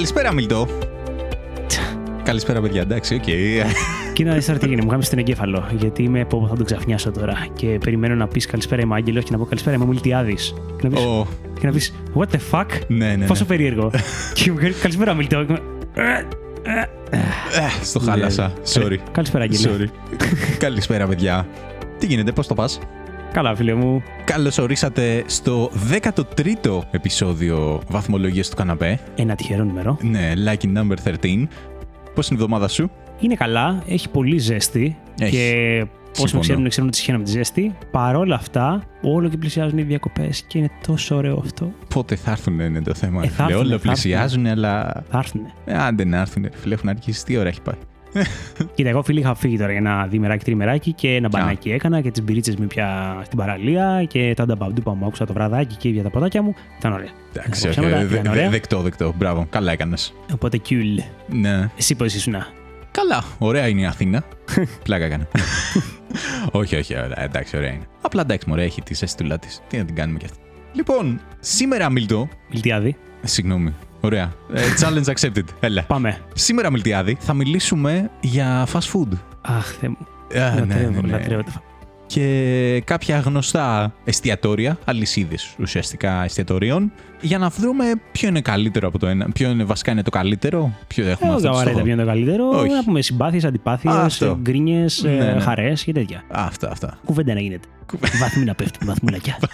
[0.00, 0.66] Καλησπέρα, Μιλτό.
[2.22, 2.80] Καλησπέρα, παιδιά.
[2.80, 3.22] Εντάξει, οκ.
[4.12, 4.84] Κοίτα, να δεις τώρα τι γίνεται.
[4.84, 5.66] Μου γάμισε τον εγκέφαλο.
[5.78, 7.46] Γιατί είμαι πω θα τον ξαφνιάσω τώρα.
[7.54, 10.54] Και περιμένω να πεις καλησπέρα, είμαι Άγγελος και να πω καλησπέρα, είμαι Μιλτιάδης.
[10.80, 11.00] Και να πει.
[11.02, 11.26] Ω,
[11.60, 12.66] Και να πεις, What the fuck?
[12.88, 13.48] Ναι, ναι, Πόσο ναι.
[13.48, 13.90] περίεργο.
[14.34, 15.46] και μου λέει, Καλησπέρα, Μιλτιάδη.
[15.46, 15.60] Και είμαι,
[17.52, 18.52] Ε, στο χάλασα.
[18.72, 18.96] Sorry.
[19.12, 19.76] Καλησπέρα, Άγγελε.
[19.76, 20.16] Sorry.
[20.58, 21.46] Καλησπέρα, παιδιά.
[21.98, 22.78] Τι γίνεται, πώς το πας;
[23.32, 24.02] Καλά, φίλε μου.
[24.24, 28.98] Καλώς ορίσατε στο 13ο επεισόδιο βαθμολογίας του καναπέ.
[29.16, 29.98] Ένα τυχερό νούμερο.
[30.02, 31.46] Ναι, lucky number 13.
[32.14, 34.96] Πώς είναι η εβδομάδα σου; Είναι καλά, έχει πολύ ζέστη.
[35.20, 35.30] Έχει.
[35.30, 36.38] Και όσοι Συμφωνώ.
[36.38, 37.74] με ξέρουν, ξέρουν ότι συχαίνω με τη ζέστη.
[37.90, 41.72] Παρ' όλα αυτά, όλο και πλησιάζουν οι διακοπές και είναι τόσο ωραίο αυτό.
[41.94, 43.20] Πότε θα έρθουν είναι το θέμα.
[43.22, 43.52] Ε, ρε θα φίλε.
[43.56, 45.02] έρθουνε, Όλα θα πλησιάζουν, αλλά.
[45.10, 45.40] Θα έρθουν.
[45.64, 46.48] Ε, άντε να έρθουν.
[46.54, 47.24] Φίλε, έχουν αρχίσει.
[47.24, 47.74] Τι ώρα έχει πάει;
[48.74, 52.10] Κοίτα, εγώ φίλοι είχα φύγει τώρα για ένα διημεράκι, τριμεράκι και ένα μπανάκι έκανα και
[52.10, 56.02] τις μπυρίτσε μου πια στην παραλία και τα νταμπαντούπα μου άκουσα το βραδάκι και για
[56.02, 56.54] τα ποτάκια μου.
[56.78, 57.08] Ήταν ωραία.
[57.36, 58.50] Εντάξει, Τα οκ, ψέματα δε- ήταν δε- ωραία.
[58.50, 59.14] δεκτό, δεκτό.
[59.16, 60.12] Μπράβο, καλά έκανες.
[60.32, 60.96] Οπότε κιούλ.
[61.28, 61.70] Ναι.
[61.78, 62.34] Εσύ πώς ήσουν.
[62.90, 64.22] Καλά, ωραία είναι η Αθήνα.
[64.84, 65.26] Πλάκα έκανα.
[66.60, 67.84] όχι, όχι, ωραία, εντάξει, ωραία είναι.
[68.00, 69.60] Απλά εντάξει, μωρέ, έχει τη αισθητούλα της.
[69.68, 70.38] Τι να την κάνουμε κι αυτή.
[70.72, 72.28] Λοιπόν, σήμερα, Μιλτό.
[72.50, 72.96] Μιλτιάδη.
[73.22, 73.74] Συγγνώμη.
[74.00, 74.32] Ωραία.
[74.52, 75.44] Ε, challenge accepted.
[75.60, 75.82] Έλα.
[75.82, 76.18] Πάμε.
[76.34, 79.08] Σήμερα, Μιλτιάδη, θα μιλήσουμε για fast food.
[79.40, 79.96] Αχ, θε μου.
[80.42, 81.12] Α, ναι, Λατρεύω, ναι, ναι.
[81.12, 81.62] λατρεύω τα fa-
[82.06, 89.06] και κάποια γνωστά εστιατόρια, αλυσίδες ουσιαστικά εστιατορίων, για να βρούμε ποιο είναι καλύτερο από το
[89.06, 89.28] ένα.
[89.32, 91.84] Ποιο είναι βασικά είναι το καλύτερο, ποιο έχουμε Εγώ αυτό δεν το βαρέτα στόχο.
[91.84, 92.48] ποιο είναι το καλύτερο.
[92.48, 92.72] Όχι.
[92.72, 94.38] Να πούμε συμπάθειες, αντιπάθειες, Αυτό.
[94.42, 95.40] γκρίνιες, Ναι, ναι.
[95.40, 96.22] χαρές και τέτοια.
[96.30, 96.98] Αυτά, αυτά.
[97.04, 97.68] Κουβέντα να γίνεται.
[98.20, 99.36] Βαθμοί να πέφτουν, βαθμούλακια.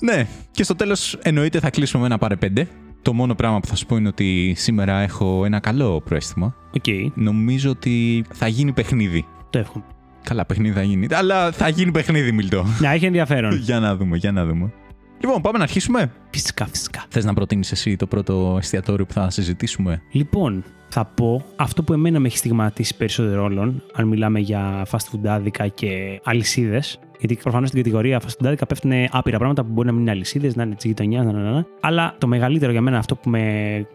[0.00, 2.68] Ναι, και στο τέλος εννοείται θα κλείσουμε με ένα πάρε πέντε.
[3.02, 6.54] Το μόνο πράγμα που θα σου πω είναι ότι σήμερα έχω ένα καλό προαίσθημα.
[6.76, 9.26] Οκ, Νομίζω ότι θα γίνει παιχνίδι.
[9.50, 9.84] το εύχομαι.
[10.22, 11.06] Καλά, παιχνίδι θα γίνει.
[11.10, 12.64] Αλλά θα γίνει παιχνίδι, Μιλτό.
[12.80, 13.54] Να έχει ενδιαφέρον.
[13.68, 14.72] για να δούμε, για να δούμε.
[15.20, 16.12] Λοιπόν, πάμε να αρχίσουμε.
[16.30, 17.04] Φυσικά, φυσικά.
[17.08, 20.64] Θες να προτείνεις εσύ το πρώτο εστιατόριο που θα συζητήσουμε; Λοιπόν,
[21.00, 25.26] θα πω αυτό που εμένα με έχει στιγματίσει περισσότερο όλων, αν μιλάμε για fast food
[25.26, 26.98] άδικα και αλυσίδες.
[27.18, 30.10] Γιατί προφανώς στην κατηγορία fast food άδικα πέφτουν άπειρα πράγματα που μπορεί να μην είναι
[30.10, 31.66] αλυσίδες, να είναι της γειτονιάς, να, να, να.
[31.80, 33.42] Αλλά το μεγαλύτερο για μένα αυτό που με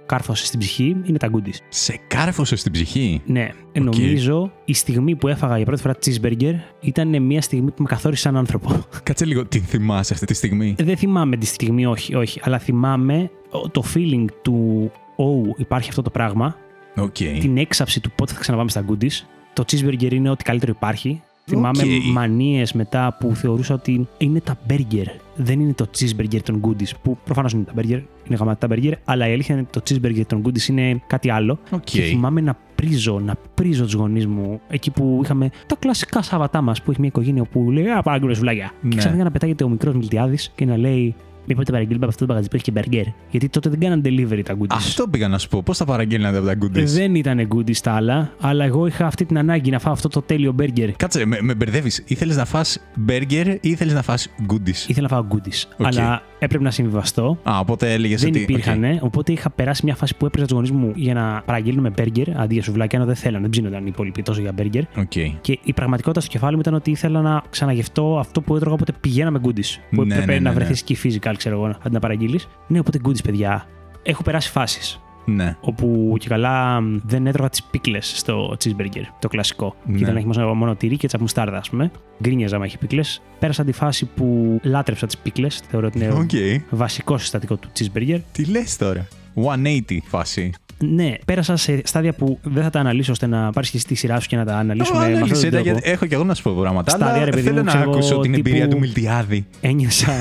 [0.06, 1.58] κάρφωσε στην ψυχή είναι τα goodies.
[1.70, 3.50] Σε κάρφωσε στην ψυχή; Ναι,
[3.80, 8.22] νομίζω η στιγμή που έφαγα για πρώτη φορά cheeseburger ήταν μια στιγμή που με καθόρισε
[8.22, 8.70] σαν άνθρωπο.
[9.04, 13.30] Κάτσε λίγο, την θυμάσαι αυτή τη στιγμή; Δεν θυμάμαι τη στιγμή, όχι, όχι, αλλά θυμάμαι
[13.50, 16.56] ο- το feeling του «Oh, υπάρχει αυτό το πράγμα»,
[16.98, 17.16] Οκ.
[17.40, 19.26] την έξαψη του πότε θα ξαναπάμε στα Goody's.
[19.54, 21.22] Το cheeseburger είναι ό,τι καλύτερο υπάρχει.
[21.46, 22.14] Θυμάμαι Οκ.
[22.14, 25.06] μανίες μετά που θεωρούσα ότι είναι τα burger.
[25.36, 26.90] Δεν είναι το cheeseburger των Goody's.
[27.02, 29.96] Που προφανώς είναι τα burger, είναι γαμάτα τα burger, αλλά η αλήθεια είναι ότι το
[29.96, 31.60] cheeseburger των Goody's είναι κάτι άλλο.
[31.72, 31.84] Οκ.
[31.84, 36.62] Και θυμάμαι να πρήζω, να πρήζω τους γονείς μου εκεί που είχαμε τα κλασικά Σάββατά
[36.62, 38.72] μας που έχει μια οικογένεια που λέει Α, παραγγείλω σουβλάκια.
[38.82, 38.90] Ναι.
[38.90, 41.16] Και ξαφνικά να πετάγεται ο μικρός Μιλτιάδης και να λέει
[41.46, 43.14] Μήπως το παραγγείλουμε από αυτό το μαγαζί που έχει και burger.
[43.30, 44.66] Γιατί τότε δεν κάναν delivery τα Goody's.
[44.76, 45.64] Αυτό πήγα να σου πω.
[45.64, 49.26] Πώς θα παραγγέλνατε από τα Goody's; Δεν ήταν Goody's τα άλλα, αλλά εγώ είχα αυτή
[49.26, 50.90] την ανάγκη να φάω αυτό το τέλειο burger.
[50.98, 52.04] Κάτσε, με, με μπερδεύεις.
[52.08, 55.64] Ήθελες να φας burger ή ήθελες να φας Goody's; Ήθελα να φάω Goody's.
[55.78, 55.86] Οκ.
[55.86, 57.38] Αλλά έπρεπε να συμβιβαστώ.
[57.44, 58.40] Α, οπότε έλεγες δεν ότι.
[58.40, 59.04] υπήρχαν, οκ.
[59.04, 62.54] οπότε είχα περάσει μια φάση που έπρεπε τους γονείς μου για να παραγγείλουμε burger αντί
[62.54, 64.82] για σουβλάκια, ενώ δεν θέλανε, δεν ψήνονταν οι υπόλοιποι τόσο για burger.
[64.98, 65.12] Οκ.
[65.42, 68.92] Και η πραγματικότητα στο κεφάλι μου ήταν ότι ήθελα να ξαναγευτώ αυτό που έτρωγα όποτε
[69.02, 69.80] πηγαίναμε Goody's.
[69.92, 70.56] Που Ναι, έπρεπε ναι, ναι, να ναι.
[70.56, 70.94] βρεθείς και
[71.34, 72.48] physical, ξέρω εγώ, αντί να παραγγείλεις.
[72.68, 73.68] Ναι, οπότε Goody's, παιδιά.
[74.04, 75.58] Έχω περάσει φάσεις Ναι.
[75.62, 79.76] όπου και καλά μ, δεν έτρωγα τις πίκλες στο cheeseburger, το κλασικό.
[79.86, 79.92] Ναι.
[79.92, 81.92] Και ήθελα να έχει μόνο, μόνο τυρί και κέτσαπ μουστάρδα, ας πούμε.
[82.24, 83.22] Γκρίνιαζα άμα έχει πίκλες.
[83.40, 85.62] Πέρασα τη φάση που λάτρεψα τις πίκλες.
[85.70, 86.30] Θεωρώ ότι είναι Οκ.
[86.70, 88.20] βασικό συστατικό του cheeseburger.
[88.32, 90.52] Τι λες τώρα; 180 φάση.
[90.78, 93.96] Ναι, πέρασα σε στάδια που δεν θα τα αναλύσω ώστε να πάρεις και εσύ τη
[93.96, 95.70] σειρά σου και να τα αναλύσουμε με αυτόν Ανάλυσε τον τα, τρόπο.
[95.80, 96.92] γιατί έχω και εγώ να σου πω πράγματα.
[96.92, 99.46] Στάδια, αλλά ρε παιδί θέλω μου, να ξέρω ακούσω εγώ, την τύπου- εμπειρία του Μιλτιάδη.
[99.62, 100.12] Ένιωσα,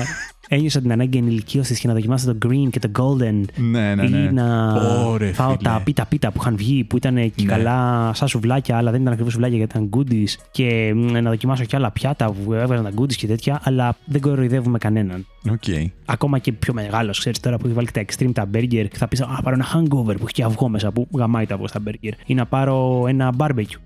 [0.49, 3.41] ένιωσα την ανάγκη ενηλικίωσης και να δοκιμάσω το green και το golden.
[3.55, 4.17] Ναι, ναι, ναι.
[4.17, 4.73] Ή να
[5.07, 5.69] Ωρε, φάω φίλε.
[5.69, 7.51] τα πίτα πίτα που είχαν βγει, που ήταν και Ναι.
[7.51, 10.29] καλά σαν σουβλάκια, αλλά δεν ήταν ακριβώς σουβλάκια γιατί ήταν Goody's.
[10.51, 14.21] Και μ, να δοκιμάσω και άλλα πιάτα που έβγαζαν τα Goody's και τέτοια, αλλά δεν
[14.21, 15.25] κοροϊδεύουμε κανέναν.
[15.51, 15.63] Οκ.
[16.05, 18.97] Ακόμα και πιο μεγάλος, ξέρεις τώρα που έχει βάλει και τα extreme τα burger και
[18.97, 21.67] θα πεις Α, πάρω ένα hangover που έχει και αυγό μέσα που γαμάει το αυγό
[21.67, 22.11] στα burger.
[22.25, 23.79] Ή να πάρω ένα barbecue.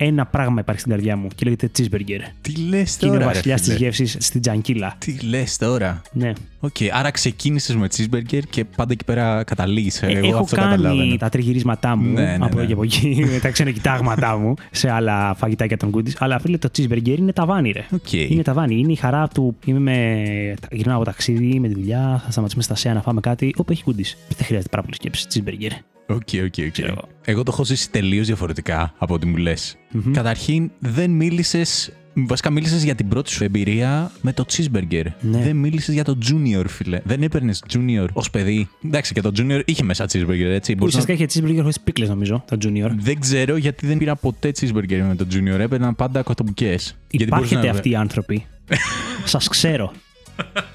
[0.00, 2.20] Ένα πράγμα υπάρχει στην καρδιά μου και λέγεται cheeseburger.
[2.40, 3.30] Τι λες Και είναι ο τώρα.
[3.30, 3.76] ρε βασιλιά της φίλε.
[3.76, 4.94] γεύσης στην τζανκίλα.
[4.98, 6.02] Τι λες τώρα.
[6.12, 6.32] Ναι.
[6.60, 9.90] Οκ, άρα ξεκίνησες με cheeseburger και πάντα εκεί πέρα καταλήγει.
[10.00, 11.16] Ε, Εγώ έχω αυτό κάνει καταλαβαίνω.
[11.16, 12.66] τα τριγυρίσματά μου Ναι, ναι, από εδώ ναι.
[12.66, 16.12] και από εκεί, με τα ξενοκοιτάγματά μου σε άλλα φαγητάκια των Goody's.
[16.18, 17.86] Αλλά φίλε, το cheeseburger είναι ταβάνι, ρε.
[17.92, 18.12] Οκ.
[18.12, 18.78] Είναι ταβάνι.
[18.78, 19.56] Είναι η χαρά του.
[19.64, 20.54] Είμαι με...
[20.70, 23.54] Γυρνάω από ταξίδι, με τη δουλειά, θα σταματήσουμε στα ΣΕΑ να φάμε κάτι.
[23.56, 24.14] Όπου έχει Goody's.
[24.36, 25.26] Δεν χρειάζεται πάρα πολύ σκέψη.
[25.32, 25.72] Cheeseburger.
[26.10, 27.04] Οκ, οκ, οκ.
[27.28, 27.40] Ξέρω εγώ.
[27.40, 29.76] Εγώ το έχω ζήσει τελείως διαφορετικά από ό,τι μου λες.
[29.92, 30.12] Μμμ.
[30.12, 31.92] Καταρχήν, δεν μίλησες.
[32.26, 35.04] Βασικά, μίλησες για την πρώτη σου εμπειρία με το cheeseburger.
[35.20, 35.38] Ναι.
[35.42, 37.00] Δεν μίλησες για το junior, φίλε.
[37.04, 38.68] Δεν έπαιρνες junior ως παιδί.
[38.84, 40.72] Εντάξει, και το junior είχε μέσα cheeseburger, έτσι.
[40.72, 42.90] Που Μπορούσε να- ουσιαστικά είχε cheeseburger χωρίς πίκλες, νομίζω, το Junior.
[42.98, 45.58] Δεν ξέρω γιατί δεν πήρα ποτέ cheeseburger με το junior.
[45.58, 46.76] Έπαιρνα πάντα κοτομπουκέ.
[47.10, 48.46] Υπάρχετε αυτοί οι άνθρωποι.
[49.24, 49.92] Σας ξέρω.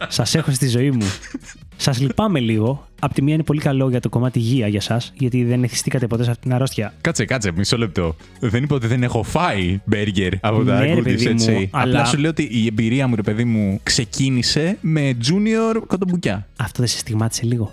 [0.07, 1.05] Σας έχω στη ζωή μου.
[1.77, 2.87] Σας λυπάμαι λίγο.
[2.99, 6.07] Απ' τη μία είναι πολύ καλό για το κομμάτι υγεία για εσά, γιατί δεν εθιστήκατε
[6.07, 6.93] ποτέ σε αυτήν την αρρώστια.
[7.01, 8.15] Κάτσε, κάτσε, μισό λεπτό.
[8.39, 11.69] Δεν είπα ότι δεν έχω φάει μπέργκερ από τα Ναι, ρε goodies, παιδί μου, έτσι.
[11.71, 16.47] αλλά- Απλά σου λέω ότι η εμπειρία μου, ρε παιδί μου, ξεκίνησε με junior κοτομπουκιά.
[16.57, 17.71] Αυτό δεν σε στιγμάτισε λίγο.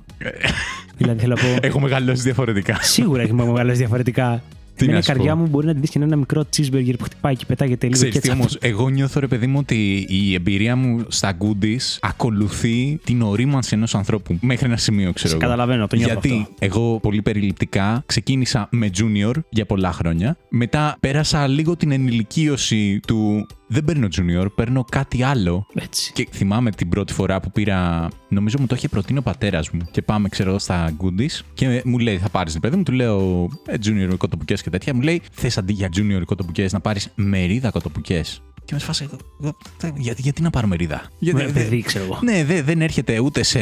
[0.96, 1.56] δηλαδή θέλω να πω.
[1.68, 2.78] Έχω μεγαλώσει διαφορετικά.
[2.82, 4.42] Σίγουρα έχει μεγάλε διαφορετικά.
[4.80, 5.40] Τι με να μια σου καρδιά πω.
[5.40, 8.18] μου μπορεί να τη δεις και ένα μικρό cheeseburger που χτυπάει και πετάγεται λίγο Ξέρεις
[8.20, 8.34] τι ketchup.
[8.34, 13.74] όμως, εγώ νιώθω ρε παιδί μου ότι η εμπειρία μου στα goodies ακολουθεί την ορίμανση
[13.74, 15.42] ενός ανθρώπου μέχρι ένα σημείο, ξέρω Σε εγώ.
[15.42, 16.54] καταλαβαίνω, το νιώθω Γιατί αυτό.
[16.58, 20.36] εγώ πολύ περιληπτικά ξεκίνησα με junior για πολλά χρόνια.
[20.48, 25.66] Μετά πέρασα λίγο την ενηλικίωση του δεν παίρνω junior, παίρνω κάτι άλλο.
[25.74, 26.12] Έτσι.
[26.12, 28.08] Και θυμάμαι την πρώτη φορά που πήρα.
[28.28, 29.80] Νομίζω μου το είχε προτείνει ο πατέρας μου.
[29.90, 31.40] Και πάμε, ξέρω, στα goodies.
[31.54, 32.82] Και μου λέει, θα πάρεις παιδί μου.
[32.82, 34.94] Του λέω, ε, junior κοτοπουκέ και τέτοια.
[34.94, 38.22] Μου λέει, θες αντί για junior κοτοπουκέ να πάρεις μερίδα κοτοπουκέ.
[38.64, 39.04] Και με σφάσε.
[39.04, 42.18] εγώ, εγώ, τε- Γιατί, γιατί να πάρω μερίδα; Γιατί, Με δε- παιδί, ξέρω εγώ.
[42.22, 43.58] ναι, δε- δεν έρχεται ούτε σε.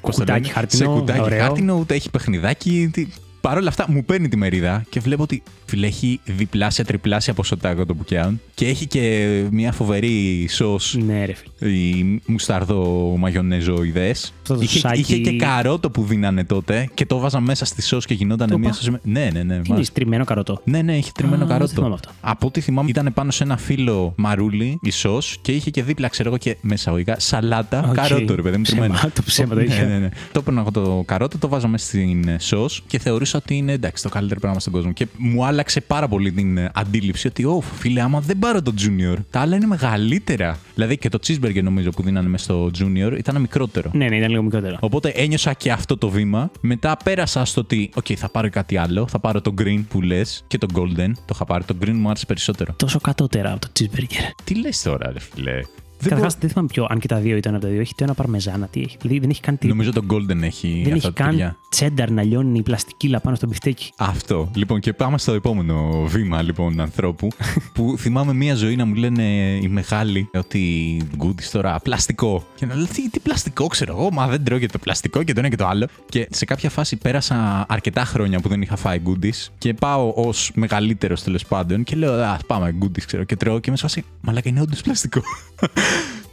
[0.00, 1.40] πώς το Κουτάκι λένε, χαρτινό, Σε κουτάκι ωραίο.
[1.40, 2.88] χάρτινο, ούτε έχει παιχνιδάκι.
[2.92, 3.06] τι-
[3.46, 7.74] Παρ' όλα αυτά μου παίρνει τη μερίδα και βλέπω ότι φίλε έχει διπλάσια, τριπλάσια ποσότητα
[7.74, 11.70] κοτοπουκιάν και έχει και μια φοβερή σως Ναι, ρε φίλε.
[11.72, 14.32] οι μουσταρδό μαγιονέζο ιδέες.
[14.40, 17.82] Αυτό το Είχε, σάκι- είχε και καρότο που δίνανε τότε και το βάζα μέσα στη
[17.82, 18.88] σως και γινόταν Το μια πα- σως.
[18.90, 19.42] με- Ναι, ναι, ναι.
[19.42, 19.74] Τι μάλιστα.
[19.74, 20.60] είναι, τριμμένο καρότο.
[20.64, 21.72] Ναι, ναι, είχε τριμμένο Α, δεν καρότο.
[21.72, 22.10] θυμάμαι αυτό.
[22.20, 26.08] Από ό,τι θυμάμαι, ήταν πάνω σε ένα φύλλο μαρούλι, η σως και είχε και δίπλα,
[26.08, 27.94] ξέρω εγώ, και μέσα αγωγικά σαλάτα, Οκ.
[27.94, 29.10] καρότο, ρε παιδί μου, Ψέμα, τριμμένο.
[29.14, 29.84] το ψέμα το ναι, είχε.
[29.84, 30.08] ναι, ναι.
[30.32, 33.72] Το έπαιρνα εγώ το καρότο, το βάζα μέσα στην ε, σως και θεωρούσα ότι είναι
[33.72, 34.92] εντάξει το καλύτερο πράγμα στον κόσμο.
[34.92, 38.74] Και μου άλλαξε πάρα πολύ την ε, αντίληψη ότι, Ω, φίλε, άμα δεν πάρω το
[38.78, 40.58] Junior, τα άλλα είναι μεγαλύτερα.
[40.74, 43.90] Δηλαδή και το cheeseburger νομίζω που δίνανε μέσα στο Junior ήταν μικρότερο.
[43.94, 44.76] Ναι, ναι, ήταν λίγο μικρότερο.
[44.80, 46.50] Οπότε ένιωσα και αυτό το βήμα.
[46.60, 49.06] Μετά πέρασα στο ότι, OK, θα πάρω κάτι άλλο.
[49.08, 51.10] Θα πάρω το green που λες και το golden.
[51.14, 51.64] Το είχα πάρει.
[51.64, 52.74] Το green μου άρεσε περισσότερο.
[52.76, 54.30] Τόσο κατώτερα από το cheeseburger.
[54.44, 55.60] Τι λες τώρα, ρε φιλέ.
[55.98, 57.80] Δεν Καταρχάς, μπο- δεν θυμάμαι ποιο, αν και τα δύο ήταν από τα δύο.
[57.80, 58.96] Έχει το ένα παρμεζάνα, τι έχει.
[59.00, 59.66] Δηλαδή δεν έχει καν, τη...
[59.66, 61.56] Νομίζω το golden έχει δεν αυτά έχει τα καν τυριά.
[61.68, 63.92] τσένταρ να λιώνει η πλαστικίλα πάνω στο μπιφτέκι.
[63.96, 64.50] Αυτό.
[64.54, 67.28] Λοιπόν, και πάμε στο επόμενο βήμα λοιπόν ανθρώπου.
[67.74, 69.22] που θυμάμαι μία ζωή να μου λένε
[69.62, 72.46] οι μεγάλοι ότι goodies τώρα πλαστικό.
[72.54, 75.32] Και να λέω τι, τι πλαστικό ξέρω εγώ, μα δεν τρώω και το πλαστικό και
[75.32, 75.86] το ένα και το άλλο.
[76.08, 80.50] Και σε κάποια φάση πέρασα αρκετά χρόνια που δεν είχα φάει goodies και πάω ως
[80.54, 84.04] μεγαλύτερος τέλος πάντων και λέω Α, πάμε goodies ξέρω και τρώω και με σφασί.
[84.20, 85.20] Μαλάκα είναι όντως πλαστικό.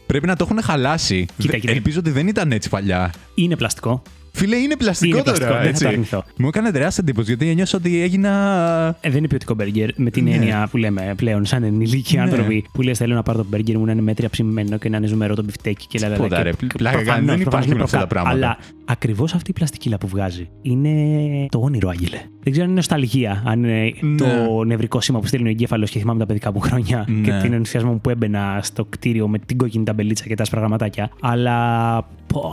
[0.05, 1.25] Πρέπει να το έχουν χαλάσει.
[1.38, 1.71] Κοίτα, Δε- κοίτα.
[1.71, 3.11] Ελπίζω ότι δεν ήταν έτσι παλιά.
[3.35, 4.01] Είναι πλαστικό.
[4.35, 5.38] Φίλε, είναι πλαστικό Είναι τώρα.
[5.38, 5.83] πλαστικό, δεν θα έτσι.
[5.83, 6.23] το αρνηθώ.
[6.38, 8.29] Μου έκανε τεράστια εντύπωση γιατί ένιωσα ότι έγινα.
[9.01, 10.31] Ε, δεν είναι ποιοτικό μπέργκερ με την Ναι.
[10.31, 12.21] έννοια που λέμε πλέον σαν ενηλίκοι Ναι.
[12.21, 14.97] άνθρωποι που λες θέλω να πάρω το μπέργκερ μου να είναι μέτρια ψημένο και να
[14.97, 16.15] είναι ζουμερό το μπιφτέκι και λαλαλα.
[16.23, 18.47] Τίποτα, και- ρε, και πλάκα προφανώς, κάνει, δεν προφανώς υπάρχουν είναι αυτά τα προκα- πράγματα.
[18.47, 20.89] Αλλά ακριβώς αυτή η πλαστικίλα που βγάζει είναι
[21.50, 22.18] το όνειρο, Άγγελε.
[22.44, 24.15] Δεν ξέρω αν είναι νοσταλγία, αν είναι Ναι.
[24.18, 27.21] το νευρικό σήμα που στέλνει ο εγκέφαλος και θυμάμαι τα παιδικά μου χρόνια Ναι.
[27.21, 30.59] και την ενθουσιασμό μου που έμπαινα στο κτίριο με την κόκκινη ταμπελίτσα και τα άσπρα
[30.59, 31.09] γραμματάκια.
[31.21, 31.57] Αλλά
[32.27, 32.51] πω,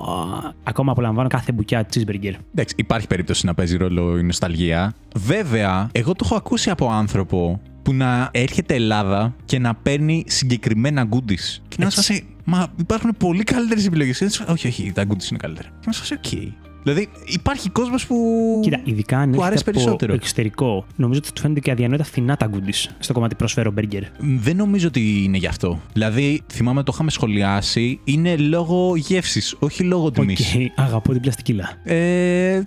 [0.63, 2.33] ακόμα απολαμβάνω κάθε μπουκιά cheeseburger.
[2.55, 4.95] Εντάξει, υπάρχει περίπτωση να παίζει ρόλο η νοσταλγία.
[5.17, 11.09] Βέβαια, εγώ το έχω ακούσει από άνθρωπο που να έρχεται Ελλάδα και να παίρνει συγκεκριμένα
[11.11, 11.61] Goody's.
[11.69, 12.03] Και να Έτσι.
[12.03, 14.45] σα Μα υπάρχουν πολύ καλύτερες επιλογές.
[14.49, 15.69] Όχι, όχι, τα Goody's είναι καλύτερα.
[15.69, 16.53] Και να σα οκ.
[16.83, 18.17] Δηλαδή, υπάρχει κόσμος που.
[18.63, 20.15] Κοίτα, ειδικά αν που έρχεται αρέσει από περισσότερο.
[20.15, 24.03] εξωτερικό, νομίζω ότι του φαίνεται και αδιανόητα φθηνά τα Goody's στο κομμάτι προσφέρω μπέργκερ.
[24.19, 25.81] Δεν νομίζω ότι είναι γι' αυτό.
[25.93, 30.55] Δηλαδή, θυμάμαι το είχαμε σχολιάσει, είναι λόγω γεύσης, όχι λόγω τιμής.
[30.55, 31.79] Οκ, αγαπώ την πλαστικίλα.
[31.85, 32.63] Ε,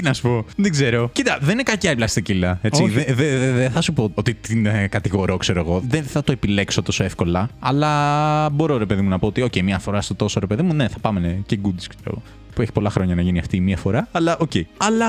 [0.00, 1.10] τι- τι να σου πω, δεν ξέρω.
[1.12, 2.58] Κοίτα, δεν είναι κακιά η πλαστικίλα.
[2.62, 2.82] Έτσι.
[2.82, 2.92] Όχι.
[2.92, 5.82] Δεν δε, δε, δε θα σου πω ότι την ε, κατηγορώ, ξέρω εγώ.
[5.88, 7.48] Δεν θα το επιλέξω τόσο εύκολα.
[7.58, 10.62] Αλλά μπορώ, ρε παιδί μου, να πω ότι, OK, μία φορά στο τόσο, ρε παιδί
[10.62, 12.22] μου, ναι, θα πάμε ναι, και Goody's, ξέρω εγώ.
[12.60, 14.08] Που έχει πολλά χρόνια να γίνει αυτή η μία φορά.
[14.12, 14.50] Αλλά, οκ.
[14.76, 15.06] Αλλά,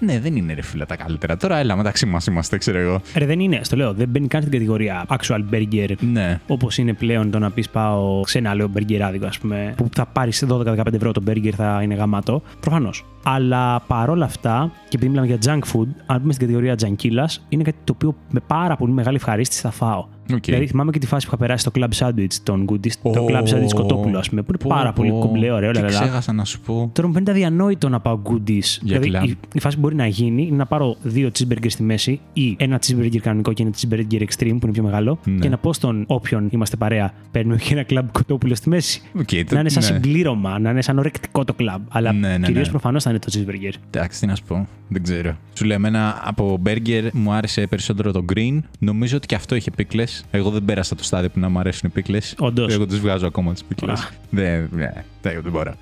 [0.00, 1.36] ναι, δεν είναι ρε φίλε τα καλύτερα.
[1.36, 3.00] Τώρα, έλα, μεταξύ μας είμαστε, ξέρω εγώ.
[3.14, 5.94] Ρε, δεν είναι, στο λέω, δεν μπαίνει καν στην κατηγορία actual burger.
[6.12, 6.40] Ναι.
[6.46, 10.06] Όπως είναι πλέον το να πεις πάω σε ένα άλλο μπεργκεράδικο, ας πούμε, που θα
[10.06, 12.42] πάρεις 12-15 ευρώ το μπέργκερ θα είναι γαμάτο.
[12.60, 13.04] Προφανώς.
[13.22, 17.62] Αλλά παρόλα αυτά, και επειδή μιλάμε για junk food, αν πούμε στην κατηγορία τζανκίλας, είναι
[17.62, 20.06] κάτι το οποίο με πάρα πολύ μεγάλη ευχαρίστηση θα φάω.
[20.32, 20.42] Οκ.
[20.44, 23.26] Δηλαδή θυμάμαι και τη φάση που είχα περάσει στο Club Sandwich των Goody's, το Ω,
[23.28, 25.18] Club Sandwich κοτόπουλο, ας πούμε, που είναι Πω, πάρα πολύ πω.
[25.18, 26.00] κομπλέ, ωραίο, Και λαλαλά.
[26.00, 26.90] ξέχασα να σου πω.
[26.92, 28.78] Τώρα μου φαίνεται αδιανόητο να πάω Goody's.
[28.82, 29.24] δηλαδή, κλαμπ.
[29.24, 32.56] η, η φάση που μπορεί να γίνει είναι να πάρω δύο cheeseburgers στη μέση ή
[32.58, 35.38] ένα cheeseburger κανονικό και ένα cheeseburger extreme που είναι πιο μεγάλο Ναι.
[35.38, 39.02] και να πω στον όποιον είμαστε παρέα, παίρνουμε και ένα κλαμπ κοτόπουλο στη μέση.
[39.18, 39.88] Οκ, το- να είναι σαν ναι.
[39.88, 41.82] συμπλήρωμα, να είναι σαν ορεκτικό το κλαμπ.
[41.88, 42.70] Αλλά Ναι, ναι, κυρίως ναι.
[42.70, 43.72] προφανώς θα είναι το cheeseburger.
[43.90, 44.66] Εντάξει, τι να σου πω.
[44.88, 45.36] Δεν ξέρω.
[45.54, 48.58] Σου λέω, εμένα από μπέργκερ μου άρεσε περισσότερο το green.
[48.78, 50.13] Νομίζω ότι και αυτό είχε πίκλες.
[50.30, 52.34] Εγώ δεν πέρασα το στάδιο που να μου αρέσουν οι πίκλες.
[52.38, 52.72] Όντως.
[52.72, 54.00] Εγώ του βγάζω ακόμα τις πίκλες.
[54.00, 54.08] Α.
[54.30, 55.72] Δεν, ναι, δεν, δεν μπορώ.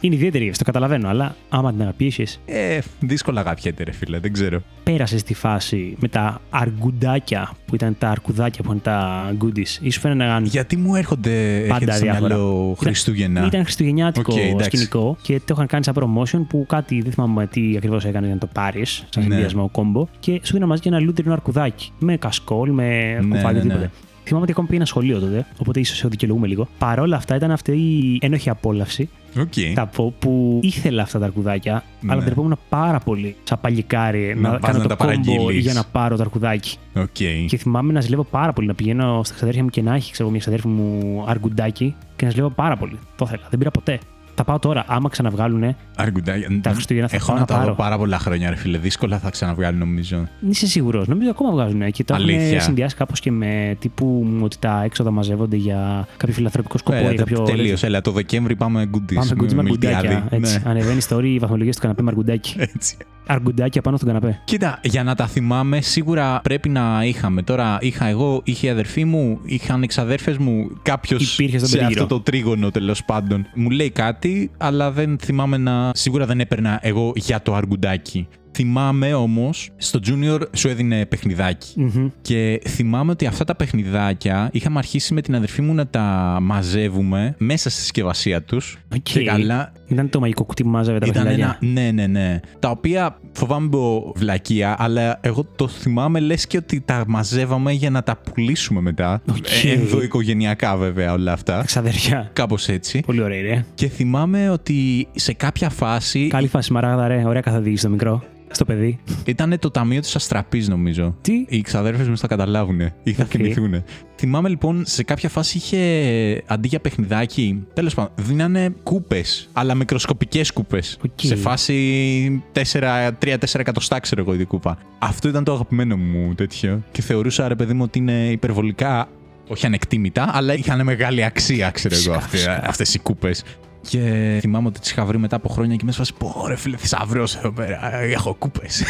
[0.00, 4.62] Είναι ιδιαίτερη, αυτό καταλαβαίνω, αλλά άμα την αγαπήσει, Ε, δύσκολα αγαπιέται, ρε φίλε, δεν ξέρω.
[4.82, 9.78] πέρασες στη φάση με τα αρκουδάκια που ήταν τα αρκουδάκια που είναι τα Goody's.
[9.80, 12.26] Ή σου φαίνονταν Γιατί μου έρχονται έρχεται Πάντα στο διάφορα.
[12.34, 13.46] μυαλό Χριστούγεννα.
[13.46, 14.64] Ήταν χριστουγεννιάτικο Οκ, εντάξει.
[14.64, 18.34] σκηνικό και το είχαν κάνει σαν promotion που κάτι δεν θυμάμαι τι ακριβώς έκανε για
[18.34, 19.28] να το πάρεις, σαν Ναι.
[19.30, 20.06] συνδυασμό combo.
[20.20, 23.80] Και σου δίναν μαζί και ένα λούτρινο αρκουδάκι με κασκόλ, με Ναι, σκουφάκι, ναι, τίποτε.
[23.80, 23.90] ναι.
[24.24, 26.68] Θυμάμαι ότι ακόμα πήγαινα σχολείο τότε, οπότε ίσως δικαιολογούμε λίγο.
[26.78, 29.08] Παρ' όλα αυτά ήταν αυτή η ένοχη απόλαυση
[29.40, 29.52] Οκ.
[29.74, 32.22] θα πω, που ήθελα αυτά τα αρκουδάκια, αλλά Ναι.
[32.22, 35.64] ντρεπόμουνα πάρα πολύ σαν παλικάρι να, πας κάνω να το τα combo παραγγείλεις.
[35.64, 36.76] για να πάρω το αρκουδάκι.
[36.96, 37.06] Οκ.
[37.46, 40.30] Και θυμάμαι να ζηλεύω πάρα πολύ να πηγαίνω στα ξαδέρφια μου και να έχει ξέρω,
[40.30, 42.98] μια ξαδέρφη μου αρκουδάκι και να ζηλεύω πάρα πολύ.
[43.16, 43.42] Το ήθελα.
[43.50, 43.98] Δεν πήρα ποτέ.
[44.34, 44.84] Θα πάω τώρα.
[44.86, 46.60] Άμα ξαναβγάλουνε, Αρκουδάκια.
[46.60, 47.74] Τα Χριστούγεννα θα Έχω πάω να να τα δω πάρω.
[47.74, 48.78] πάρα πολλά χρόνια, ρε φίλε.
[48.78, 50.16] Δύσκολα θα ξαναβγάλουν, νομίζω.
[50.40, 51.06] δεν είσαι σίγουρος.
[51.08, 52.46] Νομίζω ακόμα βγάζουν και το Αλήθεια.
[52.46, 57.00] έχουν συνδυάσει κάπως και με τύπου ότι τα έξοδα μαζεύονται για κάποιο φιλανθρωπικό σκοπό ή
[57.00, 57.42] Έλα, κάποιο.
[57.42, 57.82] τελείως.
[57.82, 59.14] Έλα, το Δεκέμβρη πάμε goodies.
[59.14, 60.06] Πάμε κουτζί με Μιλτιάδη.
[60.06, 60.36] αργουντάκια.
[60.38, 60.60] Έτσι.
[60.64, 60.70] Ναι.
[60.70, 62.54] Ανεβαίνει story η βαθμολογία του καναπέ με αργουντάκι.
[62.74, 62.96] Έτσι.
[63.26, 64.40] Αργουντάκια πάνω στον καναπέ.
[64.44, 67.42] Κοίτα, για να τα θυμάμαι, σίγουρα πρέπει να είχαμε.
[67.42, 70.70] Τώρα είχα εγώ, είχε η αδερφή μου, είχαν οι ξαδέρφε μου.
[70.82, 72.02] Κάποιος Υπήρχε στον σε περίγυρο.
[72.02, 73.46] αυτό το τρίγωνο τέλος πάντων.
[73.54, 74.21] Μου λέει κάτι,
[74.56, 75.90] αλλά δεν θυμάμαι να.
[75.94, 78.28] Σίγουρα δεν έπαιρνα εγώ για το αργουντάκι.
[78.54, 81.80] Θυμάμαι όμως, στο Junior σου έδινε παιχνιδάκι.
[81.80, 82.08] Μμμ.
[82.20, 87.34] Και θυμάμαι ότι αυτά τα παιχνιδάκια είχαμε αρχίσει με την αδερφή μου να τα μαζεύουμε
[87.38, 88.78] μέσα στη συσκευασία τους.
[88.94, 89.02] Οκ.
[89.02, 91.58] Και καλά, Ήταν το μαγικό κουτί που μάζευε τα ήταν παιχνιδάκια.
[91.60, 91.72] ένα.
[91.72, 92.40] Ναι, ναι, ναι.
[92.58, 97.90] Τα οποία φοβάμαι πω βλακεία, αλλά εγώ το θυμάμαι λες και ότι τα μαζεύαμε για
[97.90, 99.22] να τα πουλήσουμε μετά.
[99.30, 99.64] Οκ.
[99.64, 101.62] Ε, Ενδοοικογενειακά βέβαια όλα αυτά.
[101.66, 102.30] Ξαδέρφια.
[102.32, 103.00] Κάπως έτσι.
[103.06, 103.64] Πολύ ωραία, ρε.
[103.74, 107.22] Και θυμάμαι ότι σε κάποια φάση Καλή φάση, Σμαράγδα, ρε.
[107.26, 108.22] Ωραία καθοδήγηση στο μικρό.
[108.54, 108.98] Στο παιδί.
[109.24, 111.16] ήταν το ταμείο της Αστραπής, νομίζω.
[111.20, 113.28] Τι; Οι ξαδέρφες μου θα καταλάβουν ή θα Οκ.
[113.30, 113.82] θυμηθούν.
[114.24, 120.52] Θυμάμαι λοιπόν σε κάποια φάση είχε αντί για παιχνιδάκι, τέλος πάντων, δίνανε κούπες, αλλά μικροσκοπικές
[120.52, 120.98] κούπες.
[121.04, 121.20] Οκ.
[121.20, 124.78] Σε φάση 3-4 εκατοστά, ξέρω εγώ, η κούπα.
[124.98, 126.82] Αυτό ήταν το αγαπημένο μου τέτοιο.
[126.92, 129.08] Και θεωρούσα, ρε παιδί μου, ότι είναι υπερβολικά.
[129.48, 132.68] Όχι ανεκτήμητα, αλλά είχαν μεγάλη αξία, ξέρω εγώ, Φυσικά, φυσικά.
[132.68, 133.44] αυτές οι κούπες.
[133.88, 133.98] Και
[134.40, 137.36] θυμάμαι ότι τις είχα βρει μετά από χρόνια και μέσα φάση, πω ρε φίλε, θησαυρός
[137.36, 137.94] εδώ πέρα.
[137.94, 138.82] Έχω κούπες.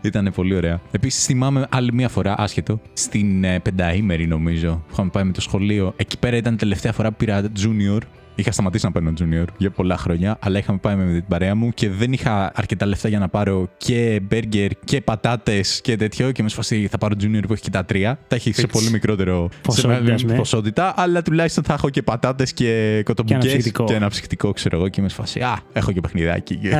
[0.00, 0.80] Ήταν πολύ ωραία.
[0.90, 5.40] Επίσης, θυμάμαι άλλη μία φορά, άσχετο, στην ε, πενταήμερη νομίζω, που είχαμε πάει με το
[5.40, 5.92] σχολείο.
[5.96, 8.00] Εκεί πέρα ήταν η τελευταία φορά που πήρα junior.
[8.38, 11.70] Είχα σταματήσει να παίρνω junior για πολλά χρόνια, αλλά είχαμε πάει με την παρέα μου
[11.74, 16.32] και δεν είχα αρκετά λεφτά για να πάρω και μπέργκερ και πατάτες και τέτοιο.
[16.32, 18.18] Και με σφασί θα πάρω junior που έχει και τα τρία.
[18.28, 18.72] Τα έχει σε Έτσι.
[18.72, 20.36] πολύ μικρότερο σε Ποσότητας, μεγάλη ναι.
[20.36, 23.84] ποσότητα, αλλά τουλάχιστον θα έχω και πατάτες και κοτομπουκέ ένα ψυχτικό.
[23.84, 24.88] και ένα ψυχτικό, ξέρω εγώ.
[24.88, 26.56] Και με σφασί, Α, έχω και παιχνιδάκι.
[26.56, 26.74] Και...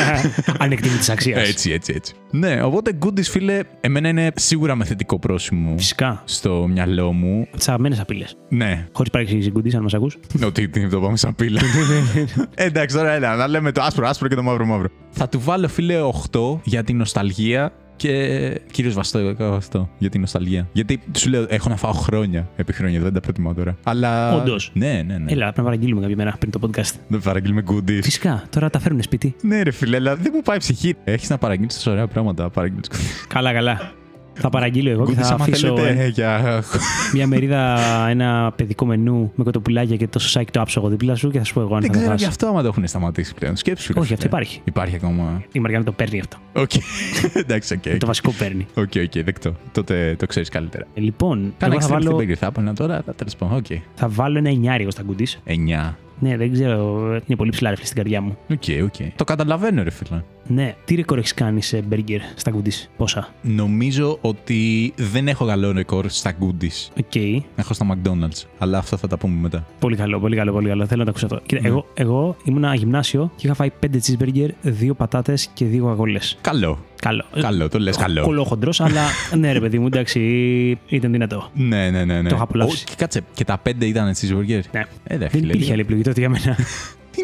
[0.58, 1.48] Ανεκτήμητη αξίας.
[1.48, 2.14] Έτσι, έτσι, έτσι.
[2.30, 6.22] Ναι, οπότε goodies, φίλε, εμένα είναι σίγουρα με θετικό πρόσημο Φυσικά.
[6.24, 7.46] στο μυαλό μου.
[7.56, 8.36] Τις αγαπημένες απειλές.
[8.48, 10.18] Ναι, Χωρίς παρεξήγηση, Γκούντι, αν μας ακούς.
[10.44, 11.60] ότι τι το πάμε σαν πύλα.
[12.54, 14.88] Εντάξει, τώρα έλα, να λέμε το άσπρο, άσπρο και το μαύρο, μαύρο.
[15.10, 15.96] Θα του βάλω, φίλε,
[16.32, 20.68] 8 για την νοσταλγία και κυρίως βαστό, βαστό για την νοσταλγία.
[20.72, 23.76] Γιατί σου λέω, έχω να φάω χρόνια επί χρόνια, δεν τα προτιμάω τώρα.
[23.82, 24.34] Αλλά.
[24.34, 24.70] Όντως.
[24.74, 25.32] Ναι, ναι, ναι.
[25.32, 26.92] Έλα, πρέπει να παραγγείλουμε κάποια μέρα πριν το podcast.
[27.08, 28.00] Δεν παραγγείλουμε goodies.
[28.02, 29.34] Φυσικά, τώρα τα φέρνουν σπίτι.
[29.42, 30.94] Ναι, ρε φίλε, αλλά δεν μου πάει η ψυχή.
[31.04, 32.50] Έχεις να παραγγείλεις τόσο ωραία πράγματα.
[32.50, 32.88] Παραγγείλεις
[33.28, 33.92] Καλά, καλά.
[34.38, 36.62] Θα παραγγείλω εγώ και Goody's θα άμα αφήσω θέλετε ε, για
[37.12, 37.78] μια μερίδα,
[38.08, 41.54] ένα παιδικό μενού με κοτοπουλάκια και το σωσάκι το άψογο δίπλα σου και θα σου
[41.54, 42.20] πω εγώ αν Δεν θα το ξέρω φας.
[42.20, 43.56] γι' αυτό άμα το έχουν σταματήσει πλέον.
[43.56, 43.92] Σκέψου.
[43.92, 44.14] ρε Όχι, φίλε.
[44.14, 44.60] αυτό υπάρχει.
[44.64, 45.42] Υπάρχει ακόμα.
[45.52, 46.36] Η Μαριάννα το παίρνει αυτό.
[46.52, 46.70] Οκ.
[47.44, 47.98] Εντάξει, οκ.
[47.98, 48.66] Το βασικό παίρνει.
[48.74, 49.54] Οκ, οκ, δεκτό.
[49.72, 50.86] Τότε το ξέρεις καλύτερα.
[50.94, 53.56] Ε, Λοιπόν, Κάνα εγώ θα extreme βάλω, στην Bakery θα έπαιρνα τώρα, θα τέλος πάντων.
[53.56, 53.66] Οκ.
[53.94, 55.26] θα βάλω ένα εννιάρι στα γκουντί.
[55.46, 55.94] 9.
[56.18, 57.06] Ναι, δεν ξέρω.
[57.26, 58.38] Είναι πολύ ψηλά ρε φίλε στην καρδιά μου.
[58.50, 58.94] Οκ, οκ.
[59.16, 60.22] Το καταλαβαίνω, ρε φίλε.
[60.48, 62.72] Ναι, τι ρεκόρ έχεις κάνει σε μπέργκερ στα γκουντί.
[62.96, 66.90] Πόσα; Νομίζω ότι δεν έχω καλό ρεκόρ στα Goody's.
[66.98, 67.14] Οκ.
[67.56, 68.42] Έχω στα McDonald's.
[68.58, 69.66] Αλλά αυτό θα τα πούμε μετά.
[69.78, 70.86] Πολύ καλό, πολύ καλό, πολύ καλό.
[70.86, 71.40] Θέλω να το ακούσω αυτό.
[71.46, 71.68] Κοίτα, Ναι.
[71.68, 74.48] εγώ, εγώ ήμουνα γυμνάσιο και είχα φάει 5 cheeseburger,
[74.82, 76.18] 2 πατάτες και 2 κόλες.
[76.40, 76.78] Καλό.
[77.00, 77.24] Καλό.
[77.40, 78.22] Καλό, το λες καλό.
[78.22, 79.02] Κολόχοντρο, αλλά
[79.40, 80.20] ναι, ρε παιδί μου, εντάξει,
[80.88, 81.50] ήταν δυνατό.
[81.54, 82.20] Ναι, ναι, ναι.
[82.22, 82.28] ναι.
[82.28, 82.82] Το έχω απολαύσει.
[82.82, 84.60] Ω, και κάτσε, και τα πέντε ήταν cheeseburger.
[84.72, 84.80] Ναι.
[85.04, 86.56] Ε, ρε, Δεν φίλε, υπήρχε άλλη επιλογή τότε για μένα.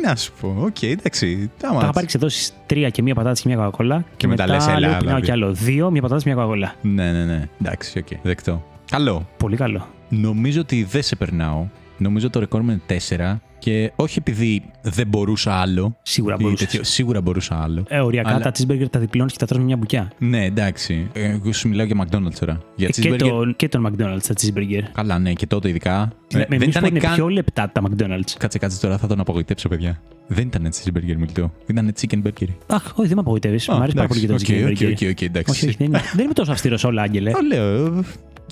[0.03, 0.57] Τι να σου πω.
[0.59, 1.51] Οκ, εντάξει.
[1.59, 4.05] Τα είχα πάρει σε δόσεις τρία και μία πατάτα και μία κοκακόλα.
[4.17, 5.23] Και, μετά λες, έλα, λέω, έλα, πεινάω δει.
[5.23, 5.53] κι άλλο.
[5.53, 6.75] Δύο, μία πατάτα και μία κοκακόλα.
[6.83, 7.49] Ναι, ναι, ναι.
[7.61, 8.07] Εντάξει, οκ.
[8.23, 8.65] Δεκτό.
[8.91, 9.29] Καλό.
[9.37, 9.89] Πολύ καλό.
[10.09, 11.67] Νομίζω ότι δεν σε περνάω.
[11.99, 13.39] Νομίζω το ρεκόρ μου είναι 4.
[13.65, 15.97] Και όχι επειδή δεν μπορούσα άλλο.
[16.03, 16.67] Σίγουρα ή μπορούσες.
[16.67, 17.85] τέτοιο, Σίγουρα μπορούσα άλλο.
[17.89, 20.11] Ε, οριακά Αλλά- τα cheeseburger τα διπλώνεις και τα τρως με μια μπουκιά.
[20.19, 21.11] Ναι, εντάξει.
[21.13, 22.61] Εγώ σου μιλάω για McDonald's τώρα.
[22.77, 23.19] Για Ε, και, cheeseburger.
[23.19, 24.83] τον, και τον McDonald's τα cheeseburger.
[24.93, 26.13] Καλά, ναι, και τότε ειδικά.
[26.35, 27.15] Ε, με δεν δεν ήταν είναι καν.
[27.15, 28.31] πιο λεπτά τα McDonald's.
[28.39, 30.01] Κάτσε, κάτσε τώρα, θα τον απογοητεύσω, παιδιά.
[30.27, 31.53] Δεν ήταν cheeseburger μιλτό.
[31.67, 32.47] Ήταν chicken burger.
[32.67, 33.69] Αχ, όχι, δεν με απογοητεύεις.
[33.69, 34.91] Μου αρέσει πάρα πολύ και το chicken Οκ, burger.
[35.03, 35.51] οκ, οκ, εντάξει.
[35.51, 37.31] Όχι, όχι, δεν είμαι, δεν είμαι τόσο αυστηρός όλα, Άγγελε.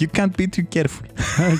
[0.06, 0.28] Το λέω.
[0.30, 1.04] You can't be too careful.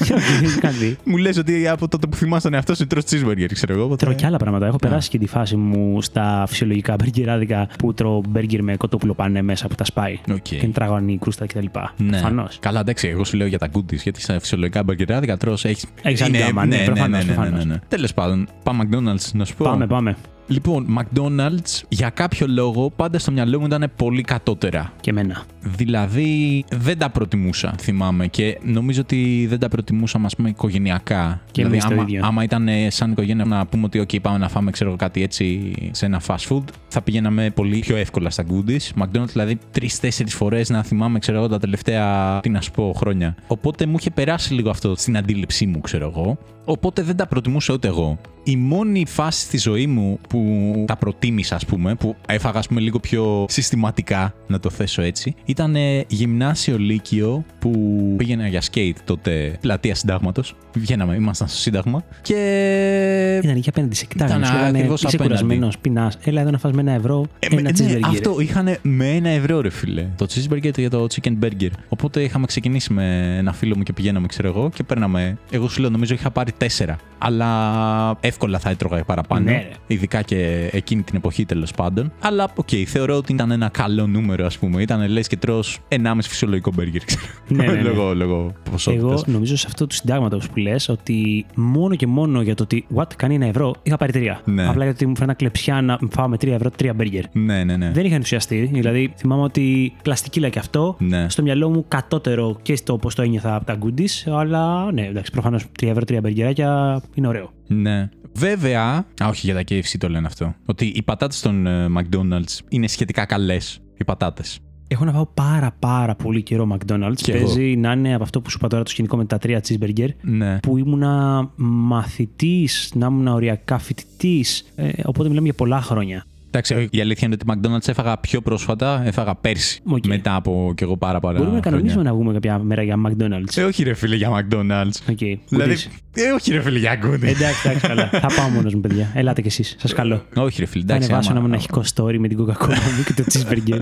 [0.00, 0.96] Όχι, όχι, δεν κάνει δει.
[1.04, 3.84] Μου λες ότι από τότε που θυμάσαι τον εαυτό σου τρως cheeseburger, ξέρω εγώ.
[3.84, 4.66] οπότε- Τρώω και άλλα πράγματα.
[4.66, 9.42] Έχω περάσει και τη φάση μου στα φυσιολογικά μπεργκεράδικα που τρώω μπέργκερ με κοτόπουλο πάνε
[9.42, 10.18] μέσα που τα σπάει.
[10.32, 10.36] Οκ.
[10.42, 11.64] Και είναι τραγανή κρούστα κτλ.
[11.96, 12.08] Ναι.
[12.10, 12.58] Προφανώς.
[12.60, 15.86] Καλά, εντάξει, εγώ σου λέω για τα Goody's, γιατί στα φυσιολογικά μπεργκεράδικα τρως έχεις...
[16.02, 17.64] Έχεις άλλη γκάμα, ναι, προφανώς, προφανώς.
[17.88, 19.64] Τέλος πάντων, πάμε McDonald's να σου πω.
[19.64, 20.16] Πάμε, πάμε.
[20.50, 24.92] Λοιπόν, McDonald's για κάποιο λόγο πάντα στο μυαλό μου ήταν πολύ κατώτερα.
[25.00, 25.42] Και εμένα.
[25.60, 28.26] Δηλαδή δεν τα προτιμούσα, θυμάμαι.
[28.26, 31.40] Και νομίζω ότι δεν τα προτιμούσα, ας πούμε, οικογενειακά.
[31.50, 32.20] Και δηλαδή, εμείς το άμα, ίδιο.
[32.24, 35.22] άμα ήταν ε, σαν οικογένεια να πούμε ότι OK, πάμε να φάμε ξέρω, εγώ, κάτι
[35.22, 39.02] έτσι σε ένα fast food, θα πηγαίναμε πολύ πιο εύκολα στα goodies.
[39.02, 43.34] McDonald's δηλαδή τρει-τέσσερι φορές να θυμάμαι, ξέρω εγώ, τα τελευταία, τι να σου πω, χρόνια.
[43.46, 46.38] Οπότε μου είχε περάσει λίγο αυτό στην αντίληψή μου, ξέρω εγώ.
[46.64, 48.18] Οπότε δεν τα προτιμούσα ούτε εγώ.
[48.44, 52.80] Η μόνη φάση στη ζωή μου που τα προτίμησα, ας πούμε, που έφαγα ας πούμε,
[52.80, 57.70] λίγο πιο συστηματικά, να το θέσω έτσι, ήταν ε, γυμνάσιο Λύκειο που
[58.16, 60.54] πήγαινα για σκέιτ τότε πλατεία Συντάγματος.
[60.74, 62.02] Βγαίναμε, ήμασταν στο Σύνταγμα.
[62.22, 63.40] Και.
[63.44, 64.38] Ήταν εκεί απέναντι σε κοιτάγανε.
[64.38, 65.42] Ήταν Σου λέγανε ακριβώς είσαι απέναντι.
[65.42, 66.18] κουρασμένος, πεινάς.
[66.24, 67.90] Έλα εδώ να φας με ένα ευρώ Ε, ένα με- cheeseburger.
[68.00, 70.06] ναι, αυτό είχαν με ένα ευρώ, ρε φίλε.
[70.16, 71.68] Το cheeseburger για το chicken burger.
[71.88, 75.38] Οπότε είχαμε ξεκινήσει με ένα φίλο μου και πηγαίναμε, ξέρω εγώ, και παίρναμε.
[75.50, 76.96] Εγώ σου λέω, νομίζω είχα πάρει τέσσερα.
[77.22, 79.44] Αλλά εύκολα θα έτρωγα παραπάνω.
[79.44, 79.68] Ναι, ρε.
[79.86, 82.12] Ειδικά και εκείνη την εποχή τέλος πάντων.
[82.20, 84.82] Αλλά οκ, θεωρώ ότι ήταν ένα καλό νούμερο, ας πούμε.
[84.82, 87.22] Ήταν λες και τρως 1,5 φυσιολογικό burger, ξέρω.
[87.48, 87.80] Ναι, ναι, ναι.
[87.80, 89.04] λόγω, λόγω ποσότητας.
[89.04, 92.86] Εγώ νομίζω σε αυτό του συντάγματο που λες ότι μόνο και μόνο για το ότι
[92.96, 94.40] wow κάνει ένα ευρώ είχα πάρει τρία.
[94.44, 94.68] Ναι.
[94.68, 97.24] Απλά γιατί μου φαινόταν κλεψιά να φάω με τρία ευρώ τρία μπέργκερ.
[97.32, 97.90] Ναι, ναι, ναι.
[97.90, 98.70] Δεν είχα ενθουσιαστεί.
[98.72, 100.96] Δηλαδή θυμάμαι ότι πλαστικίλα και αυτό.
[100.98, 101.28] Ναι.
[101.28, 104.32] Στο μυαλό μου κατώτερο και στο πώς το ένιωθα από τα Goody's.
[104.36, 107.52] Αλλά ναι, εντάξει, προφανώς 3 ευρώ τρία μπεργκεράκια είναι ωραίο.
[107.66, 108.08] Ναι.
[108.34, 109.06] Βέβαια.
[109.22, 110.54] Α, όχι, για τα KFC το λένε αυτό.
[110.66, 113.80] Ότι οι πατάτες των ε, McDonald's είναι σχετικά καλές.
[113.96, 114.58] Οι πατάτες.
[114.88, 117.14] Έχω να φάω πάρα πάρα πολύ καιρό McDonald's.
[117.14, 117.44] Κι εγώ.
[117.44, 120.08] Παίζει να είναι από αυτό που σου είπα τώρα το σκηνικό με τα τρία cheeseburger.
[120.22, 120.58] Ναι.
[120.58, 124.72] Που ήμουνα μαθητής, να ήμουν οριακά φοιτητής.
[124.74, 126.24] Ε, οπότε μιλάμε για πολλά χρόνια.
[126.52, 129.80] Εντάξει, η αλήθεια είναι ότι McDonald's έφαγα πιο πρόσφατα, έφαγα πέρσι.
[129.84, 130.06] Οκ.
[130.06, 131.70] Μετά από κι εγώ πάρα πάρα Μπορούμε να χρόνια.
[131.78, 133.56] κανονίσουμε να βγούμε κάποια μέρα για McDonald's.
[133.56, 135.10] Ε, όχι ρε φίλε για McDonald's.
[135.10, 135.90] Οκ, Δηλαδή, Goody's.
[136.14, 137.22] ε, όχι ρε φίλε για Goody's.
[137.22, 138.08] Εντάξει, εντάξει, καλά.
[138.08, 139.10] Θα πάω μόνος μου, παιδιά.
[139.14, 139.76] Ελάτε κι εσείς.
[139.78, 140.22] Σας καλώ.
[140.36, 141.08] όχι ρε φίλε, Θα εντάξει.
[141.08, 143.80] ανεβάσω άμα- ένα μοναχικό story με την Coca-Cola μου και το cheeseburger.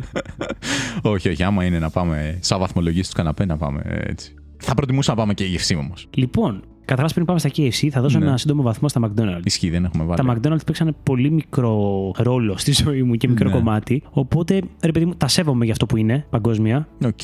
[1.02, 4.34] όχι, όχι, άμα είναι να πάμε σαν βαθμολογήσει του καναπέ να πάμε ε, έτσι.
[4.56, 5.92] Θα προτιμούσα να πάμε και γευσί όμω.
[6.14, 8.26] λοιπόν, καταρχάς πριν πάμε στα KFC, θα δώσω Ναι.
[8.26, 9.40] ένα σύντομο βαθμό στα McDonald's.
[9.44, 10.20] Ισχύει, δεν έχουμε βάλει.
[10.26, 13.54] Τα McDonald's παίξαν πολύ μικρό ρόλο στη ζωή μου και μικρό Ναι.
[13.54, 14.02] κομμάτι.
[14.10, 16.88] Οπότε, ρε παιδί μου, τα σέβομαι για αυτό που είναι παγκόσμια.
[17.04, 17.20] Οκ.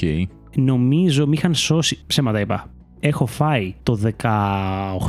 [0.57, 1.99] Νομίζω με είχαν σώσει.
[2.07, 2.71] Ψέματα είπα.
[3.07, 3.99] Έχω φάει το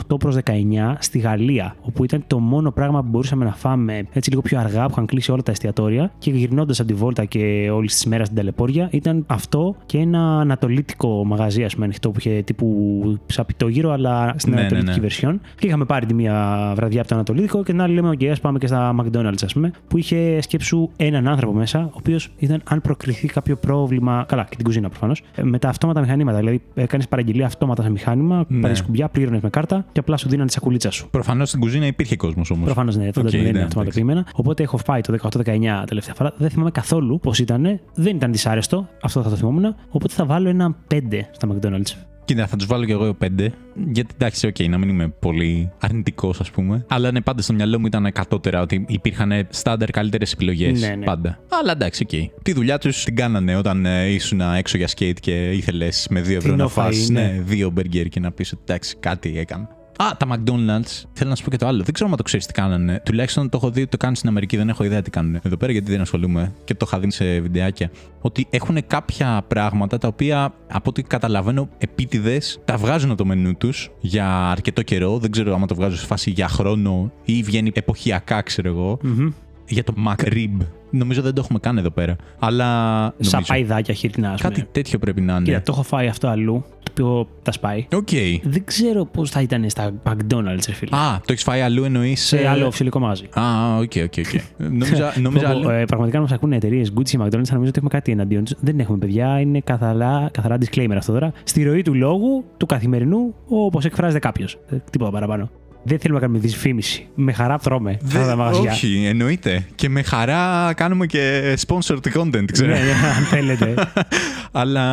[0.10, 0.52] 18 προς 19
[1.00, 4.86] στη Γαλλία, όπου ήταν το μόνο πράγμα που μπορούσαμε να φάμε έτσι λίγο πιο αργά,
[4.86, 6.12] που είχαν κλείσει όλα τα εστιατόρια.
[6.18, 10.40] Και γυρνώντας από τη βόλτα και όλη τη μέρα στην ταλαιπώρια, ήταν αυτό και ένα
[10.40, 15.08] ανατολίτικο μαγαζί, ας πούμε, ανοιχτό που είχε τύπου σαπιτόγυρο, αλλά στην Ναι, ναι, ανατολική ναι.
[15.08, 15.36] version.
[15.60, 18.40] Και είχαμε πάρει τη μία βραδιά από το Ανατολίτικο και την άλλη λέμε: OK, ας
[18.40, 22.62] πάμε και στα McDonald's, ας πούμε, που είχε σκέψου έναν άνθρωπο μέσα, ο οποίος ήταν
[22.64, 24.26] αν προκριθεί κάποιο πρόβλημα.
[24.28, 25.22] Καλά, και την κουζίνα προφανώς.
[25.42, 26.38] Με τα αυτόματα μηχανήματα.
[26.38, 28.68] Δηλαδή, έκανε παραγγελία αυτόματα σε μηχάνημα, Ναι.
[28.68, 28.74] ναι.
[28.74, 31.10] σκουμπιά, πλήρωνες με κάρτα και απλά σου δίνανε τη σακουλίτσα σου.
[31.10, 32.66] Προφανώς στην κουζίνα υπήρχε κόσμος όμως.
[32.66, 34.26] Προφανώς ναι, φαντάζομαι δεν ναι, είναι αυτοματοποιημένα.
[34.34, 36.34] Οπότε έχω φάει το 18-19 τελευταία φορά.
[36.38, 37.80] Δεν θυμάμαι καθόλου πώς ήταν.
[37.96, 38.88] Δεν ήταν δυσάρεστο.
[39.02, 39.76] Αυτό θα το θυμόμουν.
[39.90, 40.98] Οπότε θα βάλω ένα 5
[41.32, 42.15] στα McDonald's.
[42.26, 43.54] Κοίτα, θα τους βάλω κι εγώ πέντε.
[43.92, 46.86] Γιατί εντάξει, οκ, να μην είμαι πολύ αρνητικός, ας πούμε.
[46.90, 50.82] Αλλά ναι, πάντα στο μυαλό μου ήταν κατώτερα ότι υπήρχαν στάνταρ καλύτερες επιλογές.
[50.82, 51.06] Ναι, ναι.
[51.06, 51.40] Πάντα.
[51.50, 52.44] Αλλά εντάξει, οκ.
[52.44, 56.38] Τη δουλειά τους την κάνανε όταν ε, ήσουν έξω για σκέιτ και ήθελες με δύο
[56.38, 57.22] ευρώ να Φθηνόφαη, φας ναι.
[57.22, 59.70] ναι, δύο μπεργκέρ και να πεις ότι εντάξει, κάτι έκανα.
[59.98, 61.04] Α, τα McDonald's.
[61.14, 61.84] Θέλω να σου πω και το άλλο.
[61.84, 63.02] Δεν ξέρω αν το ξέρεις τι κάνανε.
[63.06, 64.58] Τουλάχιστον το έχω δει ότι το κάνουν στην Αμερική.
[64.58, 67.40] Δεν έχω ιδέα τι κάνουν εδώ πέρα γιατί δεν ασχολούμαι και το είχα δει σε
[67.40, 67.92] βιντεάκια.
[68.22, 73.56] Ότι έχουν κάποια πράγματα τα οποία από ό,τι καταλαβαίνω επίτηδες τα βγάζουν από το μενού
[73.56, 75.18] τους για αρκετό καιρό.
[75.18, 79.00] Δεν ξέρω αν το βγάζουν σε φάση για χρόνο ή βγαίνει εποχιακά, ξέρω εγώ.
[79.02, 79.32] Μμμ.
[79.68, 80.66] Για το McRib.
[80.90, 82.16] Νομίζω δεν το έχουμε καν εδώ πέρα.
[82.40, 82.66] Αλλά.
[83.04, 83.42] Σαν νομίζω.
[83.48, 84.54] παϊδάκια χοιρινά, ας πούμε.
[84.54, 85.44] Κάτι τέτοιο πρέπει να είναι.
[85.44, 86.66] Κοίτα, το έχω φάει αυτό αλλού.
[87.04, 87.86] Οποίο τα σπάει.
[87.96, 88.10] Οκ.
[88.44, 90.96] Δεν ξέρω πώς θα ήταν στα McDonald's, ρε φίλε.
[90.98, 92.22] Α, το έχεις φάει αλλού εννοείς.
[92.26, 93.24] σε άλλο φυσικό μαγαζί.
[93.40, 94.42] Α, οκ, οκ, οκ.
[94.58, 95.70] Νόμιζα, νόμιζα Πω, πω, αλλού.
[95.70, 98.44] ε, πραγματικά να μας ακούνε εταιρείες Goody's και McDonald's, θα νομίζω ότι έχουμε κάτι εναντίον
[98.44, 98.54] τους.
[98.60, 101.32] Δεν έχουμε παιδιά, είναι καθαρά, καθαρά disclaimer αυτό τώρα.
[101.44, 104.58] Στη ροή του λόγου, του καθημερινού, όπως εκφράζεται κάποιος.
[104.92, 105.50] τίποτα παραπάνω.
[105.88, 107.08] Δεν θέλουμε να κάνουμε δυσφήμιση.
[107.16, 108.72] Με χαρά τρώμε αυτά τα μαγαζιά.
[108.72, 109.66] όχι, εννοείται.
[109.76, 112.72] Και με χαρά κάνουμε και sponsored content, ξέρω.
[112.72, 113.74] Ναι, ναι, αν θέλετε.
[114.52, 114.84] αλλά,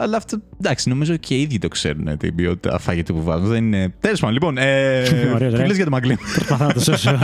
[0.00, 3.46] αλλά αυτό, εντάξει, νομίζω και οι ίδιοι το ξέρουν ε, την ποιότητα φαγητού που βάζουν.
[3.46, 3.92] Δεν είναι.
[4.00, 4.58] Τέλος πάντων, λοιπόν.
[4.58, 5.02] Ε,
[5.34, 5.66] Ωραίος, τι ρε.
[5.66, 6.18] λες για το Μαγκλίν.
[6.34, 7.18] Προσπαθώ να το σώσω.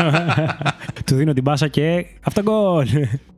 [1.06, 2.86] του δίνω την πάσα και αυτό γκολ.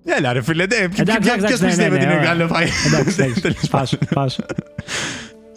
[0.04, 2.28] Έλα, ρε φίλε, ναι, ποιος Εντάξει, εντάξει, ναι, πιστεύει ναι, ότι ναι, είναι ωραία.
[2.32, 2.96] καλό φαγητό.
[2.96, 3.22] Εντάξει,
[4.10, 4.42] εντάξει.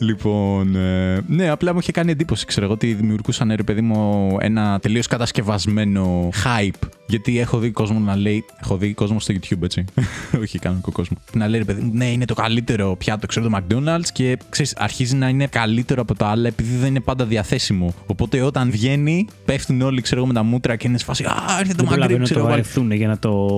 [0.05, 0.65] Τέλος Σπάσου, σπάσου.
[0.65, 4.37] Λοιπόν, ε, ναι, απλά μου είχε κάνει εντύπωση, ξέρω εγώ, ότι δημιουργούσαν, ρε παιδί μου,
[4.39, 6.89] ένα τελείως κατασκευασμένο hype.
[7.12, 8.45] Γιατί έχω δει κόσμο να λέει.
[8.63, 9.86] Έχω δει κόσμο στο YouTube, έτσι.
[10.41, 11.17] Όχι κανονικό κόσμο.
[11.34, 14.76] Να λέει, ρε παιδί μου, ναι, είναι το καλύτερο πιάτο, ξέρω, το McDonald's και ξέρεις,
[14.78, 17.93] αρχίζει να είναι καλύτερο από τα άλλα επειδή δεν είναι πάντα διαθέσιμο.
[18.06, 21.24] Οπότε όταν βγαίνει, πέφτουν όλοι, ξέρω εγώ, με τα μούτρα και είναι σε φάση.
[21.24, 22.56] Α, έρχεται το Δεν προλαβαίνω McDonald's, να ξέρω το εγώ.
[22.56, 23.58] βαρεθούν για να το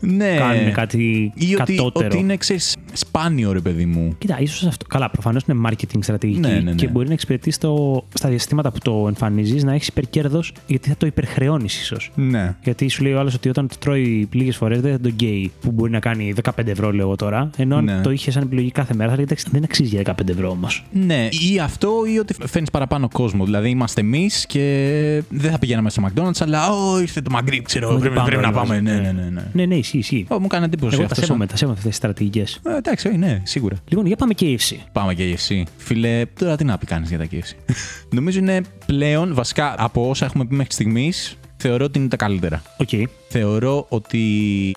[0.00, 0.34] Ναι.
[0.36, 2.06] κάνουν κάτι Ή ότι, κατώτερο.
[2.06, 4.14] ότι είναι, ξέρεις, σπάνιο, ρε παιδί μου.
[4.18, 4.86] Κοίτα, ίσως αυτό.
[4.88, 6.72] Καλά, προφανώς είναι marketing στρατηγική Ναι, ναι, ναι.
[6.74, 10.96] και μπορεί να εξυπηρετείς στο, στα διαστήματα που το εμφανίζεις να έχεις υπερκέρδος γιατί θα
[10.96, 12.10] το υπερχρεώνεις ίσως.
[12.14, 12.56] Ναι.
[12.64, 15.52] Γιατί σου λέει ο άλλος ότι όταν το τρώει λίγες φορές δεν θα τον καίει
[15.60, 17.50] που μπορεί να κάνει 15 ευρώ, λέω εγώ τώρα.
[17.56, 18.00] Ενώ αν Ναι.
[18.00, 20.84] το είχε σαν επιλογή κάθε μέρα θα λέει εντάξει, δεν αξίζει για 15 ευρώ όμως.
[20.92, 23.44] Ναι, ή αυτό ή ότι φέρνει παραπάνω κόσμο.
[23.44, 27.90] Δηλαδή είμαστε εμείς και δεν θα πηγαίναμε στο McDonald's, αλλά Ω, ήρθε το McRib, ξέρω.
[27.90, 28.60] Μην Πρέπει, πάμε πρέπει να όλος.
[28.60, 28.80] πάμε.
[28.80, 29.28] Ναι, ναι, ναι.
[29.30, 29.42] ναι.
[29.52, 30.26] Ναι, ναι, ισχύει, ισχύει.
[30.28, 31.24] Ω, μου κάνει εντύπωση Εγώ τα αυτός.
[31.26, 32.60] σέβομαι, τα σέβομαι αυτές τις στρατηγικές.
[32.66, 33.76] Ε, εντάξει, όχι, ναι, σίγουρα.
[33.88, 34.76] Λοιπόν, για πάμε KFC.
[34.92, 35.64] Πάμε KFC.
[35.76, 37.74] Φίλε, τώρα τι να πει κανείς για τα KFC.
[38.16, 42.62] Νομίζω είναι πλέον, βασικά από όσα έχουμε πει μέχρι στιγμής, θεωρώ ότι είναι τα καλύτερα.
[42.76, 42.88] Οκ.
[43.34, 44.20] Θεωρώ ότι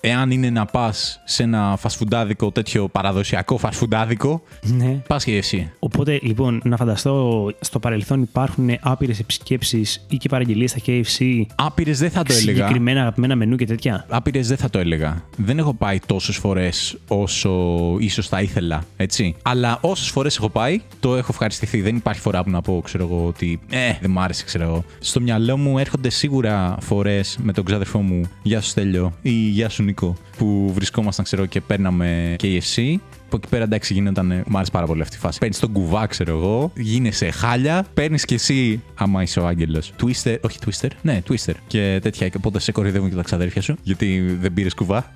[0.02, 5.02] εάν είναι να πας σε ένα φαστφουντάδικο τέτοιο παραδοσιακό φαστφουντάδικο, Ναι.
[5.06, 5.72] πας KFC.
[5.78, 11.42] Οπότε, λοιπόν, να φανταστώ στο παρελθόν υπάρχουν άπειρες επισκέψεις ή και παραγγελίες στα KFC.
[11.54, 12.56] Άπειρες δεν θα το έλεγα.
[12.56, 15.22] Συγκεκριμένα αγαπημένα μενού και τέτοια; Άπειρες δεν θα το έλεγα.
[15.36, 17.50] Δεν έχω πάει τόσες φορές όσο
[17.98, 19.34] ίσως θα ήθελα, έτσι.
[19.42, 21.80] Αλλά όσες φορές έχω πάει, το έχω ευχαριστηθεί.
[21.80, 24.84] Δεν υπάρχει φορά που να πω, ξέρω εγώ, ότι ε, δεν μ' άρεσε, ξέρω εγώ.
[24.98, 29.68] Στο μυαλό μου έρχονται σίγουρα φορές με τον ξάδερφό μου, Γεια σου Στέλιο ή Γεια
[29.68, 32.96] σου Νίκο, που βρισκόμασταν, ξέρω και παίρναμε KFC.
[33.26, 35.38] Από εκεί πέρα εντάξει γίνονταν, ε, μου άρεσε πάρα πολύ αυτή η φάση.
[35.38, 39.92] Παίρνεις τον κουβά, ξέρω εγώ, γίνεσαι χάλια, παίρνεις κι εσύ, άμα είσαι ο Άγγελος.
[40.02, 41.52] Twister, όχι Twister, ναι, Twister.
[41.66, 45.12] Και τέτοια, και οπότε σε κοροϊδεύουν και τα ξαδέρφια σου, γιατί δεν πήρες κουβά.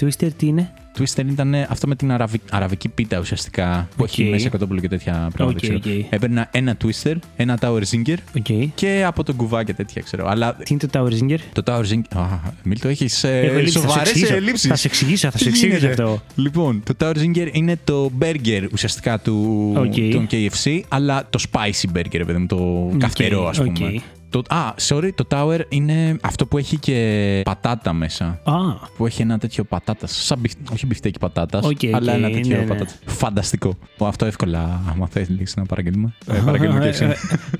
[0.00, 2.40] Twister τι είναι; Twister ήταν αυτό με την αραβι...
[2.50, 4.30] αραβική πίτα ουσιαστικά, που έχει Οκ.
[4.30, 5.58] μέσα κοτόπουλο και τέτοια πράγματα.
[5.58, 5.78] Οκ, ξέρω.
[6.06, 6.12] οκ.
[6.12, 8.70] Έπαιρνα ένα Twister, ένα Tower Zinger Οκ.
[8.74, 10.26] και από τον κουβά και τέτοια, ξέρω.
[10.28, 12.18] Αλλά Τι είναι το Tower Zinger; το Tower Zinger.
[12.20, 12.26] Α,
[12.62, 14.34] Μίλ, το έχει Έχω ελλείψεις, θα σου σοβαρές εξηγήσω.
[14.34, 14.68] ελλείψεις.
[14.68, 16.22] Θα σε εξηγήσω, θα Τι σε εξηγήσω γίνεται; αυτό.
[16.34, 20.12] Λοιπόν, το Tower Zinger είναι το burger ουσιαστικά του Οκ.
[20.12, 24.02] των KFC, αλλά το spicy burger, ρε παιδί μου, το καυτερό, ας πούμε.
[24.34, 24.44] Οκ.
[24.44, 28.24] Το, α, sorry, το Tower είναι αυτό που έχει και πατάτα μέσα.
[28.44, 28.52] Α,
[28.96, 30.24] Που έχει ένα τέτοιο πατάτας.
[30.24, 30.52] Σαν μπιφ...
[30.72, 32.68] όχι μπιφτέκι πατάτας, Οκ, αλλά οκ, ένα τέτοιο ναι, ναι.
[32.68, 32.90] πατάτα.
[33.06, 33.74] Φανταστικό.
[33.98, 36.12] Ω, Αυτό εύκολα, άμα θέλεις να παραγγείλουμε.
[36.26, 37.00] Ε, παραγγείλουμε Ε, KFC.
[37.00, 37.12] ε,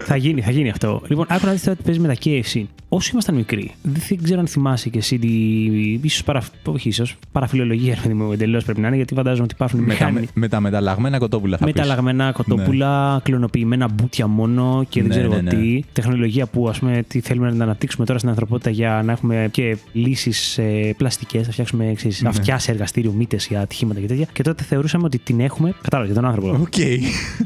[0.05, 1.03] θα γίνει, θα γίνει αυτό.
[1.09, 2.63] Λοιπόν, άκου να δεις τώρα τι παίζει με τα KFC.
[2.91, 5.29] Όσο ήμασταν μικροί, δεν ξέρω αν θυμάσαι και εσύ τη.
[6.03, 6.43] ίσως παρα...
[6.65, 9.95] όχι ίσως, παραφιλολογία, ρε παιδί μου, εντελώς πρέπει να είναι, γιατί φαντάζομαι ότι υπάρχουν με,
[9.95, 10.29] τα, μηχανή.
[10.35, 11.75] με τα μεταλλαγμένα κοτόπουλα θα πεις.
[11.75, 15.51] Μεταλλαγμένα κοτόπουλα, κλωνοποιημένα μπούτια μόνο και δεν Ναι, ξέρω ναι, εγώ ναι.
[15.63, 15.83] τι.
[15.93, 19.77] Τεχνολογία που ας πούμε, τι θέλουμε να αναπτύξουμε τώρα στην ανθρωπότητα για να έχουμε και
[19.93, 22.29] λύσεις ε, πλαστικές, να φτιάξουμε ξέρεις, Ναι.
[22.29, 24.27] αυτιά σε εργαστήριο, μύτες για ατυχήματα και τέτοια.
[24.33, 25.75] Και τότε θεωρούσαμε ότι την έχουμε.
[25.83, 26.59] Κατάλαβες για τον άνθρωπο.
[26.63, 26.77] Οκ.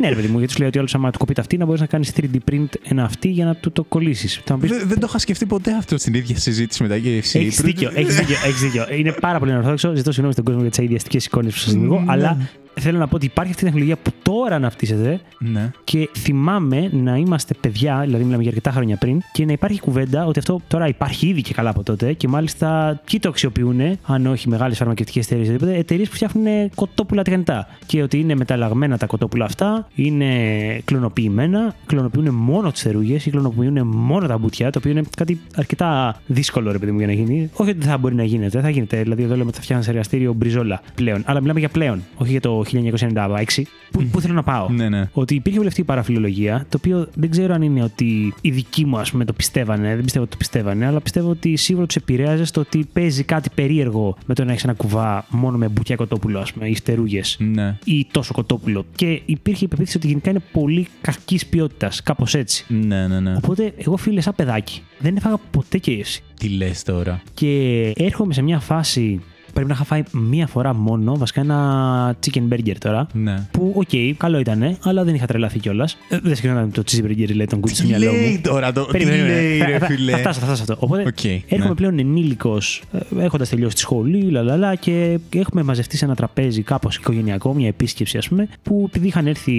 [0.00, 1.64] ναι, ρε παιδί μου, γιατί σου λέει ότι όλος άμα του κοπεί τα αυτή να
[1.64, 4.40] μπορείς να κάνεις 3D print ένα αυτή για να του το κολλήσεις.
[4.44, 4.66] Θα μου πει.
[4.66, 7.38] Δεν, δεν το είχα σκεφτεί ποτέ αυτό στην ίδια συζήτηση με τα KFC.
[7.40, 8.86] Έχεις δίκιο, έχεις δίκιο, έχεις δίκιο.
[8.98, 9.94] Είναι πάρα πολύ ανορθόδοξο.
[9.94, 12.12] Ζητώ συγγνώμη στον κόσμο για τις αειδιαστικές εικόνες που σας δημιουργώ, Ναι.
[12.12, 12.48] αλλά
[12.80, 15.70] θέλω να πω ότι υπάρχει αυτή η τεχνολογία που τώρα αναπτύσσεται Ναι.
[15.84, 20.26] και θυμάμαι να είμαστε παιδιά, δηλαδή μιλάμε για αρκετά χρόνια πριν, και να υπάρχει κουβέντα
[20.26, 24.26] ότι αυτό τώρα υπάρχει ήδη και καλά από τότε και μάλιστα ποιοι το αξιοποιούν, αν
[24.26, 27.68] όχι μεγάλες φαρμακευτικές εταιρείες ή οτιδήποτε, εταιρείες που φτιάχνουν κοτόπουλα τηγανιτά.
[27.86, 30.26] Και ότι είναι μεταλλαγμένα τα κοτόπουλα αυτά, είναι
[30.84, 36.20] κλωνοποιημένα, κλωνοποιούν μόνο τις θερούγε ή κλωνοποιούν μόνο τα μπουτιά, το οποίο είναι κάτι αρκετά
[36.26, 37.50] δύσκολο ρε παιδί μου για να γίνει.
[37.54, 39.02] Όχι ότι δεν θα μπορεί να γίνεται, θα γίνεται.
[39.02, 41.22] Δηλαδή εδώ λέμε ότι θα φτιάχνει σε εργαστήριο μπριζόλα πλέον.
[41.26, 43.62] Αλλά μιλάμε για πλέον, όχι για το 1996.
[43.90, 44.68] Πού, πού θέλω να πάω.
[44.68, 45.08] Ναι, ναι.
[45.12, 48.84] Ότι υπήρχε όλη αυτή η παραφιλολογία, το οποίο δεν ξέρω αν είναι ότι οι δικοί
[48.84, 49.94] μου, ας πούμε, το πιστεύανε.
[49.94, 53.48] Δεν πιστεύω ότι το πιστεύανε, αλλά πιστεύω ότι σίγουρα τους επηρέαζε στο ότι παίζει κάτι
[53.54, 57.36] περίεργο με το να έχεις ένα κουβά μόνο με μπουκιά κοτόπουλο, ας πούμε, ή φτερούγες.
[57.40, 57.78] Ναι.
[57.84, 58.84] Ή τόσο κοτόπουλο.
[58.94, 62.64] Και υπήρχε η πεποίθηση ότι γενικά είναι πολύ κακής ποιότητας, κάπως έτσι.
[62.68, 63.36] Ναι, ναι, ναι.
[63.36, 66.18] Οπότε, εγώ φίλε, σαν παιδάκι, δεν έφαγα ποτέ KFC.
[66.38, 69.20] Τι λες τώρα; Και έρχομαι σε μια φάση
[69.52, 73.06] Πρέπει να είχα φάει μία φορά μόνο, βασικά ένα chicken burger τώρα.
[73.12, 73.46] Ναι.
[73.50, 75.96] Που, οκ, καλό ήταν, αλλά δεν είχα τρελαθεί κιόλας.
[76.08, 78.40] Ε, δεν σκέφτομαι το cheeseburger, λέει τον κουτσι στο Τι μυαλό λέει μου.
[78.42, 78.84] τώρα το.
[78.84, 80.10] Τι Περίμενε, λέει, θα- ρε θα- φίλε.
[80.12, 80.86] Θα φτάσω, θα φτάσω σε αυτό.
[80.86, 81.74] Οπότε Οκ, έρχομαι ναι.
[81.74, 82.82] πλέον ενήλικος,
[83.18, 88.18] έχοντας τελειώσει τη σχολή, λαλαλά, και έχουμε μαζευτεί σε ένα τραπέζι κάπως οικογενειακό, μια επίσκεψη,
[88.18, 89.52] ας πούμε, που επειδή είχαν έρθει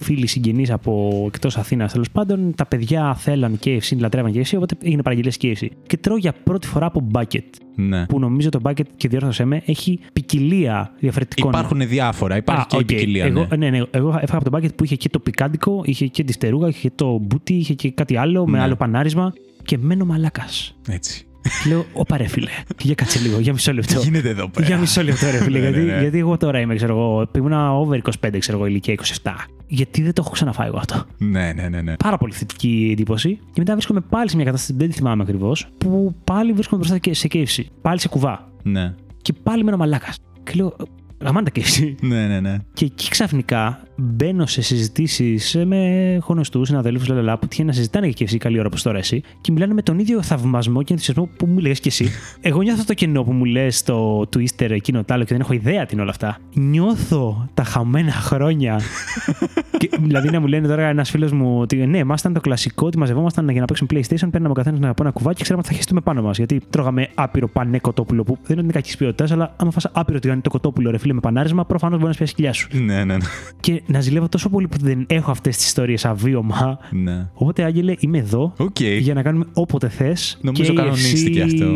[0.00, 5.02] φίλοι συγγενείς από εκτός Αθήνας τέλος πάντων, τα παιδιά θέλαν KFC, λατρεύαν KFC, οπότε έγινε
[5.02, 5.66] παραγγελία KFC.
[5.86, 7.42] Και τρώω για πρώτη φορά από bucket.
[7.80, 8.06] Ναι.
[8.06, 11.50] Που νομίζω το bucket, και διόρθωσέ με, έχει ποικιλία διαφορετικών.
[11.50, 12.36] Υπάρχουν διάφορα.
[12.36, 12.86] Υπάρχει Α, και η οκ.
[12.86, 13.24] ποικιλία.
[13.24, 13.56] Εγώ, ναι.
[13.56, 16.32] ναι, ναι, εγώ έφαγα από το bucket που είχε και το πικάντικο, είχε και τη
[16.32, 18.62] φτερούγα, είχε και το μπούτι, είχε και κάτι άλλο με Ναι.
[18.64, 19.32] άλλο πανάρισμα.
[19.64, 20.76] Και μένω μαλάκας.
[20.88, 21.26] Έτσι.
[21.68, 22.50] Λέω, Ωπα ρε φίλε,
[22.82, 23.98] για κάτσε λίγο, για μισό λεπτό.
[23.98, 24.66] Τι γίνεται εδώ πέρα.
[24.66, 25.58] Για μισό λεπτό, ρε φίλε.
[25.58, 26.00] Ναι, ναι, γιατί, ναι.
[26.00, 29.32] γιατί εγώ τώρα είμαι, ξέρω εγώ, ήμουν over 25, ξέρω εγώ, ηλικία 27.
[29.66, 31.04] Γιατί δεν το έχω ξαναφάει εγώ αυτό.
[31.18, 31.80] Ναι, ναι, ναι.
[31.80, 31.96] ναι.
[31.96, 33.38] Πάρα πολύ θετική εντύπωση.
[33.52, 36.98] Και μετά βρίσκομαι πάλι σε μια κατάσταση, δεν τη θυμάμαι ακριβώς, που πάλι βρίσκομαι μπροστά
[36.98, 37.62] και σε KFC.
[37.82, 38.48] Πάλι σε κουβά.
[38.62, 40.16] Ναι, Και πάλι μένω μαλάκας.
[40.44, 40.76] Και λέω,
[41.22, 41.94] γαμάνε τα KFC.
[42.00, 42.40] ναι, ναι.
[42.40, 42.56] ναι.
[42.72, 48.24] Και εκεί ξαφνικά μπαίνω σε συζητήσεις με γνωστούς συναδέλφους λαλαλά, που τυχαίνει να συζητάνε και
[48.24, 51.46] εσύ καλή ώρα όπως τώρα εσύ και μιλάνε με τον ίδιο θαυμασμό και ενθουσιασμό που
[51.46, 52.08] μου λες και εσύ.
[52.40, 55.52] Εγώ νιώθω το κενό που μου λες το Twister εκείνο τ' άλλο και δεν έχω
[55.52, 56.38] ιδέα τι είναι όλα αυτά.
[56.54, 58.80] Νιώθω τα χαμένα χρόνια.
[59.78, 62.86] και, δηλαδή να μου λένε τώρα ένας φίλος μου ότι ναι, μας ήταν το κλασικό
[62.86, 65.72] ότι μαζευόμασταν για να παίξουμε PlayStation, παίρναμε ο καθένας από ένα κουβάκι και ξέραμε ότι
[65.72, 66.36] θα χεστούμε πάνω μας.
[66.36, 70.40] Γιατί τρώγαμε άπειρο πανέ κοτόπουλο που δεν είναι κακής ποιότητας, αλλά άμα φας άπειρο τηγάνι
[70.40, 72.68] το κοτόπουλο ρε φίλε με πανάρισμα, προφανώς μπορεί να σπιάσει κοιλιά σου.
[72.72, 73.24] Ναι, ναι, ναι.
[73.60, 76.78] Και να ζηλεύω τόσο πολύ που δεν έχω αυτές τις ιστορίες σα βίωμα.
[76.90, 77.28] ναι.
[77.34, 78.80] Οπότε, Άγγελε, είμαι εδώ Οκ.
[78.80, 80.38] για να κάνουμε όποτε θες.
[80.40, 81.66] Νομίζω κανονίστηκε αυτό.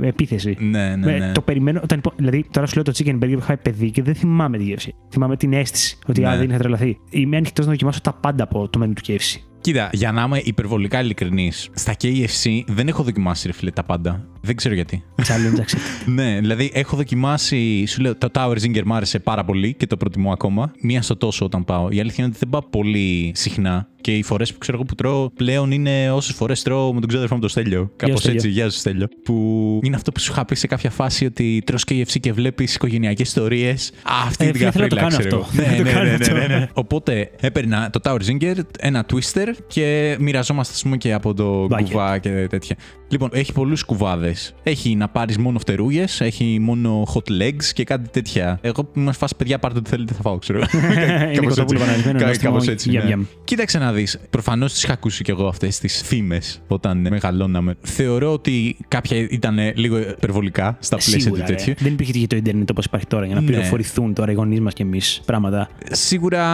[0.00, 0.56] Επίθεση.
[0.60, 1.32] Ναι, ναι, Με- ναι.
[1.32, 1.80] Το περιμένω.
[1.82, 4.58] Όταν, υπο- δηλαδή, τώρα σου λέω το chicken burger που είχα παιδί και δεν θυμάμαι
[4.58, 4.94] τη γεύση.
[5.10, 6.28] Θυμάμαι την αίσθηση ότι Ναι.
[6.28, 6.98] α, δεν είχα τρελαθεί.
[7.10, 9.40] Είμαι ανοιχτός να δοκιμάσω τα πάντα από το μενού του KFC.
[9.64, 14.24] Κοίτα, για να είμαι υπερβολικά ειλικρινής, στα KFC δεν έχω δοκιμάσει ρε φίλε τα πάντα.
[14.40, 15.04] Δεν ξέρω γιατί.
[15.16, 16.04] Challenge accepted.
[16.06, 17.86] ναι, δηλαδή έχω δοκιμάσει.
[17.86, 20.72] Σου λέω, το Tower Zinger μου άρεσε πάρα πολύ και το προτιμώ ακόμα.
[20.80, 21.88] Μία στο τόσο όταν πάω.
[21.90, 23.88] Η αλήθεια είναι ότι δεν πάω πολύ συχνά.
[24.00, 27.08] Και οι φορές που ξέρω εγώ που τρώω πλέον είναι όσες φορές τρώω με τον
[27.08, 27.90] ξάδερφό μου το Στέλιο.
[27.96, 28.36] Κάπως Στέλιο.
[28.36, 29.06] έτσι, γεια σου Στέλιο.
[29.24, 32.74] Που είναι αυτό που σου είχα πει σε κάποια φάση ότι τρως KFC και βλέπεις
[32.74, 33.92] οικογενειακές ιστορίες.
[34.26, 35.60] Αυτή Ε, την φίλε, θέλω να καφρίλα, το κάνω ξέρω αυτό.
[35.60, 35.68] εγώ.
[35.68, 36.58] Ναι, Θέλω να ναι, το ναι, κάνω ναι, ναι, αυτό.
[36.58, 36.68] ναι.
[36.72, 41.82] Οπότε έπαιρνα το Tower Zinger, ένα Twister και μοιραζόμαστε, ας πούμε, και από το Bucket.
[41.84, 42.76] κουβά και τέτοια.
[43.08, 44.54] Λοιπόν, έχει πολλούς κουβάδες.
[44.62, 48.58] Έχει να πάρεις μόνο φτερούγες, έχει μόνο hot legs και κάτι τέτοια.
[48.62, 50.58] Εγώ που είμαι φάση παιδιά, πάρτε ό,τι θέλετε, θα φάω, ξέρω.
[50.92, 51.74] Είναι Κάπως κοτόπουλο έτσι.
[51.76, 52.90] παναρισμένο, Κα- νόστιμο, Κάπως έτσι.
[52.90, 53.08] γιαμ, ναι.
[53.08, 53.24] γιαμ.
[53.44, 54.18] Κοίταξε να δεις.
[54.30, 57.74] Προφανώς τις είχα ακούσει κι εγώ αυτές τις φήμες όταν μεγαλώναμε.
[57.80, 61.44] Θεωρώ ότι κάποια ήταν λίγο υπερβολικά στα πλαίσια του Σίγουρα.
[61.46, 61.54] ρε.
[61.54, 61.74] τέτοιου.
[61.78, 63.46] Δεν υπήρχε και το Ίντερνετ όπως υπάρχει τώρα για να Ναι.
[63.46, 65.68] πληροφορηθούν τώρα οι γονείς μας και εμείς πράγματα.
[65.90, 66.44] Σίγουρα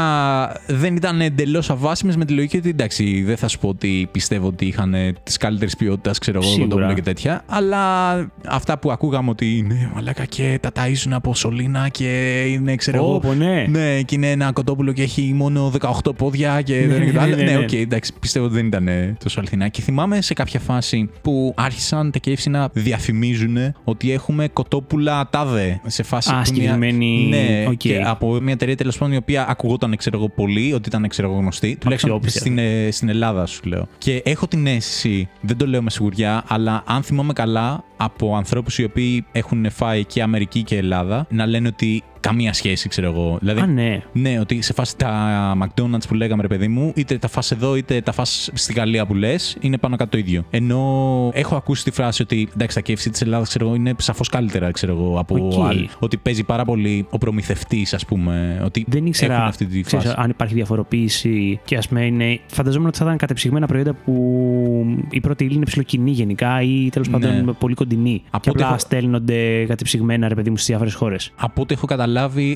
[0.67, 2.90] δεν ήταν εντελώς αβάσιμες με τη λογική ότι εντάξει,
[3.25, 6.69] δεν θα σου πω ότι πιστεύω ότι είχαν της καλύτερης ποιότητας, ξέρω εγώ, Σίγουρα.
[6.69, 7.43] κοτόπουλο και τέτοια.
[7.47, 8.15] Αλλά
[8.47, 13.15] αυτά που ακούγαμε ότι είναι μαλάκα και τα ταΐζουν από σωλήνα και είναι, ξέρω εγώ.
[13.15, 13.65] Όπο, ναι.
[13.69, 17.19] Ναι, και είναι ένα κοτόπουλο και έχει μόνο 18 πόδια και δεν είναι και το
[17.19, 17.37] ναι, άλλο.
[17.37, 17.59] ναι, Ναι, ναι.
[17.59, 19.69] οκ, εντάξει, πιστεύω ότι δεν ήταν ε, τόσο αληθινά.
[19.69, 25.81] Και θυμάμαι σε κάποια φάση που άρχισαν τα KFC να διαφημίζουν ότι έχουμε κοτόπουλα τάδε.
[25.87, 27.77] Σε φάση Α, που συγκεκριμένη- Ναι, οκ.
[27.77, 31.29] και από μια εταιρεία τέλος πάντων η οποία ακουγόταν, ξέρω εγώ, πολύ, ότι ήταν, ξέρω
[31.31, 31.77] εγώ, γνωστή.
[31.81, 32.39] Τουλάχιστον Αξιόπιστη.
[32.39, 33.87] στην, ε, στην Ελλάδα, σου λέω.
[33.99, 38.79] Και έχω την αίσθηση, δεν το λέω με σιγουριά, αλλά αν θυμάμαι καλά, από ανθρώπους
[38.79, 43.37] οι οποίοι έχουν φάει και Αμερική και Ελλάδα, να λένε ότι καμία σχέση, ξέρω εγώ.
[43.41, 44.03] Δηλαδή, Α, ναι.
[44.13, 47.77] ναι, ότι σε φάση τα McDonald's που λέγαμε, ρε παιδί μου, είτε τα φας εδώ
[47.77, 50.45] είτε τα φας στη Γαλλία που λες, είναι πάνω κάτω το ίδιο.
[50.51, 50.81] Ενώ
[51.35, 54.71] έχω ακούσει τη φράση ότι εντάξει, τα KFC της Ελλάδας, ξέρω εγώ, είναι σαφώς καλύτερα,
[54.71, 55.67] ξέρω εγώ, από Οκ.
[55.69, 55.89] άλλη.
[55.99, 58.61] Ότι παίζει πάρα πολύ ο προμηθευτής, ας πούμε.
[58.65, 60.17] Ότι Δεν ήξερα έχουν αυτή τη ξέρεις, φάση.
[60.19, 62.41] αν υπάρχει διαφοροποίηση και ας πούμε είναι.
[62.47, 64.15] Φανταζόμουν ότι θα ήταν κατεψυγμένα προϊόντα που
[65.11, 67.19] η πρώτη ύλη είναι ψιλοκοινή γενικά ή τέλος Ναι.
[67.19, 68.23] πάντων πολύ κοντινή.
[68.31, 71.33] Από και ό,τι απλά έχω- στέλνονται κατεψυγμένα ρε παιδί μου στις διάφορες χώρες.
[71.37, 72.09] Από ό,τι έχω καταλάβει,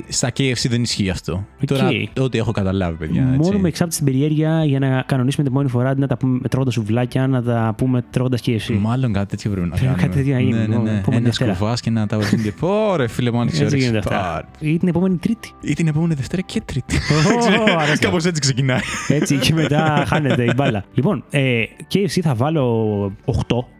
[0.07, 1.45] στα KFC δεν ισχύει αυτό.
[1.61, 1.67] Οκ.
[1.67, 1.89] Τώρα,
[2.19, 3.21] ό,τι έχω καταλάβει, παιδιά.
[3.33, 3.37] έτσι.
[3.49, 6.47] Μόνο μου εξάπτει την περιέργεια για να κανονίσουμε την επόμενη φορά αντί να τα πούμε
[6.49, 8.77] τρώγοντας σουβλάκια, να τα πούμε τρώγοντας KFC.
[8.79, 10.03] Μάλλον κάτι τέτοιο πρέπει να Πρέπει κάνουμε.
[10.07, 10.51] κάτι τέτοιο να γίνει.
[10.53, 10.89] Ναι, ναι, Λοιπόν, ναι.
[10.89, 11.53] επόμενη Ένα Δευτέρα.
[11.53, 12.53] κουβά και ένα τα βαρύνει.
[12.91, 13.89] Ωρε, φίλε μου, άνοιξε Έτσι όρεξη.
[13.91, 14.31] γίνεται αυτά.
[14.59, 14.69] Πάρ.
[14.69, 15.51] Ή την επόμενη Τρίτη.
[15.61, 16.95] Ή την επόμενη Δευτέρα και Τρίτη.
[16.95, 17.97] Ω, αρέσει.
[17.99, 18.79] Κάπως έτσι ξεκινάει.
[19.07, 20.83] Έτσι και μετά χάνεται η μπάλα.
[20.93, 21.63] Λοιπόν, ε,
[21.93, 23.31] KFC θα βάλω 8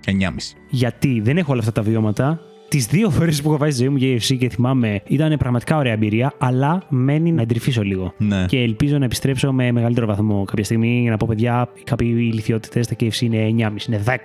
[0.05, 0.11] 9,5.
[0.69, 2.39] γιατί δεν έχω όλα αυτά τα βιώματα.
[2.67, 5.93] Τις δύο φορές που έχω πάει στη ζωή μου KFC και θυμάμαι ήταν πραγματικά ωραία
[5.93, 8.13] εμπειρία, αλλά μένει να εντρυφήσω λίγο.
[8.17, 8.45] Ναι.
[8.47, 12.85] Και ελπίζω να επιστρέψω με μεγαλύτερο βαθμό κάποια στιγμή για να πω: Παιδιά, κάποιοι ηλικιότητες
[12.85, 14.15] στα KFC είναι 9,5, είναι 10.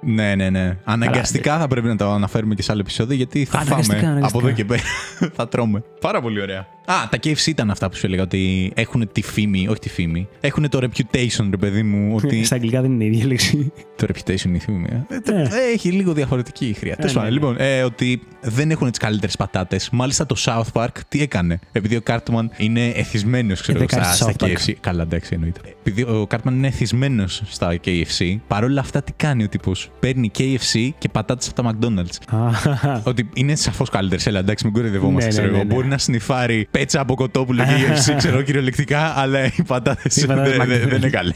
[0.00, 0.78] Ναι, ναι, ναι.
[0.84, 4.38] Αναγκαστικά θα πρέπει να το αναφέρουμε και σε άλλο επεισόδιο γιατί θα Αναγκαστικά, φάμε αναγκαστικά.
[4.38, 4.82] από εδώ και πέρα.
[5.36, 5.82] θα τρώμε.
[6.00, 6.66] Πάρα πολύ ωραία.
[6.86, 10.28] Α, τα KFC ήταν αυτά που σου έλεγα ότι έχουν τη φήμη, όχι τη φήμη.
[10.40, 12.14] Έχουν το reputation, ρε παιδί μου.
[12.24, 13.72] Ότι Στα αγγλικά δεν είναι η ίδια λέξη.
[13.96, 14.86] το reputation είναι η φήμη.
[14.90, 15.14] ε.
[15.14, 15.42] Ε, Ναι.
[15.42, 16.96] ε, Έχει λίγο διαφορετική χρειά.
[16.96, 17.40] Τέλος ναι, πάντων, ναι.
[17.40, 19.88] λοιπόν, ε, ότι δεν έχουν τις καλύτερες πατάτες.
[19.92, 24.00] Μάλιστα το South Park τι έκανε; Επειδή ο Cartman είναι εθισμένος, ξέρω Ε, εγώ, δεν
[24.00, 24.52] κάνει στα, στα South Park.
[24.70, 24.72] KFC.
[24.80, 25.60] Καλά, εντάξει, εννοείται.
[25.80, 30.88] Επειδή ο Cartman είναι εθισμένος στα KFC, παρόλα αυτά τι κάνει ο τύπος; Παίρνει KFC
[30.98, 32.36] και πατάτες από τα McDonald's.
[32.38, 34.26] Α, Ότι είναι σαφώς καλύτερες.
[34.26, 35.28] Έλα, εντάξει, μην κοροϊδευόμαστε.
[35.28, 35.62] Ναι, ξέρω ναι, εγώ.
[35.62, 35.74] ναι, ναι.
[35.74, 40.56] Μπορεί να συνυφάρει πέτσα από κοτόπουλο και KFC, ξέρω κυριολεκτικά, αλλά οι πατάτε Οι πατάτες
[40.56, 40.88] δεν δεν- McDonald's.
[40.88, 41.32] δεν είναι καλέ.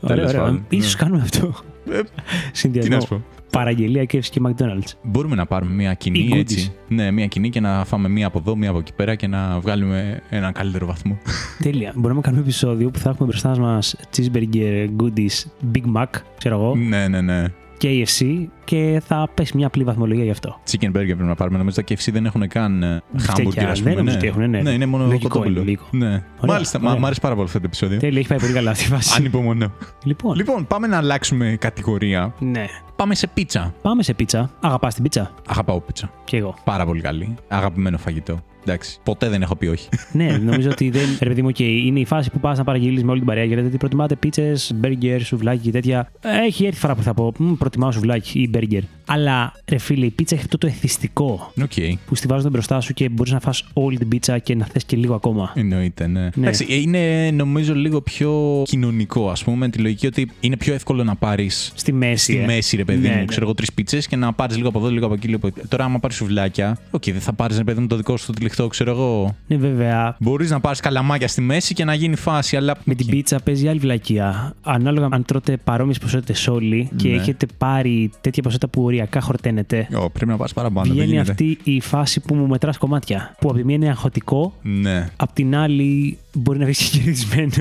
[0.00, 0.60] Ωραία, ωραία.
[0.68, 1.54] Ίσως κάνουμε αυτό.
[1.92, 2.08] Ε, Τι
[2.52, 2.94] Συνδυασμό.
[2.94, 3.22] να σου πω.
[3.50, 4.92] Παραγγελία KFC και McDonald's.
[5.02, 6.38] Μπορούμε να πάρουμε μια Ή κοινή goodies.
[6.38, 6.72] έτσι.
[6.88, 9.58] Ναι, μια κοινή και να φάμε μία από εδώ, μία από εκεί πέρα και να
[9.60, 11.18] βγάλουμε έναν καλύτερο βαθμό.
[11.62, 11.92] Τέλεια.
[11.94, 16.06] Μπορούμε να κάνουμε επεισόδιο που θα έχουμε μπροστά μας cheeseburger, goodies, Big Mac,
[16.38, 17.44] ξέρω εγώ, ναι, ναι, ναι.
[17.82, 20.60] KFC και θα πέσει μια απλή βαθμολογία γι' αυτό.
[20.70, 21.58] Chicken burger πρέπει να πάρουμε.
[21.58, 23.44] Νομίζω τα KFC δεν έχουν καν ε, Φτεκιά.
[23.44, 23.94] hamburger, ας Δεν πούμε.
[23.94, 24.60] νομίζω ότι έχουνε, ναι.
[24.60, 25.50] ναι, είναι μόνο Λογικό κοτόπουλο.
[25.50, 25.84] είναι, λογικό.
[25.90, 26.22] Ναι.
[26.46, 27.00] Μάλιστα, μα- ωραία.
[27.00, 27.98] μ' άρεσε πάρα πολύ αυτό το επεισόδιο.
[27.98, 29.14] Τέλεια, έχει πάει πολύ καλά αυτή η φάση.
[29.18, 29.72] Ανυπομονώ.
[30.04, 32.34] Λοιπόν, Λοιπόν, πάμε να αλλάξουμε κατηγορία.
[32.38, 32.64] ναι.
[32.96, 33.74] Πάμε σε πίτσα.
[33.82, 34.50] Πάμε σε πίτσα.
[34.60, 36.10] Αγαπάς την πίτσα; Αγαπάω πίτσα.
[36.24, 36.54] Κι εγώ.
[36.64, 37.34] Πάρα πολύ καλή.
[37.48, 38.38] Αγαπημένο φαγητό.
[38.66, 38.98] Εντάξει.
[39.02, 39.88] Ποτέ δεν έχω πει όχι.
[40.12, 41.02] ναι, νομίζω ότι δεν.
[41.20, 43.44] Ρε παιδί μου, οκ, είναι η φάση που πας να παραγγείλεις με όλη την παρέα
[43.44, 46.10] γιατί ότι προτιμάτε πίτσες, μπέργκερ, σουβλάκι και τέτοια.
[46.46, 48.82] Έχει έρθει φορά που θα πω, «Μμ, προτιμάω σουβλάκι ή μπέργκερ.
[49.06, 51.72] Αλλά ρε φίλε, η πίτσα έχει αυτό το εθιστικό Οκ.
[52.06, 54.84] που στη βάζουν μπροστά σου και μπορείς να φας όλη την πίτσα και να θες
[54.84, 55.52] και λίγο ακόμα.
[55.54, 56.28] Εννοείται, ναι.
[56.38, 61.04] Εντάξει, είναι νομίζω λίγο πιο κοινωνικό, ας πούμε, με τη λογική ότι είναι πιο εύκολο
[61.04, 62.22] να πάρεις Στη μέση.
[62.32, 62.44] στη ε.
[62.44, 63.24] μέση, ρε παιδί Ναι, μου, ναι.
[63.24, 65.26] ξέρω εγώ, τρεις πίτσες και να πάρεις λίγο από εδώ, λίγο από εκεί.
[65.26, 65.60] Λίγο από εκεί.
[65.68, 68.32] Τώρα, άμα πάρεις σουβλάκια, οκ, δεν θα πάρεις, ρε παιδί μου, το δικό σου το
[68.52, 69.36] τυλιχτό, ξέρω εγώ.
[69.46, 70.16] Ναι, βέβαια.
[70.20, 72.74] Μπορείς να πάρεις καλαμάκια στη μέση και να γίνει φάση, αλλά.
[72.84, 74.54] Με την πίτσα παίζει άλλη βλακεία.
[74.62, 77.14] Ανάλογα αν τρώτε παρόμοιες ποσότητες όλοι και Ναι.
[77.16, 79.88] έχετε πάρει τέτοια ποσότητα που οριακά χορταίνετε.
[79.94, 80.86] Ω, πρέπει να πάρει παραπάνω.
[80.86, 81.30] δεν Βγαίνει γίνεται.
[81.30, 83.34] αυτή η φάση που μου μετράς κομμάτια.
[83.40, 85.08] Που από τη μία είναι αγχωτικό, Ναι.
[85.16, 87.52] απ' την άλλη μπορεί να βγεις κερδισμένο,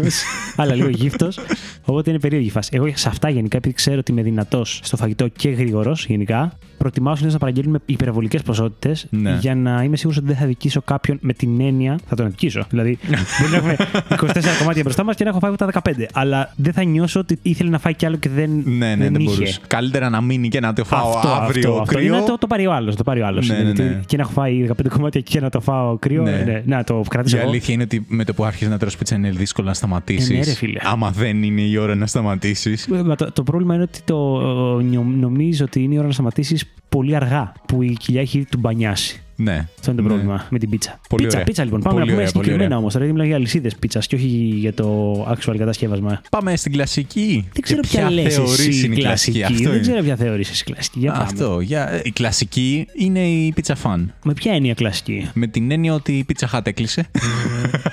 [0.56, 1.40] αλλά λίγο γύφτος.
[1.86, 2.70] Οπότε είναι περίεργη η φάση.
[2.74, 7.14] Εγώ σε αυτά γενικά, επειδή ξέρω ότι είμαι δυνατός στο φαγητό και γρήγορος γενικά, προτιμάω
[7.16, 9.38] συνήθως να παραγγέλνουμε υπερβολικές ποσότητες Ναι.
[9.42, 12.00] για να είμαι σίγουρος ότι δεν θα δικήσω κάποιον με την έννοια.
[12.08, 12.66] Θα τον αδικήσω.
[12.70, 12.98] Δηλαδή,
[13.40, 13.76] μπορεί να έχουμε
[14.10, 15.92] 24 κομμάτια μπροστά μας και να έχω φάει τα 15.
[16.14, 18.50] Αλλά δεν θα νιώσω ότι ήθελε να φάει κι άλλο και δεν.
[18.66, 19.34] Ναι, ναι, δεν δεν είχε.
[19.36, 19.60] μπορούσε.
[19.68, 21.96] Καλύτερα να μείνει και να το φάω Αυτό, αύριο αυτό, αυτό.
[21.96, 22.16] κρύο.
[22.16, 22.96] Είναι το, το πάρει ο άλλος.
[22.96, 23.48] Το πάρει ο άλλος.
[23.48, 24.02] Ναι, ναι, Δηλαδή, ναι.
[24.06, 26.24] Και να έχω φάει 15 κομμάτια και να το φάω κρύο.
[26.24, 26.32] Ναι.
[26.46, 26.62] Ναι.
[26.66, 27.38] να το κρατήσω.
[27.38, 27.50] Η εγώ.
[27.50, 30.30] αλήθεια είναι ότι με το που άρχισε να τρως πίτσα είναι δύσκολο να σταματήσεις.
[30.30, 30.80] Ε, ναι, ρε φίλε.
[30.84, 32.88] Άμα δεν είναι η ώρα να σταματήσεις.
[32.88, 34.40] Ε, μα Το, το πρόβλημα είναι ότι το
[34.80, 37.54] νιο- νομίζω ότι είναι η ώρα να σταματήσεις πολύ αργά.
[37.68, 39.22] Που η κοιλιά έχει του μπανιάσει.
[39.36, 39.68] Ναι.
[39.80, 40.08] Αυτό είναι το Ναι.
[40.08, 41.00] πρόβλημα με την πίτσα.
[41.10, 41.48] Πολύ πίτσα, ωραία.
[41.48, 41.80] πίτσα λοιπόν.
[41.82, 42.78] Πάμε Πολύ να πούμε ωραία, πολύ συγκεκριμένα ωραία.
[42.78, 42.94] όμως.
[42.94, 46.22] Τώρα γιατί μιλάω για αλυσίδες πίτσας και όχι για το actual κατασκεύασμα.
[46.32, 47.48] Πάμε στην κλασική.
[47.54, 49.44] Δεν ξέρω Και ποια λες θεωρείς εσύ είναι η κλασική.
[49.44, 49.80] Αυτό δεν είναι.
[49.80, 51.00] ξέρω ποια θεωρείς εσύ κλασική.
[51.00, 51.24] Για πάμε.
[51.24, 51.60] Αυτό.
[51.60, 51.90] Για...
[51.92, 54.06] ε, Η κλασική είναι η pizza fan.
[54.24, 57.06] Με ποια είναι η κλασική; Με την έννοια ότι η Pizza Hut έκλεισε.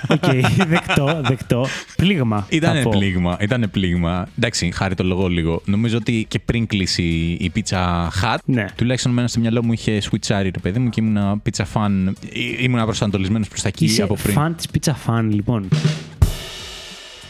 [0.08, 0.24] Οκ,
[0.68, 1.66] δεκτό, δεκτό.
[1.96, 2.38] Πλήγμα.
[2.40, 2.90] θα Ήτανε πω.
[2.90, 3.36] πλήγμα.
[3.40, 4.26] Ήτανε πλήγμα.
[4.38, 5.62] Εντάξει, χάρη το λογό λίγο.
[5.64, 7.02] Νομίζω ότι και πριν κλείσει
[7.40, 8.66] η Pizza Hut, Ναι.
[8.76, 12.12] τουλάχιστον εμένα στο μυαλό μου είχε switch άρει ρε παιδί μου και ήμουν Pizza Fan.
[12.32, 14.34] Ή- Ήμουν προσανατολισμένο προς τα εκεί Είσαι από πριν.
[14.34, 15.68] φαν της Pizza Fan, λοιπόν.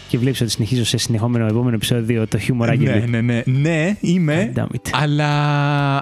[0.09, 3.07] Και βλέπεις ότι συνεχίζω σε συνεχόμενο επόμενο επεισόδιο το χιούμορ Ναι, Άγγελε.
[3.07, 4.53] ναι, ναι, ναι, είμαι.
[4.57, 4.91] God damn it.
[4.93, 5.29] Αλλά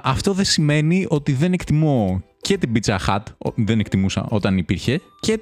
[0.03, 5.01] αυτό δεν σημαίνει ότι δεν εκτιμώ και την Pizza Hut, ο- δεν εκτιμούσα όταν υπήρχε,
[5.19, 5.39] και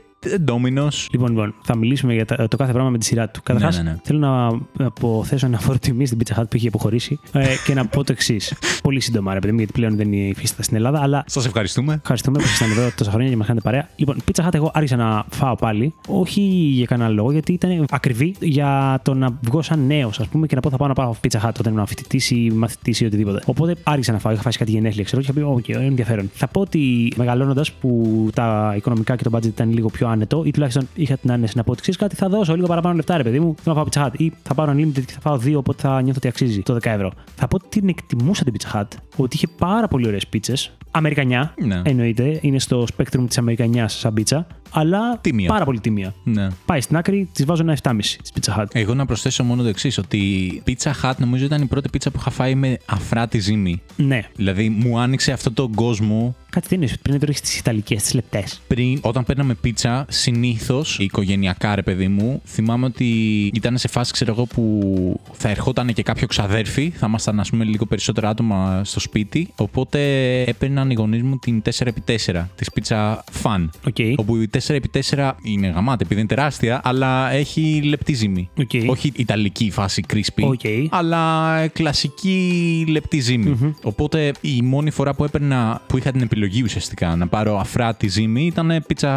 [0.47, 1.07] Domino's.
[1.11, 3.39] Λοιπόν, λοιπόν, θα μιλήσουμε για τα- το κάθε πράγμα με τη σειρά του.
[3.43, 3.97] Καταρχάς, ναι, ναι.
[4.03, 4.47] θέλω να
[4.85, 8.11] αποθέσω ένα φόρο τιμή στην Pizza Hut που έχει αποχωρήσει ε, και να πω το
[8.11, 8.53] εξής.
[8.83, 11.93] Πολύ σύντομα, ρε παιδί μου, γιατί πλέον δεν υφίσταται στην Ελλάδα, αλλά Σας ευχαριστούμε.
[12.01, 13.89] Ευχαριστούμε που ήσασταν εδώ τόσα χρόνια και μας κάνετε παρέα.
[13.95, 15.93] Λοιπόν, Pizza Hut εγώ άρχισα να φάω πάλι.
[16.07, 16.41] Όχι
[16.73, 20.55] για κανένα λόγο, γιατί ήταν ακριβή για το να βγω σαν νέος, ας πούμε, και
[20.55, 23.41] να πω θα πάω να πάω Pizza Hut όταν ήμουν φοιτητής ή μαθητής ή οτιδήποτε.
[23.45, 24.33] Οπότε άρχισα να φάω.
[24.33, 26.29] Είχα φάσει κάτι γενέθλια, ξέρω, και είχα πει: OK, είναι ενδιαφέρον.
[26.33, 30.51] Θα πω ότι μεγαλώνοντας που τα οικονομικά και το budget ήταν λίγο πιο άνετο, ή
[30.51, 33.23] τουλάχιστον είχα την άνεση να πω ότι ξέρεις κάτι, θα δώσω λίγο παραπάνω λεφτά, ρε
[33.23, 33.55] παιδί μου.
[33.63, 34.19] Θέλω να φάω Pizza Hut.
[34.19, 36.79] Ή θα πάρω unlimited και θα φάω δύο, οπότε θα νιώθω ότι αξίζει το 10
[36.85, 37.11] ευρώ.
[37.35, 40.71] Θα πω ότι την εκτιμούσα την Pizza Hut, ότι είχε πάρα πολύ ωραίες πίτσες.
[40.91, 41.81] Αμερικανιά, Ναι.
[41.85, 45.49] εννοείται, είναι στο spectrum της Αμερικανιάς σαν πίτσα, αλλά Τίμια.
[45.49, 46.13] πάρα πολύ τίμια.
[46.23, 46.47] Ναι.
[46.65, 48.65] Πάει στην άκρη, της βάζω ένα 7,5 της Pizza Hut.
[48.71, 52.11] Εγώ να προσθέσω μόνο το εξής, ότι η Pizza Hut νομίζω ήταν η πρώτη πίτσα
[52.11, 53.81] που είχα φάει με αφράτη ζύμη.
[53.95, 54.23] Ναι.
[54.35, 58.61] Δηλαδή μου άνοιξε αυτόν τον κόσμο Κάτι τι είναι, πριν τρώγει τις Ιταλικές, τις λεπτές.
[58.67, 63.05] πριν, όταν παίρναμε πίτσα, συνήθως οικογενειακά ρε παιδί μου, θυμάμαι ότι
[63.53, 67.63] ήταν σε φάση, ξέρω εγώ, που θα ερχόταν και κάποιο ξαδέρφι, θα ήμασταν, ας πούμε,
[67.63, 69.47] λίγο περισσότερα άτομα στο σπίτι.
[69.55, 69.99] Οπότε
[70.41, 73.69] έπαιρναν οι γονείς μου την 4x4, της Pizza Fan.
[73.87, 73.95] Οκ.
[74.15, 78.49] Όπου η 4x4 είναι γαμάτη επειδή είναι τεράστια, αλλά έχει λεπτή ζύμη.
[78.59, 78.69] Οκ.
[78.87, 80.59] Όχι ιταλική φάση crispy, Οκ.
[80.89, 83.75] αλλά ε, κλασική λεπτή ζύμη.
[83.83, 88.45] Οπότε η μόνη φορά που έπαιρνα, που είχα την επιλογή ουσιαστικά να πάρω αφράτη ζύμη
[88.45, 89.07] ήταν Pizza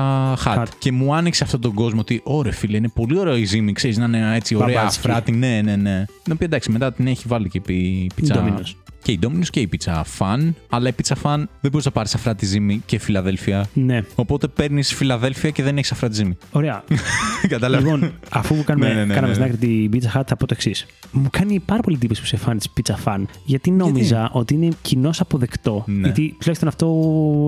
[0.44, 0.56] Hut.
[0.58, 0.64] Hut.
[0.78, 3.96] Και μου άνοιξε αυτόν τον κόσμο ότι, ωραία φίλε, είναι πολύ ωραίο η ζύμη, ξέρεις
[3.98, 5.06] να είναι έτσι ωραία Μπαμπάτσικη.
[5.08, 5.32] αφράτη.
[5.32, 6.04] Ναι, ναι, ναι.
[6.22, 8.72] Την οποία εντάξει, μετά την έχει βάλει και η Pizza Domino's.
[9.08, 10.52] Και η Domino's και η Pizza Fan.
[10.68, 13.66] Αλλά η Pizza Fan δεν μπορείς να πάρεις αφράτη ζύμη και Φιλαδέλφια.
[13.72, 14.02] Ναι.
[14.14, 16.36] Οπότε παίρνεις Φιλαδέλφια και δεν έχεις αφράτη ζύμη.
[16.52, 16.84] Ωραία.
[17.48, 17.82] Κατάλαβα.
[17.84, 19.32] λοιπόν, αφού κάνουμε, Ναι, ναι, ναι, κάναμε ναι.
[19.34, 20.86] στην άκρη την Pizza Hut, θα πω το εξής.
[21.12, 23.22] Μου κάνει πάρα πολύ εντύπωση που σε φάνη της Pizza Fan.
[23.44, 25.84] Γιατί νόμιζα ότι είναι κοινώς αποδεκτό.
[25.86, 26.00] Ναι.
[26.00, 26.86] Γιατί τουλάχιστον αυτό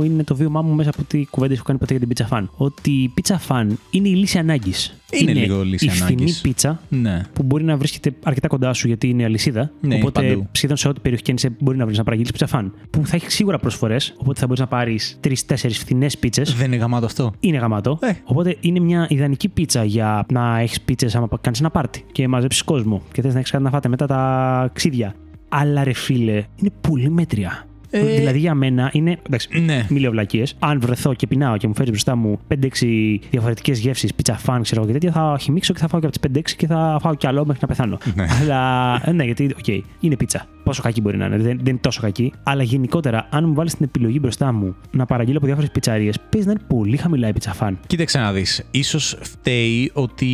[0.05, 2.37] είναι το βίωμά μου μέσα από τι κουβέντε που έχω κάνει ποτέ για την Pizza
[2.37, 2.45] Fan.
[2.57, 5.00] Ότι η Pizza Fan είναι η λύση ανάγκης.
[5.13, 6.41] Είναι λίγο λύση η φθηνή ανάγκης.
[6.41, 7.23] πίτσα Ναι.
[7.33, 9.71] που μπορεί να βρίσκεται αρκετά κοντά σου γιατί είναι αλυσίδα.
[9.81, 10.47] Ναι, οπότε παντού.
[10.53, 12.73] σχεδόν σε ό,τι περιοχή και αν είσαι μπορεί να βρεις να παραγγείλεις πίτσα φαν.
[12.91, 14.15] Που θα έχει σίγουρα προσφορές.
[14.19, 16.55] Οπότε θα μπορείς να πάρεις τρει-τέσσερι φθηνές πίτσες.
[16.55, 17.33] Δεν είναι γαμάτο αυτό.
[17.41, 17.99] Είναι γαμάτο.
[18.03, 18.13] Ε.
[18.25, 22.63] Οπότε είναι μια ιδανική πίτσα για να έχεις πίτσες άμα κάνεις ένα πάρτι και μαζέψεις
[22.63, 25.15] κόσμο και θες να έχεις κάτι να φάτε μετά τα ξύδια.
[25.49, 27.65] Αλλά ρε φίλε, είναι πολύ μέτρια.
[27.91, 28.15] Ε.
[28.17, 29.19] Δηλαδή για μένα είναι.
[29.27, 29.87] Εντάξει, Ναι.
[29.89, 30.55] μη λέω βλακίες.
[30.59, 34.81] Αν βρεθώ και πεινάω και μου φέρει μπροστά μου 5-6 διαφορετικές γεύσεις, Pizza Fan, ξέρω
[34.83, 37.15] εγώ και τέτοια, θα χιμήξω και θα φάω και από τις 5-6 και θα φάω
[37.15, 37.99] κι άλλο μέχρι να πεθάνω.
[38.15, 38.27] Ναι.
[38.41, 39.67] Αλλά ε, ναι, γιατί, οκ,
[40.01, 40.47] είναι πίτσα.
[40.65, 42.33] Πόσο κακή μπορεί να είναι, δεν, δεν είναι τόσο κακή.
[42.43, 46.47] Αλλά γενικότερα, αν μου βάλεις την επιλογή μπροστά μου να παραγγείλω από διάφορες πιτσαρίες, παίζει
[46.47, 47.79] να είναι πολύ χαμηλά η Pizza Fan.
[47.87, 48.65] Κοίταξε να δεις.
[48.85, 50.27] Ίσως φταίει ότι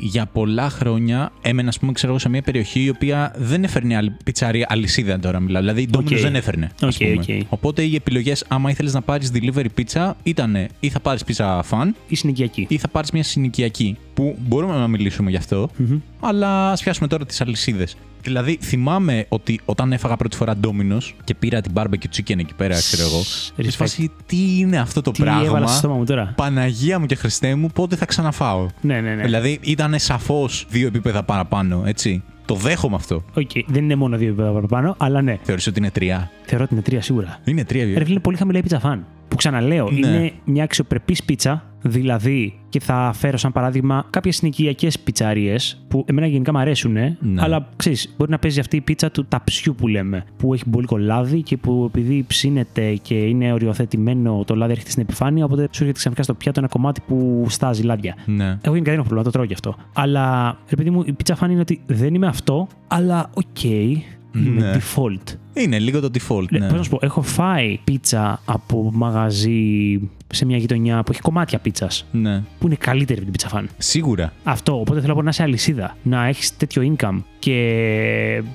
[0.00, 3.96] για πολλά χρόνια έμενα, ας πούμε, ξέρω εγώ, σε μια περιοχή η οποία δεν έφερνε
[3.96, 5.60] άλλη πιτσαρία, αλυσίδα τώρα μιλάω.
[5.62, 6.18] Δηλαδή η Domino's Οκ.
[6.18, 6.65] δεν έφερνε.
[6.82, 7.38] Ας Οκ, πούμε.
[7.40, 7.46] οκ.
[7.48, 11.86] Οπότε οι επιλογές, άμα ήθελες να πάρεις delivery pizza, ήταν ή θα πάρεις Pizza Fan
[12.08, 12.66] Ή συνοικιακή.
[12.68, 13.96] ή θα πάρεις μια συνοικιακή.
[14.14, 15.98] Που μπορούμε να μιλήσουμε γι' αυτό, Μμμ.
[16.20, 17.96] αλλά ας πιάσουμε τώρα τις αλυσίδες.
[18.22, 22.74] Δηλαδή, θυμάμαι ότι όταν έφαγα πρώτη φορά Domino's και πήρα την barbecue chicken εκεί πέρα,
[22.74, 23.20] ξέρω εγώ.
[23.56, 23.64] Respect.
[23.64, 27.06] Σε φάση, τι είναι αυτό το Τι έβαλα πράγμα; στο στόμα μου τώρα; Παναγία μου
[27.06, 29.22] και Χριστέ μου, πότε θα ξαναφάω; Ναι, ναι, ναι.
[29.22, 32.22] Δηλαδή ήταν σαφώς δύο επίπεδα παραπάνω, έτσι.
[32.46, 33.22] Το δέχομαι αυτό.
[33.34, 35.38] Οκ, δεν είναι μόνο δύο επίπεδα παραπάνω, αλλά ναι.
[35.42, 37.38] Θεωρείς ότι είναι τρία; Θεωρώ ότι είναι τρία σίγουρα.
[37.44, 37.84] Είναι τρία.
[37.84, 39.06] Ρε φίλε, είναι πολύ χαμηλά η Pizza Fan.
[39.36, 40.06] Που ξαναλέω, Ναι.
[40.06, 45.56] είναι μια αξιοπρεπής πίτσα, δηλαδή, και θα φέρω σαν παράδειγμα κάποιες συνοικιακές πιτσαρίες
[45.88, 47.14] που εμένα γενικά μου αρέσουν, Ναι.
[47.36, 50.86] αλλά ξέρεις, μπορεί να παίζει αυτή η πίτσα του ταψιού που λέμε, που έχει πολύ
[50.86, 55.68] λάδι και που επειδή ψήνεται και είναι οριοθετημένο, το λάδι έρχεται στην επιφάνεια, οπότε σου
[55.72, 58.14] έρχεται ξαφνικά στο πιάτο ένα κομμάτι που στάζει λάδια.
[58.26, 58.44] Ναι.
[58.44, 59.74] Εγώ γενικά δεν έχω πρόβλημα, το τρώω γι' αυτό.
[59.92, 64.00] Αλλά ρε παιδί μου, η Pizza Fan είναι ότι δεν είμαι αυτό, αλλά οκ, είμαι
[64.34, 64.72] Ναι.
[64.74, 65.36] default.
[65.56, 66.48] Είναι λίγο το default.
[66.50, 66.58] Ναι.
[66.58, 66.66] Ναι.
[66.68, 70.00] Πώς να σου πω, έχω φάει πίτσα από μαγαζί
[70.32, 72.06] σε μια γειτονιά που έχει κομμάτια πίτσας.
[72.10, 72.42] ναι.
[72.58, 73.68] Που είναι καλύτερη από την πίτσα φαν.
[73.78, 74.32] Σίγουρα.
[74.44, 74.80] Αυτό.
[74.80, 75.96] Οπότε θέλω να πω να είσαι αλυσίδα.
[76.02, 77.52] Να έχεις τέτοιο income και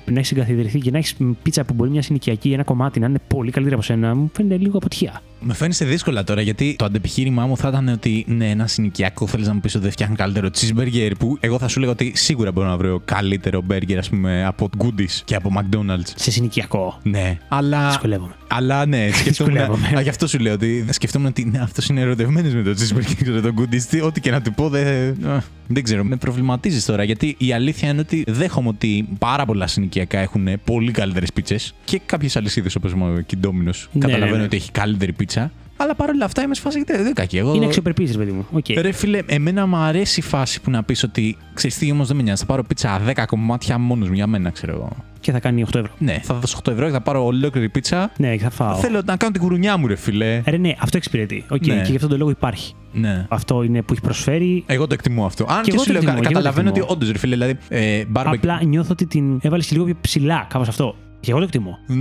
[0.04, 3.18] να έχεις εγκαθιδρυθεί και να έχεις πίτσα που μπορεί μια συνοικιακή, ένα κομμάτι να είναι
[3.26, 4.14] πολύ καλύτερη από σένα.
[4.14, 5.22] Μου φαίνεται λίγο αποτυχία.
[5.44, 9.46] Με φαίνεσαι δύσκολα τώρα γιατί το αντεπιχείρημά μου θα ήταν ότι ναι, ένα συνοικιακό θέλεις
[9.46, 11.10] να μου πεις ότι δεν φτιάχνει καλύτερο cheeseburger.
[11.18, 14.68] Που εγώ θα σου λέγα ότι σίγουρα μπορώ να βρω καλύτερο burger, ας πούμε, από
[14.78, 16.12] Goodies και από McDonald's.
[16.14, 16.91] Σε συνοικιακό.
[17.02, 17.88] Ναι, αλλά.
[17.88, 18.32] Δυσκολεύομαι.
[18.48, 19.52] Αλλά ναι, σκεφτόμουν.
[19.54, 19.96] Δυσκολεύομαι.
[19.98, 23.14] Α, γι' αυτό σου λέω ότι σκεφτόμουν ότι ναι, αυτός είναι ερωτευμένος με το cheeseburger
[23.24, 23.82] και το Goodies.
[23.90, 25.26] Τι- Ό,τι και να του πω δεν.
[25.26, 29.66] α, Δεν ξέρω, με προβληματίζεις τώρα γιατί η αλήθεια είναι ότι δέχομαι ότι πάρα πολλά
[29.66, 32.92] συνοικιακά έχουν πολύ καλύτερες πίτσες και κάποιες αλυσίδες όπως
[33.26, 33.86] και η Domino's.
[33.92, 34.44] Ναι, Καταλαβαίνω ναι, ναι.
[34.44, 35.52] ότι έχει καλύτερη πίτσα.
[35.82, 37.36] Αλλά παρόλα αυτά είμαι σε φάση δεν δεν κακή.
[37.38, 37.54] Εγώ...
[37.54, 38.46] Είναι αξιοπρεπής, ρε παιδί μου.
[38.52, 38.64] Οκ.
[38.80, 42.16] Ρε φίλε, εμένα μου αρέσει η φάση που να πεις ότι ξέρεις τι όμως δεν
[42.16, 42.40] με νοιάζει.
[42.40, 44.88] Θα πάρω πίτσα 10 κομμάτια μόνος μου για μένα, ξέρω εγώ.
[45.20, 45.92] Και θα κάνει 8 ευρώ.
[45.98, 48.10] Ναι, θα δώσω 8 ευρώ και θα πάρω ολόκληρη πίτσα.
[48.16, 48.74] Ναι, και θα φάω.
[48.76, 50.42] Θέλω να κάνω την γουρουνιά μου, ρε φίλε.
[50.46, 51.44] Ρε, ναι, αυτό εξυπηρετεί.
[51.48, 51.74] Οκ, Ναι.
[51.74, 52.74] Και γι' αυτόν τον λόγο υπάρχει.
[52.92, 53.26] Ναι.
[53.28, 54.64] Αυτό είναι που έχει προσφέρει.
[54.66, 55.44] Εγώ το εκτιμώ αυτό.
[55.48, 56.96] Αν Και και, εγώ σου το λέω, εκτιμώ, κα- και εγώ το καταλαβαίνω ότι εκτιμώ.
[56.96, 57.56] όντως, ρε φίλε, δηλαδή.
[57.68, 60.94] Ε, barbecue- Απλά νιώθω ότι την έβαλες λίγο πιο ψηλά, κάπως αυτό.
[61.20, 61.78] Και εγώ το εκτιμώ.
[61.86, 61.94] Μ,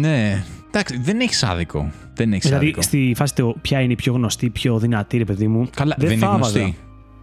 [0.00, 0.44] Ναι.
[0.68, 1.90] Εντάξει, δεν έχεις άδικο.
[2.14, 2.82] Δεν έχεις Δηλαδή, άδικο.
[2.82, 5.68] στη φάση το ποια είναι η πιο γνωστή, πιο δυνατή, ρε παιδί μου.
[5.76, 6.58] Καλά, δεν, είναι θα γνωστή.
[6.58, 6.74] έβαζα.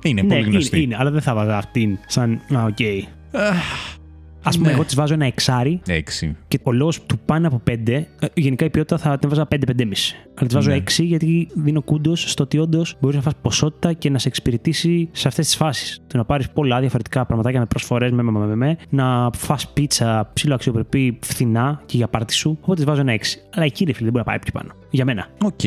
[0.04, 0.76] Είναι ναι, πολύ γνωστή.
[0.76, 2.42] Είναι, είναι, αλλά δεν θα βάζα αυτήν σαν.
[2.58, 2.78] Α, οκ.
[4.48, 4.74] Ας πούμε, ναι.
[4.74, 6.36] εγώ της βάζω ένα εξάρι Έξι.
[6.48, 9.56] και ο λόγος του πάνω από 5, γενικά η ποιότητα θα την βάζα 5-5,5.
[10.36, 10.76] Αλλά της βάζω Ναι.
[10.78, 15.10] 6 γιατί δίνω kudos στο ότι όντως μπορείς να φας ποσότητα και να σε εξυπηρετήσει
[15.12, 16.02] σε αυτές τις φάσεις.
[16.08, 19.68] Το να πάρεις πολλά διαφορετικά πραγματάκια με προσφορές, με, με, με, με, με, να φας
[19.70, 22.58] πίτσα ψιλό αξιοπρεπή φθηνά και για πάρτι σου.
[22.62, 23.20] Οπότε της βάζω ένα 6.
[23.56, 24.72] Αλλά εκεί ρε φίλε δεν μπορεί να πάει πιο πάνω.
[24.90, 25.28] Για μένα.
[25.44, 25.60] Οκ.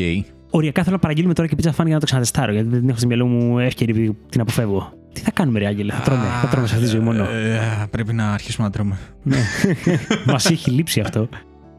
[0.49, 2.97] Οριακά θέλω να παραγγείλουμε τώρα και Pizza Fan για να το ξανατεστάρω γιατί δεν έχω
[2.97, 4.93] στο μυαλό μου εύκαιρη επειδή την αποφεύγω.
[5.13, 7.23] Τι θα κάνουμε, ρε Άγγελε, θα τρώμε, θα τρώμε σε αυτή τη ζωή μόνο.
[7.23, 8.97] Ε, πρέπει να αρχίσουμε να τρώμε.
[9.23, 9.37] ναι.
[10.31, 11.29] Μας έχει λείψει αυτό.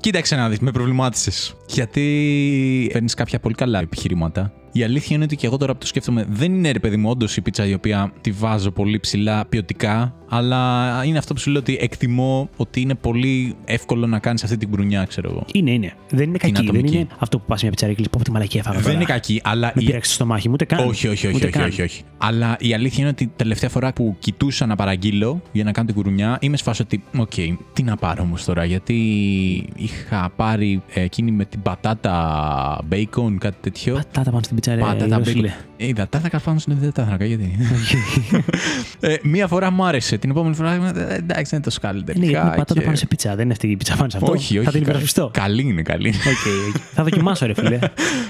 [0.00, 1.54] Κοίταξε να δεις, με προβλημάτισες.
[1.68, 4.52] Γιατί παίρνεις κάποια πολύ καλά επιχειρήματα.
[4.72, 7.10] Η αλήθεια είναι ότι και εγώ τώρα που το σκέφτομαι, δεν είναι ρε παιδί μου,
[7.10, 11.50] όντως η πίτσα η οποία τη βάζω πολύ ψηλά ποιοτικά, αλλά είναι αυτό που σου
[11.50, 15.44] λέω ότι εκτιμώ ότι είναι πολύ εύκολο να κάνεις αυτή την γουρουνιά, ξέρω εγώ.
[15.52, 15.92] Είναι, είναι.
[16.10, 16.66] Δεν είναι Την κακή.
[16.66, 16.96] Δεν ατομική.
[16.96, 18.74] είναι αυτό που πας μια πιτσαρία και λες, πω τι μαλακή έφαγα.
[18.74, 18.96] Δεν τώρα».
[18.96, 19.72] είναι κακή, αλλά.
[19.74, 20.88] Με η- πήραξε στο μάχη μου, ούτε καν.
[20.88, 21.66] Όχι, όχι, όχι, Ούτε όχι, καν.
[21.68, 22.02] όχι, όχι.
[22.18, 25.96] Αλλά η αλήθεια είναι ότι τελευταία φορά που κοιτούσα να παραγγείλω για να κάνω την
[25.96, 27.32] κουρουνιά, είμαι σε φάση ότι, οκ,
[27.72, 28.94] τι να πάρω όμως τώρα, γιατί
[29.76, 33.94] είχα πάρει εκείνη με την πατάτα bacon, κάτι τέτοιο.
[33.94, 34.84] Πατάτα πάνω στην πιτσαρία.
[34.84, 35.48] Πατάτα ρε, φίλε.
[35.48, 35.64] bacon.
[35.76, 37.56] Ε, τα τάθρακα πάνω στην δεν τα τάθρακα, γιατί;
[39.00, 40.16] ε, μία φορά μου άρεσε.
[40.18, 42.50] Την επόμενη φορά ε, εντάξει, δεν είναι τόσο καλή Ναι, γιατί είναι τελικά.
[42.50, 43.34] πατάτα και- πάνω σε πίτσα.
[43.34, 44.32] Δεν είναι αυτή η πίτσα πάνω σε αυτό.
[44.32, 44.64] Όχι, όχι.
[44.66, 45.30] Θα την κα- υπερασπιστώ.
[45.32, 46.08] Καλή είναι, καλή.
[46.08, 46.16] είναι.
[46.16, 46.82] Okay, okay.
[46.94, 47.68] Θα δοκιμάσω, ρε φίλε.
[47.78, 47.80] Είμαι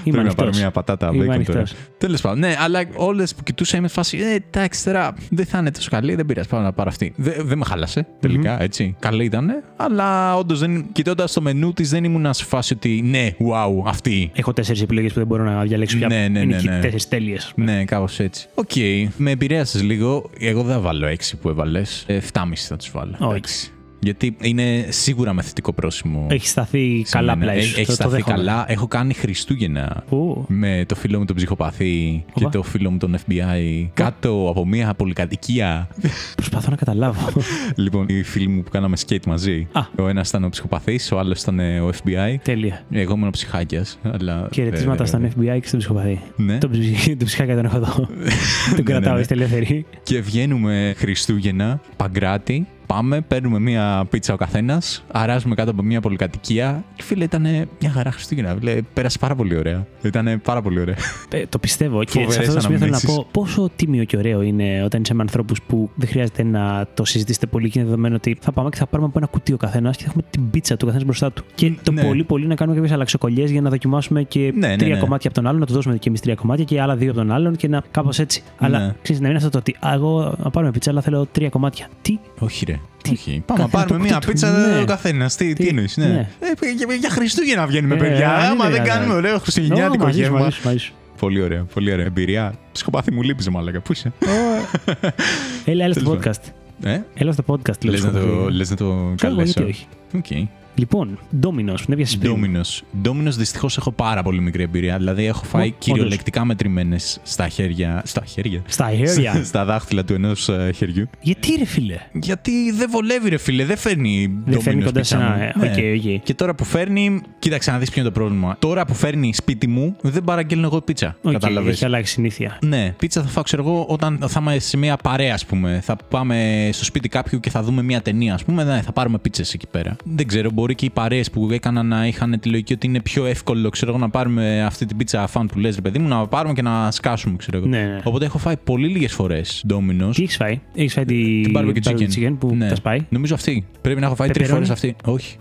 [0.03, 0.57] Πρέπει να πάρω ανοιχτός.
[0.57, 1.59] μια πατάτα Είμαι bacon τώρα.
[1.59, 1.73] ανοιχτός.
[1.97, 4.17] Τέλος πάντων, ναι, αλλά όλες που κοιτούσα είμαι σε φάση.
[4.17, 6.47] Ε, εντάξει, τώρα δεν θα είναι τόσο καλή, δεν πειράζει.
[6.47, 7.13] Πάω να πάρω αυτή.
[7.15, 8.95] Δεν, δεν με χάλασε τελικά, έτσι.
[8.99, 10.61] Καλή ήταν, αλλά όντως
[10.91, 14.31] κοιτώντας το μενού της δεν ήμουν σε φάση ότι ναι, wow, αυτή.
[14.33, 16.07] Έχω τέσσερις επιλογές που δεν μπορώ να διαλέξω πια.
[16.07, 16.75] Ναι, ναι, είναι ναι, εκεί ναι.
[16.75, 17.51] τέσσερις τέλειες.
[17.55, 18.47] Ναι, κάπως έτσι.
[18.53, 18.71] Οκ,
[19.17, 20.29] με επηρέασες λίγο.
[20.39, 22.05] Εγώ δεν θα βάλω 6 που έβαλες.
[22.07, 22.21] 7,5
[22.55, 23.15] θα του βάλω.
[23.19, 23.71] Όχι.
[24.03, 24.25] Εντάξει.
[24.25, 26.27] Γιατί είναι σίγουρα με θετικό πρόσημο.
[26.29, 27.51] Έχει σταθεί σε καλά μένα.
[27.51, 27.63] πλάι.
[27.63, 28.65] Έχει, έχει σταθεί καλά.
[28.67, 32.49] Έχω κάνει Χριστούγεννα Ου, με το φίλο μου τον ψυχοπαθή και Οπα.
[32.49, 35.87] το φίλο μου τον FBI κάτω από μια πολυκατοικία.
[36.35, 37.41] Προσπαθώ να καταλάβω.
[37.75, 39.67] λοιπόν, οι φίλοι μου που κάναμε skate μαζί.
[39.71, 39.81] Α.
[39.97, 42.35] Ο ένας ήταν ο ψυχοπαθής, ο άλλος ήταν ο FBI.
[42.43, 42.81] Τέλεια.
[42.91, 43.99] Εγώ ήμουν ο ψυχάκιας.
[44.03, 44.49] Αλλά...
[44.53, 46.19] Χαιρετίσματα ε, στον FBI και στον ψυχοπαθή.
[46.35, 46.57] Ναι.
[46.57, 48.07] Τον ψυχ- τον ψυχάκια τον έχω εδώ.
[48.75, 49.19] Τον κρατάω, ναι.
[49.19, 49.85] είστε ελεύθεροι.
[50.03, 52.67] Και βγαίνουμε Χριστούγεννα, Παγκράτη.
[52.93, 56.83] Πάμε, παίρνουμε μία πίτσα ο καθένας, αράζουμε κάτω από μία πολυκατοικία.
[56.95, 57.41] Και φίλε, ήταν
[57.79, 58.55] μια χαρά Χριστούγεννα.
[58.59, 59.85] Φίλε, πέρασε πάρα πολύ ωραία.
[60.01, 60.95] Ήταν πάρα πολύ ωραία.
[61.29, 62.03] Ε, το πιστεύω.
[62.03, 63.23] Και σε Φοβερές αυτό το σημείο θέλω να αναμνήσεις.
[63.23, 67.05] πω πόσο τίμιο και ωραίο είναι όταν είσαι με ανθρώπους που δεν χρειάζεται να το
[67.05, 69.57] συζητήσετε πολύ και είναι δεδομένο ότι θα πάμε και θα πάρουμε από ένα κουτί ο
[69.57, 71.43] καθένας και θα έχουμε την πίτσα του καθένας μπροστά του.
[71.55, 72.03] Και το Ναι.
[72.03, 74.99] πολύ πολύ να κάνουμε κάποιες αλλαξοκολλιές για να δοκιμάσουμε και Ναι, ναι, τρία ναι.
[75.01, 77.19] κομμάτια από τον άλλον, να του δώσουμε και εμείς τρία κομμάτια και άλλα δύο από
[77.19, 78.43] τον άλλον και να κάπως έτσι.
[78.57, 78.95] Αλλά Ναι.
[79.01, 81.49] ξέρεις, να μην είναι αυτό το ότι «Α, εγώ να πάρουμε πίτσα, αλλά θέλω τρία
[81.49, 81.87] κομμάτια.
[82.01, 82.79] Τι, Όχι, ρε.
[83.03, 83.43] Τι, Όχι.
[83.45, 84.81] Πάμε να καθένα πάρουμε το μία κουτί του, πίτσα ναι.
[84.81, 85.35] ο καθένας.
[85.35, 86.05] Τι, τι, Τι, εννοείς, ναι.
[86.05, 86.27] ναι.
[86.39, 88.33] Ε, για, για Χριστούγεννα βγαίνουμε, Ε, παιδιά.
[88.35, 88.93] αν Άμα είναι δεν δυνατόν.
[88.93, 90.39] κάνουμε ωραίο χριστουγεννιάτικο Ω, μαζί σου, γεύμα.
[90.39, 90.93] μαζί σου, μαζί σου.
[91.19, 92.05] Πολύ ωραία, πολύ ωραία.
[92.05, 92.53] Εμπειρία.
[92.71, 93.81] Ψυχοπαθή μου λείπει, μάλλον.
[93.83, 94.11] Πού είσαι;
[95.65, 96.41] Έλα, έλα στο Τέλος podcast.
[96.83, 97.91] Ε, Έλα στο podcast, λέω.
[97.93, 98.53] λες να το, ψυχοπαθή.
[98.55, 99.63] λες να το Ξέρω εγώ, γιατί καλέσω.
[99.63, 99.87] όχι.
[100.17, 100.47] Οκ.
[100.75, 102.31] Λοιπόν, Domino's, που έπιασε πριν.
[102.31, 102.83] Domino's.
[103.01, 104.97] Domino's δυστυχώς έχω πάρα πολύ μικρή εμπειρία.
[104.97, 108.01] Δηλαδή έχω φάει Ω, κυριολεκτικά μετρημένες στα χέρια.
[108.05, 109.41] Στα χέρια; Στα χέρια.
[109.51, 111.09] στα δάχτυλα του ενός χεριού.
[111.21, 113.65] Γιατί ρε φίλε; Γιατί δεν βολεύει, ρε φίλε.
[113.65, 114.33] Δεν φέρνει.
[114.45, 115.51] Δεν φέρνει Domino's κοντά σε πίτσα ένα.
[115.55, 115.63] μου.
[115.63, 115.95] ε, Ναι.
[116.01, 116.23] Okay, okay.
[116.23, 117.21] Και τώρα που φέρνει.
[117.39, 118.55] Κοίταξε να δεις ποιο είναι το πρόβλημα.
[118.59, 121.15] Τώρα που φέρνει σπίτι μου, δεν παραγγέλνω εγώ πίτσα.
[121.21, 122.57] Οκ, Κατάλαβες; Έχει αλλάξει συνήθεια.
[122.65, 125.79] Ναι, πίτσα θα φάω, ξέρω εγώ, όταν θα είμαι σε μια παρέα, ας πούμε.
[125.83, 128.63] Θα πάμε στο σπίτι κάποιου και θα δούμε μια ταινία, ας πούμε.
[128.63, 129.95] Ναι, θα πάρουμε πίτσες εκεί πέρα.
[130.03, 133.25] Δεν ξέρω, μπορεί και οι παρέες που έκαναν να είχαν τη λογική ότι είναι πιο
[133.25, 136.27] εύκολο, ξέρω εγώ, να πάρουμε αυτή την Pizza Fan που λες, ρε παιδί μου, να
[136.27, 137.67] πάρουμε και να σκάσουμε, ξέρω εγώ.
[137.67, 137.99] Ναι, ναι.
[138.03, 140.11] Οπότε έχω φάει πολύ λίγες φορές Domino's.
[140.15, 142.07] Τι έχεις φάει; Έχεις φάει τη- Την barbecue chicken.
[142.15, 142.67] chicken που ναι.
[142.69, 143.65] τα σπάει; Νομίζω αυτή.
[143.81, 144.51] Πρέπει να έχω φάει τρεις Pepperoni.
[144.53, 144.95] φορές αυτή.
[145.05, 145.37] Όχι.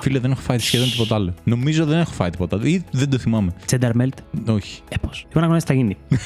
[0.00, 1.34] Φίλε, δεν έχω φάει σχεδόν τίποτα άλλο.
[1.44, 2.66] Νομίζω δεν έχω φάει τίποτα άλλο.
[2.66, 3.52] Ή δεν το θυμάμαι.
[3.70, 4.48] Cheddar melt.
[4.52, 4.80] Όχι.
[4.88, 5.96] Ε, πώς; Εγώ να γνωρίζει τι θα γίνει.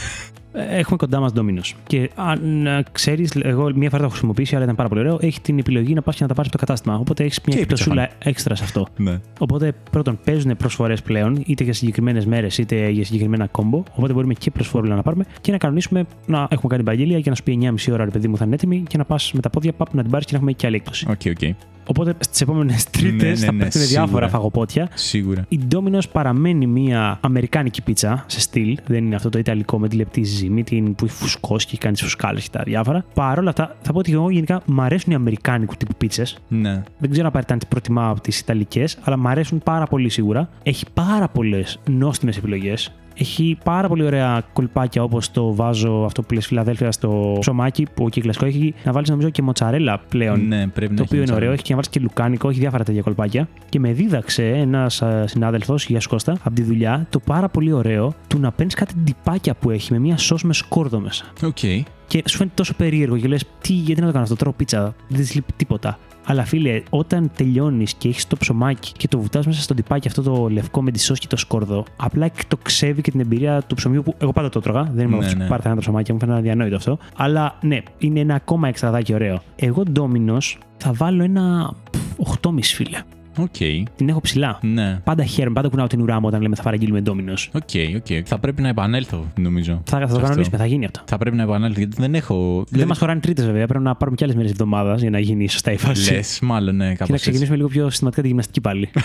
[0.53, 1.73] Ε, Έχουμε κοντά μας Domino's.
[1.87, 5.19] Και αν ξέρεις, εγώ μία φορά το έχω χρησιμοποιήσει, αλλά ήταν πάρα πολύ ωραίο.
[5.21, 6.95] Έχει την επιλογή να πας και να τα πάρεις στο κατάστημα.
[6.95, 8.87] Οπότε έχεις μια Και η εκπτωσούλα έξτρα σε αυτό.
[8.97, 9.21] Ναι.
[9.39, 13.83] Οπότε πρώτον παίζουν προσφορές πλέον, είτε για συγκεκριμένες μέρες είτε για συγκεκριμένα combo.
[13.97, 17.37] Οπότε μπορούμε και προσφορούλα να πάρουμε και να κανονίσουμε να έχουμε κάνει παραγγελία και να
[17.37, 19.51] σου πει 9,5 ώρα, ρε παιδί μου, θα είναι έτοιμη και να πας με τα
[19.51, 21.07] πόδια πάπου να την πάρεις και να έχουμε και άλλη έκπτωση.
[21.11, 21.55] Okay, okay.
[21.89, 24.05] Οπότε στις επόμενες Τρίτε ναι, θα ναι, πέφτουν σίγουρα.
[24.05, 24.89] διάφορα φαγοπότια.
[24.95, 25.45] Σίγουρα.
[25.49, 28.79] Η Domino's παραμένει μια αμερικάνικη πίτσα σε στυλ.
[28.87, 31.81] Δεν είναι αυτό το ιταλικό με τη λεπτή ζύμη, την που έχει φουσκώσει και έχει
[31.81, 33.05] κάνεις τι φουσκάλες και τα διάφορα.
[33.15, 36.39] Παρ' όλα αυτά, θα πω ότι εγώ γενικά μου αρέσουν οι αμερικάνικου τύπου πίτσες.
[36.49, 36.83] Ναι.
[36.99, 40.49] Δεν ξέρω απαραίτητα αν τις προτιμάω από τις ιταλικές, αλλά μου αρέσουν πάρα πολύ σίγουρα.
[40.63, 42.93] Έχει πάρα πολλές νόστιμες επιλογές.
[43.21, 48.07] Έχει πάρα πολύ ωραία κολπάκια όπως το βάζω αυτό που λες Φιλαδέλφια στο ψωμάκι που
[48.07, 50.47] εκεί κλασικό έχει να βάλεις νομίζω και μοτσαρέλα πλέον.
[50.47, 51.37] Ναι, πρέπει να Το έχει οποίο είναι μοτσαρέλα.
[51.37, 53.49] ωραίο, έχει και να βάλεις και λουκάνικο, έχει διάφορα τέτοια κολπάκια.
[53.69, 58.15] Και με δίδαξε ένας συνάδελφος, Γεια σου Κώστα, από τη δουλειά, το πάρα πολύ ωραίο
[58.27, 61.25] του να παίρνεις κάτι dipάκια που έχει με μια σος με σκόρδο μέσα.
[61.45, 61.59] Οκ.
[62.07, 64.95] Και σου φαίνεται τόσο περίεργο και λες, τι, γιατί να το κάνω αυτό, τρώω πίτσα,
[65.09, 65.99] δεν της λείπει τίποτα.
[66.31, 70.23] Αλλά φίλε, όταν τελειώνεις και έχεις το ψωμάκι και το βουτάς μέσα στο dipάκι αυτό
[70.23, 74.03] το λευκό με τη σως και το σκόρδο, απλά εκτοξεύει και την εμπειρία του ψωμιού
[74.03, 74.91] που εγώ πάντα το 'τρωγα.
[74.95, 75.45] Δεν είμαι Ναι, από του ναι.
[75.45, 76.99] που πάρθηκαν τα ψωμάκια, μου φαίνεται αδιανόητο αυτό.
[77.17, 79.43] Αλλά ναι, είναι ένα ακόμα extraδάκι ωραίο.
[79.57, 82.99] Εγώ Domino's θα βάλω ένα πφ, 8,5 φίλε.
[83.39, 83.57] Οκ.
[83.97, 84.59] Την έχω ψηλά.
[84.63, 85.01] Ναι.
[85.05, 87.47] Πάντα χαίρομαι, πάντα κουνάω την ουρά μου όταν λέμε θα παραγγείλουμε Domino's.
[87.53, 88.23] Okay, okay.
[88.25, 89.83] Θα πρέπει να επανέλθω, νομίζω.
[89.85, 90.21] Θα, θα το Αυτό.
[90.21, 91.01] κανονίσουμε, θα γίνει αυτό.
[91.07, 92.65] Θα πρέπει να επανέλθω, γιατί δεν έχω.
[92.71, 95.49] Δεν μας χωράνε τρίτες βέβαια, πρέπει να πάρουμε και άλλες μέρες εβδομάδας για να γίνει
[95.49, 96.13] σωστά η φάση.
[96.13, 98.89] Λες, μάλλον, ναι, Και κάπου να ξεκινήσουμε λίγο πιο συστηματικά τη γυμναστική πάλι.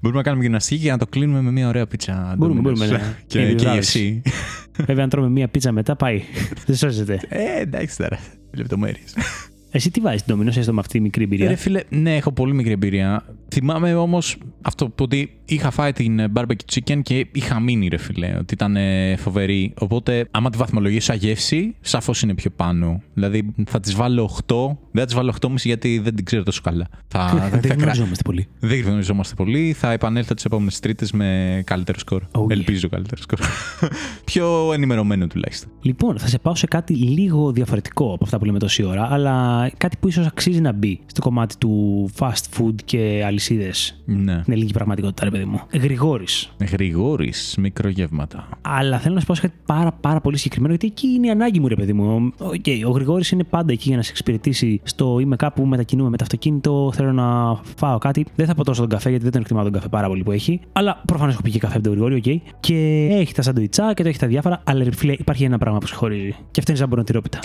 [0.00, 2.34] Μπορούμε να κάνουμε γυμναστική και να το κλείνουμε με μια ωραία πίτσα.
[2.38, 2.62] Μπορούμε, Domino's.
[2.62, 2.98] μπορούμε, ναι.
[3.26, 4.22] Και, Και και επιβράβευση.
[4.24, 4.32] εσύ.
[4.86, 6.22] Βέβαια, αν τρώμε μία πίτσα μετά, πάει.
[6.66, 7.20] Δεν σώζεται.
[7.28, 8.18] Ε, εντάξει τώρα.
[8.56, 9.14] Λεπτομέρειες.
[9.74, 12.32] Εσύ τι βάζεις την Domino's, έστω με αυτή τη μικρή εμπειρία; Ρε φίλε, ναι, έχω
[12.32, 13.24] πολύ μικρή εμπειρία.
[13.48, 17.96] Θυμάμαι όμως αυτό που ότι είχα φάει την ε, barbecue chicken και είχα μείνει, ρε
[17.96, 19.74] φίλε, ότι ήταν ε, φοβερή.
[19.78, 23.02] Οπότε, άμα τη βαθμολογήσω σαν γεύση, σαφώς είναι πιο πάνω.
[23.14, 24.54] Δηλαδή, θα τη βάλω 8.
[24.92, 26.88] Δεν θα τη βάλω 8,5 γιατί δεν την ξέρω τόσο καλά.
[27.08, 28.46] Θα, θα, Δεν θα κρα- γνωριζόμαστε πολύ.
[28.60, 29.72] δεν γνωριζόμαστε πολύ.
[29.72, 32.22] Θα επανέλθω τις επόμενες Τρίτες με καλύτερο σκορ.
[32.32, 32.50] Oh, yeah.
[32.50, 33.38] Ελπίζω καλύτερο σκορ.
[34.24, 35.70] πιο ενημερωμένο τουλάχιστον.
[35.82, 39.68] Λοιπόν, θα σε πάω σε κάτι λίγο διαφορετικό από αυτά που λέμε τόση ώρα, αλλά
[39.76, 44.02] κάτι που ίσως αξίζει να μπει στο κομμάτι του fast food και αλυσίδες.
[44.04, 44.38] Ναι.
[44.40, 45.60] Στην ελληνική πραγματικότητα, ρε παιδί μου.
[45.72, 46.52] Γρηγόρης.
[46.72, 48.48] Γρηγόρης, μικρογεύματα.
[48.60, 51.30] Αλλά θέλω να σου πω σε κάτι πάρα, πάρα πολύ συγκεκριμένο, γιατί εκεί είναι η
[51.30, 52.32] ανάγκη μου, ρε παιδί μου.
[52.38, 56.08] Ο, okay, ο Γρηγόρης είναι πάντα εκεί για να σε εξυπηρετήσει στο είμαι κάπου, μετακινούμαι
[56.08, 58.26] με το αυτοκίνητο, θέλω να φάω κάτι.
[58.34, 60.32] Δεν θα πω τόσο τον καφέ, γιατί δεν τον εκτιμάω τον καφέ πάρα πολύ που
[60.32, 60.60] έχει.
[60.72, 62.42] Αλλά προφανώς έχω πει και καφέ από τον Γρηγόρη, οκ.
[62.60, 64.60] Και έχει τα σαντουιτσάκια του έχει τα διάφορα.
[64.64, 66.34] Αλλά ρε φίλε, υπάρχει ένα πράγμα που σε χωρίζει.
[66.50, 67.38] Και αυτό είναι ζαμπονοτυρόπιτα.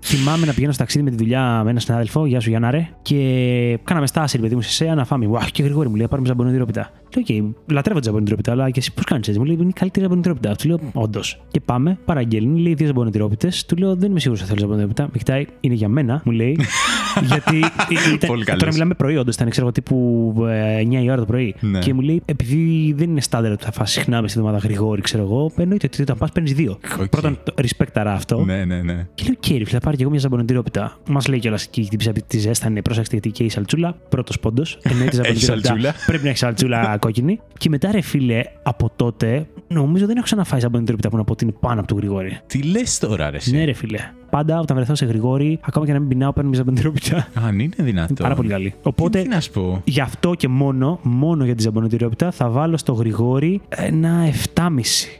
[0.00, 2.88] Θυμάμαι να πηγαίνω στο ταξίδι με τη δουλειά με έναν συνάδελφο, Γεια σου Γιάννα, ρε,
[3.02, 5.28] και κάναμε στάση, ρε παιδί μου, σε ΣΕΑ να φάμε.
[5.32, 6.90] Wow, και Γρηγόρη μου λέει: Πάρουμε ζαμπονοτυρόπιτα.
[7.14, 9.72] Λέω: Οκ, λατρεύω τη ζαμπονοτυρόπιτα, αλλά και εσύ πώς κάνεις έτσι; Μου λέει: Είναι η
[9.72, 10.56] καλύτερη ζαμπονοτυρόπιτα.
[10.56, 11.42] Του λέω: Όντως.
[11.50, 13.50] Και πάμε, παραγγέλνει, λέει δύο ζαμπονοτυρόπιτες.
[13.66, 15.02] Του λέω: Δεν είμαι σίγουρος ότι θέλω ζαμπονοτυρόπιτα.
[15.12, 16.58] Με κοιτάει: Είναι για μένα, μου λέει.
[17.30, 18.60] γιατί ήταν, Πολύ καλός.
[18.60, 21.54] τώρα μιλάμε πρωί, όντως ήταν, ξέρω εγώ, τύπου ε, 9 η ώρα το πρωί.
[21.60, 21.78] Ναι.
[21.78, 25.00] Και μου λέει: Επειδή δεν είναι στάνταρ ότι θα φας συχνά μες στη εβδομάδα Γρηγόρη,
[25.00, 26.78] ξέρω εγώ, εννοείται ότι όταν πας παίρνεις δύο.
[27.00, 27.08] Οκ.
[27.08, 28.44] Πρώτον, το respect αυτό.
[28.44, 29.06] Ναι, ναι, ναι.
[29.14, 30.96] Και λέω, κύριε, θα πάρω και εγώ μια ζαμπονοτυρόπιτα.
[31.08, 33.96] Μας λέει κιόλας και την πίσα τη ζέστανε, πρόσεξε γιατί και η σαλτσούλα.
[34.08, 34.78] Πρώτος πόντος.
[34.82, 35.66] Εννοείται ζαμπονοτυρόπιτα.
[35.68, 35.94] σαλτσούλα.
[36.06, 37.40] Πρέπει να έχει σαλτσούλα κόκκινη.
[37.58, 41.44] Και μετά, ρε φίλε, από τότε, νομίζω δεν έχω ξαναφάει ζαμπονοτυρόπιτα που να πω ότι
[41.44, 42.38] είναι πάνω από του Γρηγόρη.
[42.46, 43.36] Τι λες τώρα, ρε.
[43.36, 43.98] εσύ; Ναι, ρε φίλε.
[44.32, 47.28] Πάντα όταν βρεθώ σε Γρηγόρη, ακόμα και να μην πεινάω, παίρνω μια ζαμπονοτυρόπιτα.
[47.46, 48.14] Αν είναι δυνατό.
[48.22, 48.74] Πάρα πολύ καλή.
[48.82, 52.76] Οπότε, Τι να σου πω; Γι' αυτό και μόνο, μόνο για τη ζαμπονοτυρόπιτα θα βάλω
[52.76, 54.24] στο γρηγόρι ένα
[54.54, 54.68] 7,5.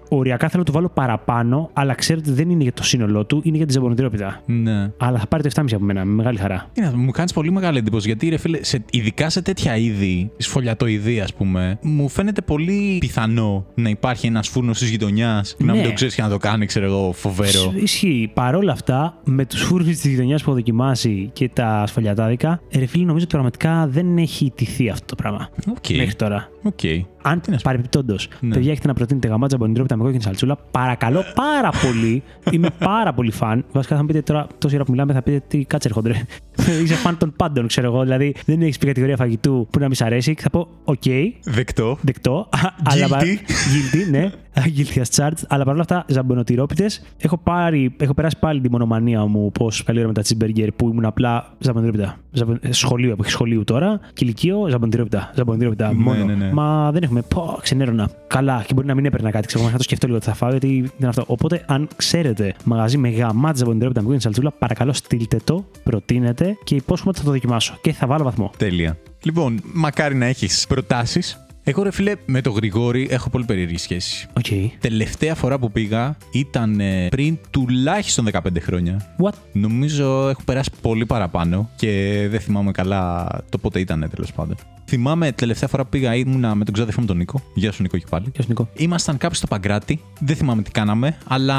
[0.08, 3.40] Οριακά θέλω να του βάλω παραπάνω, αλλά ξέρω ότι δεν είναι για το σύνολό του,
[3.44, 4.40] είναι για τη ζαμπονοτυρόπιτα.
[4.46, 4.90] Ναι.
[4.96, 6.68] Αλλά θα πάρει το 7,5 από μένα, με μεγάλη χαρά.
[6.72, 9.42] Τι να σου πω, μου κάνεις πολύ μεγάλη εντύπωση γιατί, ρε φίλε, σε, ειδικά σε
[9.42, 15.54] τέτοια είδη, σφολιατοειδή, ας πούμε, μου φαίνεται πολύ πιθανό να υπάρχει ένας φούρνος της γειτονιάς
[15.58, 15.86] που να μην Ναι.
[15.88, 17.72] το ξέρεις και να το κάνει, ξέρω εγώ, φοβερό.
[17.82, 18.30] Ισχύει.
[18.34, 22.86] Παρ' όλα αυτά, με τους φούρνους της γειτονιάς που έχω δοκιμάσει και τα σφαλιατάδικα, ρε
[22.86, 25.48] φίλε, νομίζω ότι πραγματικά δεν έχει νικηθεί αυτό το πράγμα.
[25.70, 25.96] Οκ.
[25.96, 26.48] Μέχρι τώρα.
[26.62, 26.80] Οκ.
[27.22, 27.58] Αν να σου πω.
[27.62, 28.54] παρεμπιπτόντως, Ναι.
[28.54, 32.22] παιδιά, έχετε να προτείνετε γαμάτη ζαμπονοτυρόπιτα με κόκκινη σαλτσούλα, παρακαλώ πάρα πολύ.
[32.50, 33.64] Είμαι πάρα πολύ φαν.
[33.72, 36.26] Βασικά θα μου πείτε τώρα, τόση ώρα που μιλάμε, θα πείτε τι κάτσε έρχονται.
[36.82, 38.02] Είσαι φαν των πάντων, ξέρω εγώ.
[38.02, 40.34] Δηλαδή, δεν έχεις πει κατηγορία φαγητού που να μη σ' αρέσει.
[40.34, 41.02] Και θα πω, οκ,
[41.44, 41.98] Δεκτό.
[42.00, 42.48] δεκτό.
[42.84, 43.24] αλλά πα- Guilty.
[43.24, 44.30] Guilty, ναι.
[44.54, 45.42] Guilty as charged.
[45.48, 47.02] Αλλά παρόλα αυτά, ζαμπονοτυρόπιτες.
[47.18, 50.88] Έχω, πάρει, έχω περάσει πάλι τη μονομανία μου πώς καλή ώρα με τα τσιμπεργκέρ που
[50.88, 52.16] ήμουν απλά ζαμπονοτυρόπιτα.
[52.32, 54.00] Ζαμπο- ε, Σχολείο, που έχει σχολείο τώρα.
[54.12, 55.30] Και ηλικείο, ζαμπονοτυρόπιτα.
[55.34, 56.24] Ζαμπονοτυρόπιτα Ναι, μόνο.
[56.24, 56.52] ναι, ναι.
[56.52, 57.22] Μα δεν έχουμε.
[57.28, 58.10] Πω, ξενέρωνα.
[58.26, 59.46] Καλά, και μπορεί να μην έπαιρνα κάτι.
[59.46, 61.24] Ξέρω, να το σκεφτώ λίγο ότι θα φάω, γιατί δεν είναι αυτό.
[61.26, 66.74] Οπότε, αν ξέρετε μαγαζί με γαμάτσα ζαμπονοτυρόπιτα με κόκκινη σαλτσούλα, παρακαλώ στείλτε το, προτείνετε και
[66.74, 67.78] υπόσχομαι ότι θα το δοκιμάσω.
[67.80, 68.50] Και θα βάλω βαθμό.
[68.56, 68.96] Τέλεια.
[69.22, 71.46] Λοιπόν, μακάρι να έχεις προτάσεις.
[71.64, 74.28] Εγώ, ρε φίλε, με το Γρηγόρη έχω πολύ περίεργη σχέση.
[74.36, 74.46] Οκ.
[74.78, 79.14] Τελευταία φορά που πήγα ήταν ε, πριν τουλάχιστον 15 χρόνια.
[79.22, 79.32] What?
[79.52, 84.56] Νομίζω έχω περάσει πολύ παραπάνω και δεν θυμάμαι καλά το πότε ήταν τέλος πάντων.
[84.84, 87.42] Θυμάμαι τελευταία φορά που πήγα ήμουνα με τον ξάδερφό μου τον Νίκο.
[87.54, 88.30] Γεια σου Νίκο και πάλι.
[88.30, 88.68] Γεια σου Νίκο.
[88.76, 90.00] Ήμασταν κάπου στο Παγκράτη.
[90.20, 91.56] Δεν θυμάμαι τι κάναμε, αλλά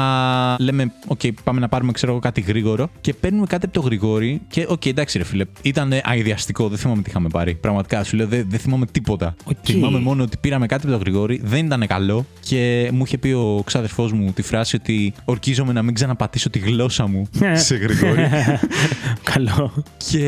[0.58, 2.88] λέμε, οκ, πάμε να πάρουμε ξέρω εγώ κάτι γρήγορο.
[3.00, 4.40] Και παίρνουμε κάτι από το Γρηγόρη.
[4.48, 6.68] Και, οκ, εντάξει, ρε φίλε, ήταν αηδιαστικό.
[6.68, 7.54] Δεν θυμάμαι τι είχαμε πάρει.
[7.54, 9.34] Πραγματικά σου λέω, δεν, δεν θυμάμαι τίποτα.
[9.44, 9.56] Οκ.
[9.62, 11.40] Θυμάμαι μόνο ότι πήραμε κάτι από το Γρηγόρη.
[11.44, 12.26] Δεν ήταν καλό.
[12.40, 16.58] Και μου είχε πει ο ξάδερφός μου τη φράση ότι ορκίζομαι να μην ξαναπατήσω τη
[16.58, 18.22] γλώσσα μου σε γρηγόρι.
[19.32, 19.72] Καλό.
[20.10, 20.20] και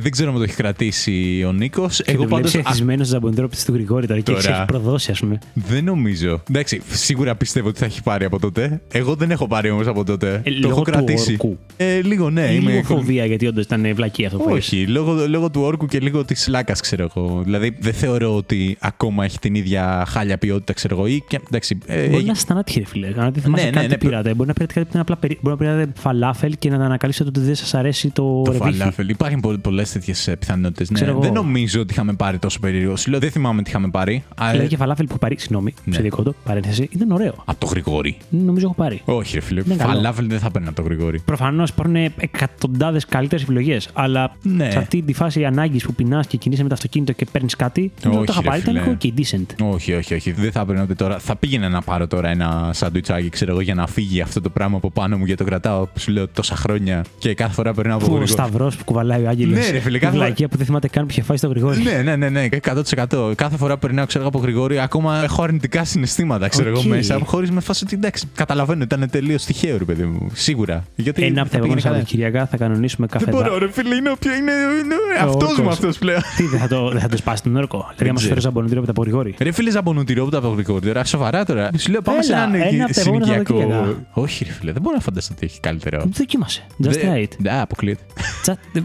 [0.00, 2.00] δεν ξέρω αν το έχει κρατήσει ο Νίκος.
[2.04, 2.48] Εγώ πάντως.
[2.54, 4.56] Είσαι εθισμένο ζαμπονιτρόπιτη του Γρηγόρη τώρα και Τώρα.
[4.56, 5.38] έχει προδώσει, ας πούμε.
[5.54, 6.42] Δεν νομίζω.
[6.50, 8.80] Εντάξει, σίγουρα πιστεύω ότι θα έχει πάρει από τότε.
[8.92, 10.40] Εγώ δεν έχω πάρει όμως από τότε.
[10.44, 11.30] Ε, το λόγω έχω του κρατήσει.
[11.32, 11.58] όρκου.
[11.76, 12.40] Ε, λίγο ναι.
[12.52, 14.58] Ή είμαι λίγο οικο- φοβία, γιατί όντως ήταν βλακή αυτό που είπες.
[14.66, 17.40] Όχι, λόγω, λόγω του όρκου και λίγο της λάκας, ξέρω εγώ.
[17.44, 21.06] Δηλαδή, δεν θεωρώ ότι ακόμα έχει την ίδια χάλια ποιότητα, ξέρω εγώ.
[21.06, 23.06] Ή και, εντάξει, ε, Μπορεί ε, να είστε άτυχοι, ρε φίλε.
[23.16, 24.34] Αν δεν θυμάσαι Ναι, ναι, κάτι ναι, τι πήρατε.
[24.34, 25.38] Μπορεί να πήρατε κάτι που είναι απλά περί...
[25.40, 28.78] Μπορεί να πήρατε φαλάφελ και να ανακαλύψετε ότι δεν σας αρέσει το, το ρεβίχι.
[28.78, 29.08] φαλάφελ.
[29.08, 30.90] Υπάρχουν πολλές τέτοιες πιθανότητες.
[30.90, 30.94] Ναι.
[30.94, 31.20] Ξέρω εγώ.
[31.20, 32.96] Δεν νομίζω ότι είχαμε πάρει τόσο περίεργο.
[32.96, 34.24] Σου λέω, δεν θυμάμαι τι είχαμε πάρει.
[34.36, 34.50] Αλλά...
[34.50, 35.94] Δηλαδή και φαλάφελ που πάρει, συγγνώμη, Ναι.
[35.94, 37.34] σε δικό του, παρένθεση, ήταν ωραίο.
[37.44, 38.16] Από το γρηγόρι.
[38.30, 39.00] Νομίζω έχω πάρει.
[39.04, 39.62] Όχι, ρε φίλε.
[39.66, 39.92] Είναι καλό.
[39.92, 41.20] Φαλάφελ δεν θα παίρνει από το γρηγόρι.
[41.24, 41.94] Προφανώς υπάρχουν
[42.36, 43.88] εκατοντάδες καλύτερες επιλογές.
[43.92, 44.70] Αλλά Ναι.
[44.70, 47.92] σε αυτή τη φάση ανάγκης που πεινάς και κινείσαι με το αυτοκίνητο και παίρνεις κάτι,
[48.02, 48.76] νομίζω ότι το Όχι, είχα ρε πάρει.
[48.78, 49.42] Ήταν φίλε.
[49.42, 49.44] οκ.
[49.44, 49.74] Οκ, decent.
[49.74, 50.32] Όχι, όχι, όχι.
[50.32, 51.18] Δεν θα έπαιρνα ούτε τώρα.
[51.18, 54.76] Θα πήγαινα να πάρω τώρα ένα σαντουιτσάκι, ξέρω εγώ, για να φύγει αυτό το πράγμα
[54.76, 58.06] από πάνω μου γιατί το κρατάω, σου λέω, τόσα χρόνια και κάθε φορά περνάω από
[58.06, 58.42] Που ο γρήγορα.
[58.42, 59.58] Σταυρός που κουβαλάει ο Άγγελος.
[59.58, 61.48] Ναι, ρε φίλε, Η κάθε φορά- βλακεία που δεν θυμάται καν που είχε φάει στο
[61.48, 61.82] Γρηγόρη.
[61.82, 63.32] Ναι, ναι, ναι, ναι, 100%.
[63.34, 66.76] Κάθε φορά που περνάω, ξέρω εγώ, από γρηγόρη, ακόμα έχω αρνητικά συναισθήματα, ξέρω Οκ.
[66.76, 67.18] εγώ μέσα.
[67.24, 70.30] Χωρίς με φάση ότι εντάξει, καταλαβαίνω, ήταν τελείως τυχαίο, ρε παιδί μου.
[70.32, 70.84] Σίγουρα.
[70.96, 71.94] Γιατί Ένα από τα θα επόμενα πήγαινε καλά.
[71.94, 73.30] Σαββατοκυριακά θα κανονίσουμε Δεν καφέ.
[73.36, 75.58] μπορώ, ρε φίλε, είναι, ποιο είναι, είναι αυτός όρκος.
[75.64, 76.20] μου αυτός πλέον.
[76.36, 77.78] Τι, δεν θα το, δεν θα το σπάσει τον όρκο.
[77.78, 78.28] Δηλαδή, άμα σου ξέρω.
[78.28, 79.34] φέρει ζαμπονοτήριο από τα Πορυγόρη.
[79.38, 81.70] Ρε φίλε, ζαμπονούτηρο από τα γρηγόρη, τώρα σοβαρά τώρα.
[81.78, 83.60] Σου λέω πάμε σε Έλα, ένα ένα από τα επόμενα συνοικιακό.
[83.60, 84.06] Σαββατοκύριακα.
[84.12, 86.04] Όχι, ρε φίλε, δεν μπορώ να φανταστώ ότι έχει καλύτερο.
[86.12, 86.62] Δοκίμασε.
[86.70, 87.28] Just Δεν- try it.
[87.38, 88.02] Ναι, αποκλείεται.
[88.42, 88.78] Τσα- ε,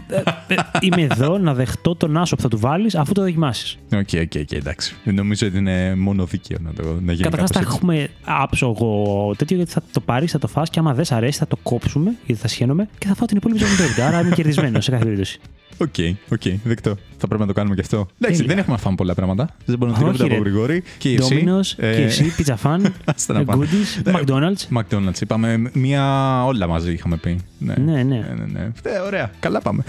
[0.48, 3.78] ε, ε, Είμαι εδώ να δεχτώ τον άσο που θα του βάλεις αφού το δοκιμάσεις.
[3.92, 4.94] Οκ, οκ, οκ, εντάξει.
[5.04, 7.72] Νομίζω ότι είναι μόνο δίκαιο να το να γίνει Καταρχά κάπως θα έτσι.
[7.74, 11.38] έχουμε άψογο τέτοιο γιατί θα το πάρεις, θα το φας και άμα δεν σ' αρέσει
[11.38, 14.06] θα το κόψουμε γιατί θα σχένομαι και θα φάω την υπόλοιπη ζωνητότητα.
[14.06, 15.40] Άρα είμαι κερδισμένος σε κάθε περίπτωση.
[15.78, 15.94] OK,
[16.28, 16.96] OK, δεκτό.
[17.18, 17.96] Θα πρέπει να το κάνουμε και αυτό.
[17.96, 18.46] Εντάξει, Τέλεια.
[18.46, 19.48] δεν έχουμε να φάμε πολλά πράγματα.
[19.64, 20.40] Δεν μπορούμε να Όχι, τηρούμε ρε.
[20.40, 20.82] από Γρηγόρη.
[20.98, 21.44] Και εσύ.
[21.46, 23.66] Domino's, ε, και εσύ, Pizza Fan, άστα να πάμε.
[23.66, 24.12] Goodies, Ναι.
[24.20, 24.78] McDonald's.
[24.78, 25.20] McDonald's.
[25.20, 27.40] Είπαμε μία όλα μαζί είχαμε πει.
[27.58, 28.02] Ναι, Ναι, ναι.
[28.02, 28.70] ναι, ναι, ναι.
[28.82, 29.82] Ε, ωραία, καλά πάμε.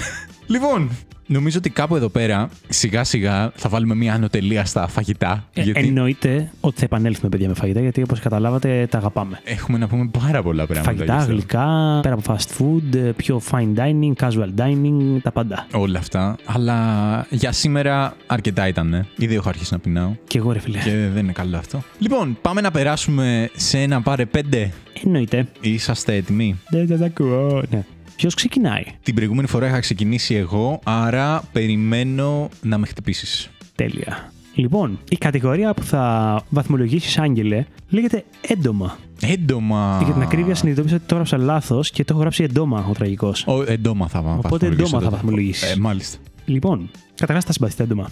[0.50, 0.89] Λοιπόν,
[1.28, 5.45] νομίζω ότι κάπου εδώ πέρα σιγά σιγά θα βάλουμε μία άνω τελεία στα φαγητά.
[5.54, 9.39] Ε, γιατί Εννοείται ότι θα επανέλθουμε, παιδιά, με φαγητά, γιατί όπως καταλάβατε, τα αγαπάμε.
[9.43, 10.91] έχουμε να πούμε πάρα πολλά πράγματα.
[10.91, 11.32] γι' Φαγητά, αυτό.
[11.32, 15.68] γλυκά, πέρα από fast food, ε, πιο fine dining, casual dining, τα πάντα.
[15.74, 16.36] Όλα αυτά.
[16.45, 19.06] Αλλά για σήμερα αρκετά ήταν.
[19.18, 20.12] Ήδη έχω αρχίσει να πεινάω.
[20.28, 20.78] Και εγώ, ρε φίλε.
[20.78, 21.84] Και δεν είναι καλό αυτό.
[22.00, 24.72] Λοιπόν, πάμε να περάσουμε σε ένα πάρε πέντε.
[25.06, 25.47] Εννοείται.
[25.62, 27.64] Είσαστε έτοιμοι; Δεν δεν τα ακούω.
[27.70, 27.84] Ναι.
[28.20, 33.49] Ποιος ξεκινάει; Την προηγούμενη φορά είχα ξεκινήσει εγώ, άρα περιμένω να με χτυπήσεις.
[33.76, 34.32] Τέλεια.
[34.55, 38.97] Λοιπόν, η κατηγορία που θα βαθμολογήσεις, Άγγελε, λέγεται έντομα.
[39.22, 39.95] Έντομα.
[39.99, 42.91] Και για την ακρίβεια συνειδητοποίησα ότι το έγραψα λάθος και το έχω γράψει εντόμα ο
[42.91, 43.43] τραγικός.
[43.47, 45.15] Ο, έντομα θα Οπότε βαθμολογήσω έντομα θα τότε.
[45.15, 45.72] βαθμολογήσεις.
[45.72, 46.17] Ε, μάλιστα.
[46.45, 46.89] Λοιπόν,
[47.20, 48.09] καταρχάς τα συμπαθείς τα έντομα.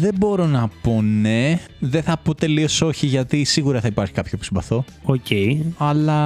[0.00, 1.58] Δεν μπορώ να πω ναι.
[1.78, 4.84] Δεν θα πω τελείως όχι, γιατί σίγουρα θα υπάρχει κάποιο που συμπαθώ.
[5.02, 5.26] Οκ.
[5.76, 6.18] Αλλά.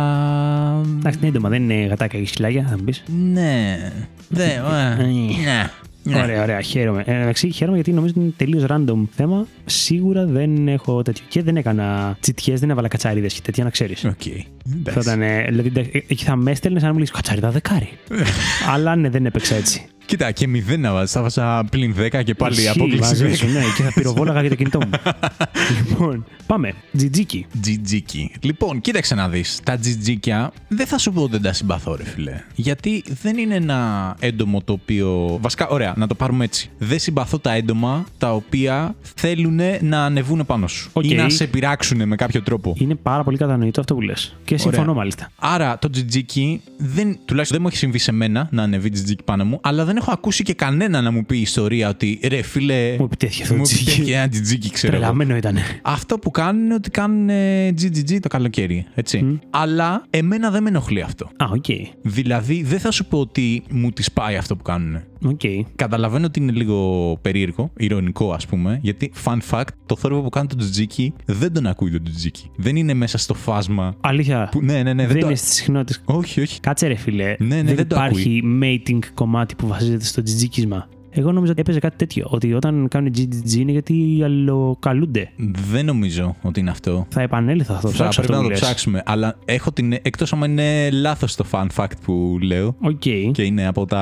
[0.98, 3.02] Εντάξει, είναι έντομα, δεν είναι γατάκια και σκυλάκια, θα μου πεις.
[3.32, 3.92] Ναι.
[4.28, 4.48] Δεν.
[4.48, 5.04] ε,
[5.44, 5.70] ναι.
[6.02, 6.22] Ναι.
[6.22, 7.02] Ωραία, ωραία, χαίρομαι.
[7.06, 9.46] Ε, εντάξει, χαίρομαι γιατί νομίζω ότι είναι τελείως random θέμα.
[9.64, 11.24] Σίγουρα δεν έχω τέτοιο.
[11.28, 14.04] Και δεν έκανα τσιτιές, δεν έβαλα κατσαρίδες και τέτοια, να ξέρεις.
[14.04, 14.22] Οκ.
[14.22, 14.98] Θα Εντάξει.
[14.98, 15.22] ήταν.
[15.22, 17.88] ε, Δηλαδή, εντάξει, ε, εκεί θα με έστελνες να μου 'λεγες κατσαρίδα δεκάρι.
[18.74, 19.86] Αλλά ναι, δεν έπαιξα έτσι.
[20.10, 21.12] Κοίτα, και μηδέν να βάζεις.
[21.12, 23.00] Θα βάζα πλην 10 και πάλι η Ισχύει, απόκλιση.
[23.00, 23.50] μαζί σου, 10.
[23.52, 24.90] ναι, και θα πυροβόλαγα για το κινητό μου.
[25.88, 26.72] λοιπόν, πάμε.
[26.96, 27.46] Τζιτζίκι.
[27.60, 28.30] Τζιτζίκι.
[28.40, 29.60] Λοιπόν, κοίταξε να δεις.
[29.64, 32.42] Τα τζιτζίκια δεν θα σου πω ότι δεν τα συμπαθώ, ρε φίλε.
[32.54, 35.38] Γιατί δεν είναι ένα έντομο το οποίο.
[35.40, 36.70] Βασικά, ωραία, να το πάρουμε έτσι.
[36.78, 40.90] Δεν συμπαθώ τα έντομα τα οποία θέλουν να ανεβούν πάνω σου.
[40.92, 41.04] Οκ.
[41.04, 42.74] Ή να σε πειράξουν με κάποιο τρόπο.
[42.78, 44.36] Είναι πάρα πολύ κατανοητό αυτό που λες.
[44.44, 44.94] Και συμφωνώ Ωραία.
[44.94, 45.30] μάλιστα.
[45.38, 49.44] Άρα το τζιτζίκι δεν, τουλάχιστον δεν μου έχει συμβεί σε μένα να ανεβεί τζιτζίκι πάνω
[49.44, 52.96] μου, αλλά δεν έχω ακούσει και κανένα να μου πει ιστορία ότι ρε φίλε.
[52.98, 53.90] Μου επιτέθηκε αυτό το μου τζιτζίκι.
[53.90, 54.92] επιτέθηκε ένα τζιτζίκι, ξέρω.
[54.92, 55.02] εγώ.
[55.02, 55.56] Τρελαμένο ήταν.
[55.82, 58.86] Αυτό που κάνουν είναι ότι κάνουν ε, GGG το καλοκαίρι.
[58.94, 59.40] Έτσι.
[59.50, 61.24] Αλλά εμένα δεν με ενοχλεί αυτό.
[61.24, 61.64] Α, οκ.
[62.02, 65.02] Δηλαδή δεν θα σου πω ότι μου τη σπάει αυτό που κάνουν.
[65.24, 65.40] Οκ.
[65.76, 70.48] Καταλαβαίνω ότι είναι λίγο περίεργο, ειρωνικό ας πούμε, γιατί fun fact, το θόρυβο που κάνει
[70.48, 72.50] το τζιτζίκι δεν τον ακούει το τζιτζίκι.
[72.56, 73.94] Δεν είναι μέσα στο φάσμα.
[74.00, 74.48] Αλήθεια.
[74.50, 75.06] Που, ναι, ναι, ναι.
[75.06, 75.26] δεν το...
[75.26, 76.02] είναι στις συχνότητες.
[76.04, 76.60] Όχι, όχι.
[76.60, 77.36] Κάτσε ρε φίλε.
[77.38, 80.88] Ναι, ναι, δεν, δεν το υπάρχει mating κομμάτι που βασίζεται στο τζιτζίκισμα.
[81.10, 82.26] Εγώ νόμιζα ότι έπαιζε κάτι τέτοιο.
[82.30, 85.30] Ότι όταν κάνουν GGG είναι γιατί αλληλοκαλούνται.
[85.70, 87.06] Δεν νομίζω ότι είναι αυτό.
[87.10, 88.60] Θα επανέλθω, θα το Θα ψάξω πρέπει αυτό να που το λες.
[88.60, 89.02] ψάξουμε.
[89.06, 89.92] Αλλά έχω την.
[89.92, 92.76] Εκτός άμα είναι λάθος το fun fact που λέω.
[92.80, 92.98] Οκ.
[93.32, 94.00] Και είναι από τα,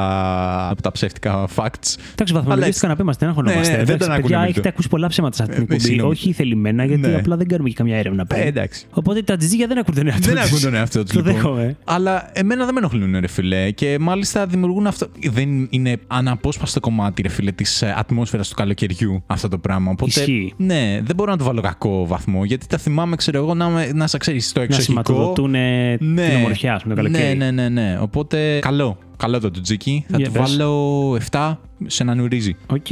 [0.71, 1.95] από τα ψεύτικα facts.
[2.13, 3.71] Εντάξει, βαθμολογήσει Αλλά καναπέ μα, δεν αγωνόμαστε.
[3.73, 4.69] Ναι, ναι, δεν Εντάξει, τον ακούνε παιδιά, με έχετε το.
[4.69, 5.83] ακούσει πολλά ψέματα σε αυτή την Ε, εκπομπή.
[5.89, 6.11] συγγνώμη.
[6.13, 7.15] Όχι θελημένα, γιατί Ναι.
[7.15, 8.47] απλά δεν κάνουμε και καμιά έρευνα Ε, πριν.
[8.47, 8.87] εντάξει.
[8.91, 10.45] Οπότε τα τζιτζίκια δεν ακούν τον εαυτό Δεν τους.
[10.47, 11.13] ακούν τον εαυτό τους.
[11.13, 11.77] Το δέχομαι.
[11.85, 13.71] Αλλά εμένα δεν με ενοχλούν, ρε φιλέ.
[13.71, 15.07] Και μάλιστα δημιουργούν αυτό.
[15.31, 19.91] Δεν είναι αναπόσπαστο κομμάτι, ρε φίλε, της ατμόσφαιρας του καλοκαιριού αυτό το πράγμα.
[19.91, 20.11] Οπότε.
[20.21, 20.53] Ισχύει.
[20.57, 22.45] Ναι, δεν μπορώ να το βάλω κακό βαθμό.
[22.45, 24.91] Γιατί τα θυμάμαι, ξέρω εγώ, να, με- να σε ξέρεις στο Να εξοχικό.
[24.91, 26.29] σηματοδοτούν ε, Ναι.
[26.29, 27.37] την ομορφιά, ας πούμε, το καλοκαίρι.
[27.37, 27.99] Ναι, ναι, ναι, ναι.
[28.01, 28.99] Οπότε καλό.
[29.17, 30.05] Καλό το τζιτζίκι.
[30.09, 30.43] Θα Για του πες.
[30.57, 32.57] βάλω 7 σε ένα νουρίζι.
[32.67, 32.91] Οκ.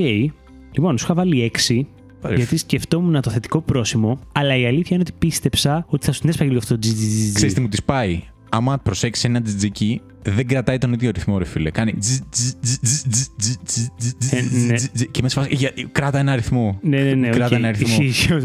[0.72, 1.86] Λοιπόν, σου είχα βάλει 6.
[2.24, 2.36] Ωραία.
[2.36, 6.48] Γιατί σκεφτόμουν το θετικό πρόσημο, αλλά η αλήθεια είναι ότι πίστεψα ότι θα σου έσπαγε
[6.50, 7.32] λίγο αυτό το GGG.
[7.34, 8.22] Ξέρεις τι μου τη σπάει.
[8.48, 10.00] Άμα προσέξεις ένα τζιτζίκι,
[10.30, 11.70] δεν κρατάει τον ίδιο ρυθμό, ρε φίλε.
[11.70, 11.94] Κάνει.
[15.10, 15.46] Και μέσα.
[15.92, 16.78] Κράτα ένα ρυθμό.
[16.82, 17.28] Ναι, ναι, ναι.
[17.28, 17.98] Κράτα ένα ρυθμό.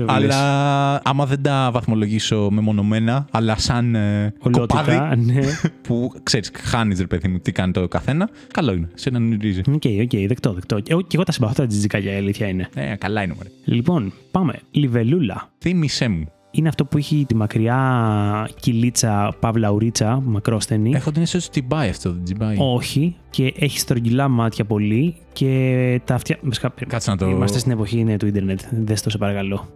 [0.06, 5.00] Αλλά άμα δεν τα βαθμολογήσω μεμονωμένα, αλλά σαν ε, κοπάδι.
[5.18, 5.42] Ναι.
[5.88, 8.30] Που ξέρεις, χάνεις ρε παιδί μου τι κάνει το καθένα.
[8.54, 8.90] Καλό είναι.
[8.94, 9.62] Σε έναν ορίζει.
[9.68, 10.76] OK, OK, δεκτό, δεκτό.
[10.76, 12.70] Ε, Και εγώ τα συμπαθώ τα τζιτζίκια, η αλήθεια είναι.
[12.76, 13.34] Ναι, καλά είναι.
[13.66, 14.54] Λοιπόν, πάμε.
[14.72, 15.50] Λιβελούλα.
[15.60, 16.32] Θύμησέ μου.
[16.52, 20.92] Είναι αυτό που έχει τη μακριά κοιλίτσα, παύλα ουρίτσα, μακρόστενη.
[20.96, 22.56] Έχω την αίσθηση ότι τσιμπάει αυτό, δεν τσιμπάει.
[22.60, 23.16] Όχι.
[23.30, 26.38] Και έχει στρογγυλά μάτια πολύ και τα αυτιά.
[26.42, 27.30] βασικά, Κάτσε να το.
[27.30, 28.60] Είμαστε στην εποχή είναι του ίντερνετ.
[28.72, 29.68] Δες το σε παρακαλώ.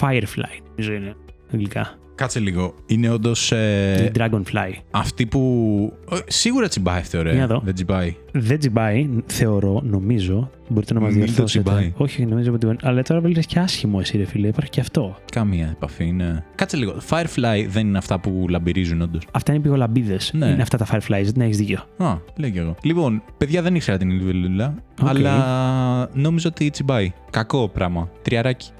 [0.00, 1.14] Firefly, νομίζω είναι
[1.52, 1.96] αγγλικά.
[2.14, 2.74] Κάτσε λίγο.
[2.86, 3.50] Είναι όντως.
[3.50, 4.72] Η Dragonfly.
[4.90, 5.92] αυτή που.
[6.12, 7.46] ε, Σίγουρα τσιμπάει αυτή, Για ωραία.
[7.46, 7.60] δω.
[7.64, 8.16] Δεν τσιμπάει.
[8.32, 10.50] Δεν τσιμπάει, θεωρώ, νομίζω.
[10.68, 11.62] Μπορείτε να μας Μην το διορθώσετε.
[11.64, 11.92] τσιμπάει.
[11.96, 12.76] Όχι, νομίζω ότι.
[12.82, 14.46] Αλλά τώρα βλέπεις και άσχημο εσύ, ρε φίλε.
[14.48, 15.16] Υπάρχει και αυτό.
[15.32, 16.44] Καμία επαφή είναι.
[16.54, 16.94] Κάτσε λίγο.
[17.08, 19.22] Firefly δεν είναι αυτά που λαμπυρίζουν, όντως.
[19.32, 20.30] Αυτά είναι πηγολαμπίδες.
[20.34, 20.46] Ναι.
[20.46, 21.78] Είναι αυτά τα Fireflies, δεν έχεις δίκιο.
[21.96, 22.74] Α, λέω κι εγώ.
[22.82, 25.08] Λοιπόν, παιδιά δεν ήξερα την Ιλβελούλα, Οκ.
[25.08, 27.12] αλλά νόμιζα ότι τσιμπάει.
[27.30, 28.08] Κακό πράγμα.
[28.22, 28.70] Τριαράκι.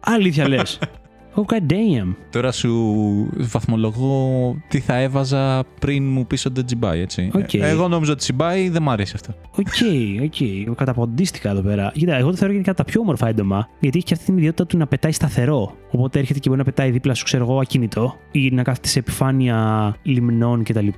[0.00, 0.78] Αλήθεια λες.
[1.38, 2.14] Oh, god damn.
[2.30, 2.72] Τώρα σου
[3.36, 7.30] βαθμολογώ τι θα έβαζα πριν μου πεις ότι δεν τσιμπάει, έτσι.
[7.34, 7.54] Οκ.
[7.54, 9.34] Ε, Εγώ νόμιζα ότι τσιμπάει, δεν μου αρέσει αυτό.
[9.50, 9.66] OK,
[10.24, 10.76] OK.
[10.76, 11.92] Καταποντίστηκα εδώ πέρα.
[11.94, 14.66] Κοίτα, εγώ το θεωρώ γενικά τα πιο όμορφα έντομα, γιατί έχει και αυτή την ιδιότητα
[14.66, 15.72] του να πετάει σταθερό.
[15.90, 18.98] Οπότε έρχεται και μπορεί να πετάει δίπλα σου, ξέρω εγώ, ακίνητο ή να κάθεται σε
[18.98, 20.88] επιφάνεια λιμνών κτλ.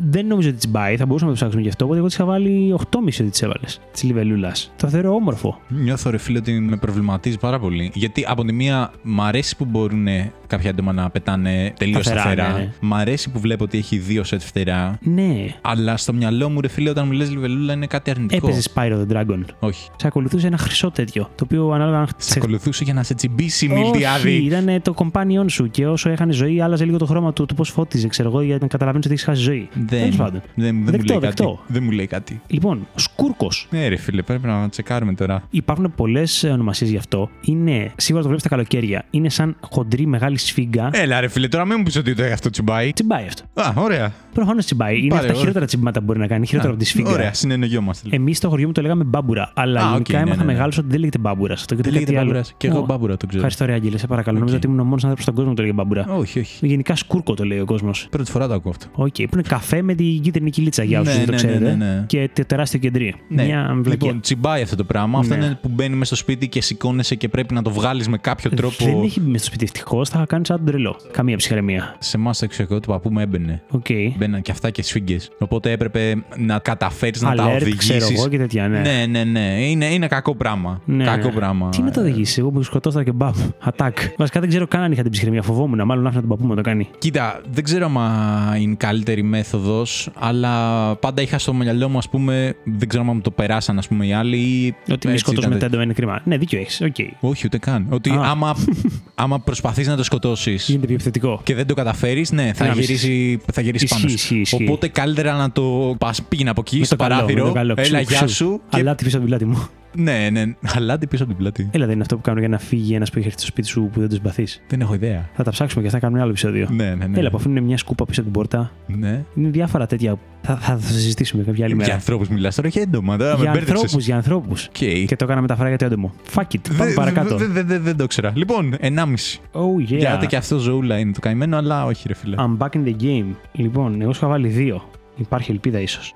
[0.00, 1.84] Δεν νομίζω ότι τσιμπάει, θα μπορούσαμε να το ψάξουμε γι' αυτό.
[1.84, 2.84] Οπότε εγώ τη είχα βάλει 8,5
[3.20, 3.80] ότι τη έβαλες.
[3.92, 4.52] Τη λιβελούλα.
[4.76, 5.58] Το θεωρώ όμορφο.
[5.68, 7.90] Νιώθω ρε φίλε ότι με προβληματίζει πάρα πολύ.
[7.94, 10.06] Γιατί από τη μία μ' αρέσει που μπορούν
[10.46, 12.52] κάποια έντομα να πετάνε τελείως Σταθερά, σταθερά.
[12.52, 12.72] ναι, ναι.
[12.80, 14.98] Μ' αρέσει που βλέπω ότι έχει δύο σετ φτερά.
[15.02, 15.46] Ναι.
[15.60, 18.46] Αλλά στο μυαλό μου, ρε φίλε, όταν μου λες λιβελούλα είναι κάτι αρνητικό.
[18.46, 19.40] Έπαιζες Spyro the Dragon.
[19.58, 19.88] Όχι.
[19.96, 21.30] Σε ακολουθούσε ένα χρυσό τέτοιο.
[21.34, 24.32] Το οποίο ανάλογα αν Σε ακολουθούσε για να σε τσιμπήσει η Όχι, Μιλτιάδη.
[24.32, 27.68] ήταν το companion σου και όσο έχανε ζωή, άλλαζε λίγο το χρώμα του, το πώς
[27.70, 29.68] φώτιζε, ξέρω εγώ, για να καταλαβαίνεις ότι έχεις χάσει ζωή.
[29.88, 30.40] Δεν, Τέλος πάντων.
[30.54, 31.44] δεν, δεν μου Δεκτό, λέει δεκτό.
[31.44, 31.58] κάτι.
[31.72, 32.40] Δεν μου λέει κάτι.
[32.46, 33.66] Λοιπόν, Σκούρκος.
[33.70, 35.42] Ναι, ρε φίλε, πρέπει να τσεκάρουμε τώρα.
[35.50, 37.30] Υπάρχουν πολλές ονομασίες γι' αυτό.
[37.40, 39.04] Είναι, σίγουρα το βλέπεις τα καλοκαίρια.
[39.10, 40.90] Είναι σαν χοντρή μεγάλη σφίγγα.
[40.92, 42.92] Έλα, ρε φίλε, τώρα μην μου πεις ότι το αυτό τσιμπάει.
[42.92, 43.42] Τσιμπάει αυτό.
[43.54, 44.12] Α, ωραία.
[44.32, 44.98] Προφανώς τσιμπάει.
[44.98, 45.40] Είναι Πάρε, από τα ωραία.
[45.40, 46.46] χειρότερα τσιμπήματα που μπορεί να κάνει.
[46.46, 47.10] Χειρότερο Α, από τη σφίγγα.
[47.10, 48.08] Ωραία, συνεννοιόμαστε.
[48.12, 49.50] Εμείς στο χωριό μου το λέγαμε μπάμπουρα.
[49.54, 50.52] Αλλά Α, οκ, γενικά ναι, έμαθα ναι, ναι.
[50.52, 51.52] μεγάλος ότι δεν λέγεται μπάμπουρα.
[51.54, 52.32] Αυτό και Δεν το λέγεται κάτι άλλο.
[52.34, 52.54] μπάμπουρα.
[52.56, 53.36] Και εγώ Ω, μπάμπουρα το ξέρω.
[53.44, 54.34] Ευχαριστώ, ρε Άγγελε, σε παρακαλώ.
[54.36, 54.40] Οκ.
[54.42, 56.06] Νομίζω ότι ήμουν ο μόνος άνθρωπος στον κόσμο που το λέγε μπάμπουρα.
[56.08, 56.66] Όχι, όχι.
[56.66, 58.06] Γενικά σκούρκο το λέει ο κόσμος.
[58.10, 58.86] Πρώτη φορά το ακούω αυτό.
[58.92, 61.64] Οκ, που είναι καφέ με την κίτρινη κοιλίτσα για όσους Ναι, δεν το ναι, ξέρετε.
[61.64, 62.04] ναι, ναι, ναι.
[62.06, 63.14] Και τε- τεράστιο κεντρί.
[63.28, 63.44] Ναι.
[63.44, 63.90] Μια βλακεία.
[64.06, 65.18] Λοιπόν, τσιμπάει αυτό το πράγμα.
[65.18, 65.44] Αυτό Ναι.
[65.44, 68.50] είναι που μπαίνει μέσα στο σπίτι και σηκώνεσαι και πρέπει να το βγάλεις με κάποιο
[68.50, 68.84] τρόπο.
[68.84, 70.96] Δεν έχει μπει μες στο σπίτι ευτυχώς, θα κάνει σαν τον τρελό.
[71.10, 71.96] Καμία ψυχραιμία.
[71.98, 73.62] Σε εμάς το εξοχικό του παππού μου έμπαινε.
[73.70, 73.86] Οκ.
[74.18, 75.30] Μπαίναν και αυτά και σφίγγες.
[75.38, 77.96] Οπότε έπρεπε να καταφέρεις να τα Alert, οδηγήσεις.
[77.96, 78.80] ξέρω εγώ και τέτοια, ναι.
[78.80, 79.66] ναι, ναι, ναι.
[79.68, 80.80] Είναι, είναι κακό πράγμα.
[80.84, 81.32] Ναι, κακό ναι.
[81.34, 81.68] πράγμα.
[81.68, 83.32] Τι να το οδηγήσει, εγώ που σκοτώσα και μπαμ.
[83.64, 83.92] Attack.
[84.16, 85.42] Βασικά δεν ξέρω καν αν είχα την ψυχραιμία.
[85.42, 86.88] Φοβόμουν, μάλλον άφηνα τον παππού μου να το κάνει.
[86.98, 89.67] Κοίτα, δεν ξέρω αν είναι η καλύτερη μέθοδο,
[90.14, 93.88] αλλά πάντα είχα στο μυαλό μου, ας πούμε, δεν ξέρω αν μου το περάσαν, ας
[93.88, 94.36] πούμε, οι άλλοι.
[94.36, 95.58] ή Ότι με έτσι σκοτώσουμε ήταν.
[95.58, 96.20] τα έντομα είναι κρίμα.
[96.24, 96.80] Ναι, δίκιο έχεις.
[96.80, 96.94] Οκ.
[97.20, 97.86] Όχι, ούτε καν.
[97.90, 98.20] Ότι Α.
[98.24, 98.56] άμα,
[99.14, 101.40] άμα προσπαθείς να το σκοτώσεις Γίνεται πιο επιθετικό.
[101.44, 104.08] και δεν το καταφέρεις, ναι, θα Να γυρίσει, θα γυρίσεις Ισχύει, πάνω.
[104.08, 104.14] σου.
[104.14, 104.62] ισχύει, ισχύει.
[104.64, 107.42] Οπότε καλύτερα να το πας πήγαινε από εκεί, Με στο το καλό, παράθυρο.
[107.42, 107.74] με το καλό.
[107.76, 108.34] Έλα, Ξου, γεια ξου.
[108.34, 108.60] σου.
[108.68, 108.78] Και...
[108.78, 109.68] Αλλά τι πίσω από την πλάτη μου.
[109.94, 110.42] Ναι, ναι.
[110.76, 111.68] Αλάτι πίσω από την πλάτη.
[111.72, 113.68] Έλα, δεν είναι αυτό που κάνουν για να φύγει ένας που έχει έρθει στο σπίτι
[113.68, 114.62] σου που δεν τον συμπαθείς.
[114.68, 115.28] Δεν έχω ιδέα.
[115.34, 116.68] Θα τα ψάξουμε και θα κάνουμε ένα άλλο επεισόδιο.
[116.70, 117.18] Ναι, ναι, ναι.
[117.18, 118.70] Έλα, που αφήνουν μια σκούπα πίσω από την πόρτα.
[118.86, 119.24] ναι.
[119.34, 120.18] Είναι διάφορα τέτοια.
[120.42, 121.94] Θα, θα, θα συζητήσουμε κάποια άλλη Για μέρα.
[121.94, 123.16] ανθρώπους μιλάς τώρα, έχει έντομα.
[123.16, 123.80] Τώρα με Για μπέρδεψες.
[123.82, 124.64] ανθρώπους, για ανθρώπους.
[124.66, 124.72] Οκ.
[125.06, 126.12] Και το έκανα μεταφορά για το έντομο.
[126.34, 127.36] Fuck it, πάμε Δε- παρακάτω.
[127.36, 128.32] δε- δε- δε- Δεν το ήξερα.
[128.34, 129.40] Λοιπόν, 1,5.
[129.52, 129.96] Oh yeah.
[129.98, 132.36] Γιατί και αυτό ζωούλα είναι το καημένο, αλλά όχι, ρε φίλε.
[132.38, 133.26] I'm back in the game.
[133.52, 134.82] Λοιπόν, εγώ σου είχα βάλει δύο.
[135.16, 136.14] Υπάρχει ελπίδα ίσως.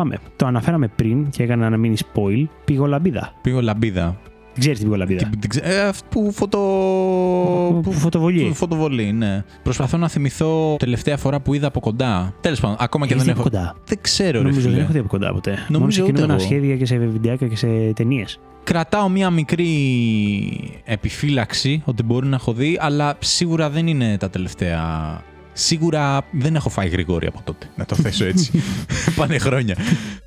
[0.00, 0.18] Πάμε.
[0.36, 2.44] Το αναφέραμε πριν και έκανα ένα mini spoil.
[2.64, 3.32] Πυγολαμπίδα.
[3.42, 4.04] Πυγολαμπίδα.
[4.52, 5.24] Δεν ξέρεις την πυγολαμπίδα.
[5.28, 6.58] Τι- την ξέ- ε, Αυτό που φωτο.
[7.82, 8.44] Που φωτοβολεί.
[8.48, 9.44] που φωτοβολεί, ναι.
[9.62, 12.34] Προσπαθώ να θυμηθώ τελευταία φορά που είδα από κοντά.
[12.40, 13.48] Τέλος πάντων, ακόμα και Έχεις δεν δει έχω.
[13.48, 13.76] από κοντά.
[13.86, 14.72] Δεν ξέρω, ρε Νομίζω φίλε.
[14.72, 15.58] δεν έχω δει από κοντά ποτέ.
[15.68, 16.42] Μόνο σε ούτε κινούμενα εγώ.
[16.42, 18.40] σχέδια και σε βιντεάκια και σε ταινίες.
[18.64, 19.68] Κρατάω μία μικρή
[20.84, 24.78] επιφύλαξη ότι μπορεί να έχω δει, αλλά σίγουρα δεν είναι τα τελευταία.
[25.60, 27.66] Σίγουρα δεν έχω φάει γρηγόρη από τότε.
[27.76, 28.62] Να το θέσω έτσι.
[29.16, 29.76] Πάνε χρόνια.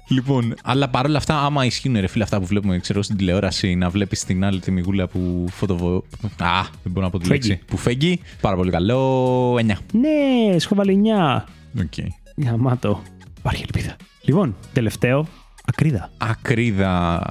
[0.07, 3.89] λοιπόν, αλλά παρόλα αυτά, άμα ισχύουν ρε φίλε αυτά που βλέπουμε ξέρω, στην τηλεόραση, να
[3.89, 5.95] βλέπεις την άλλη τη μιγούλα που φωτοβο.
[6.38, 7.47] Α, δεν μπορώ να πω τη Φέγγει.
[7.47, 7.65] λέξη.
[7.65, 8.19] Που φέγγει.
[8.41, 9.53] Πάρα πολύ καλό.
[9.55, 9.59] 9.
[9.91, 11.01] Ναι, σου έχω βάλει
[11.77, 11.81] 9.
[11.81, 12.07] Okay.
[12.45, 13.01] Γαμάτο.
[13.38, 13.95] Υπάρχει ελπίδα.
[14.21, 15.27] Λοιπόν, τελευταίο.
[15.65, 16.11] Ακρίδα.
[16.17, 17.21] Ακρίδα.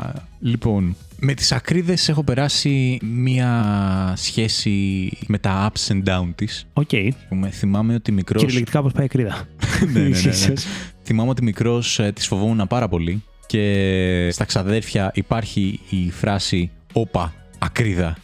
[0.44, 6.66] Λοιπόν, με τις ακρίδες έχω περάσει μία σχέση με τα ups and down της.
[6.72, 6.88] Οκ.
[7.28, 8.42] Πούμε, θυμάμαι ότι μικρός...
[8.42, 9.44] Κυριολεκτικά πώς πάει η ακρίδα.
[9.92, 10.08] ναι, ναι, ναι, ναι.
[10.08, 10.64] Ίσως.
[11.04, 17.34] Θυμάμαι ότι μικρός ε, τις φοβόμουν πάρα πολύ και στα ξαδέρφια υπάρχει η φράση «Όπα,
[17.58, 18.16] ακρίδα»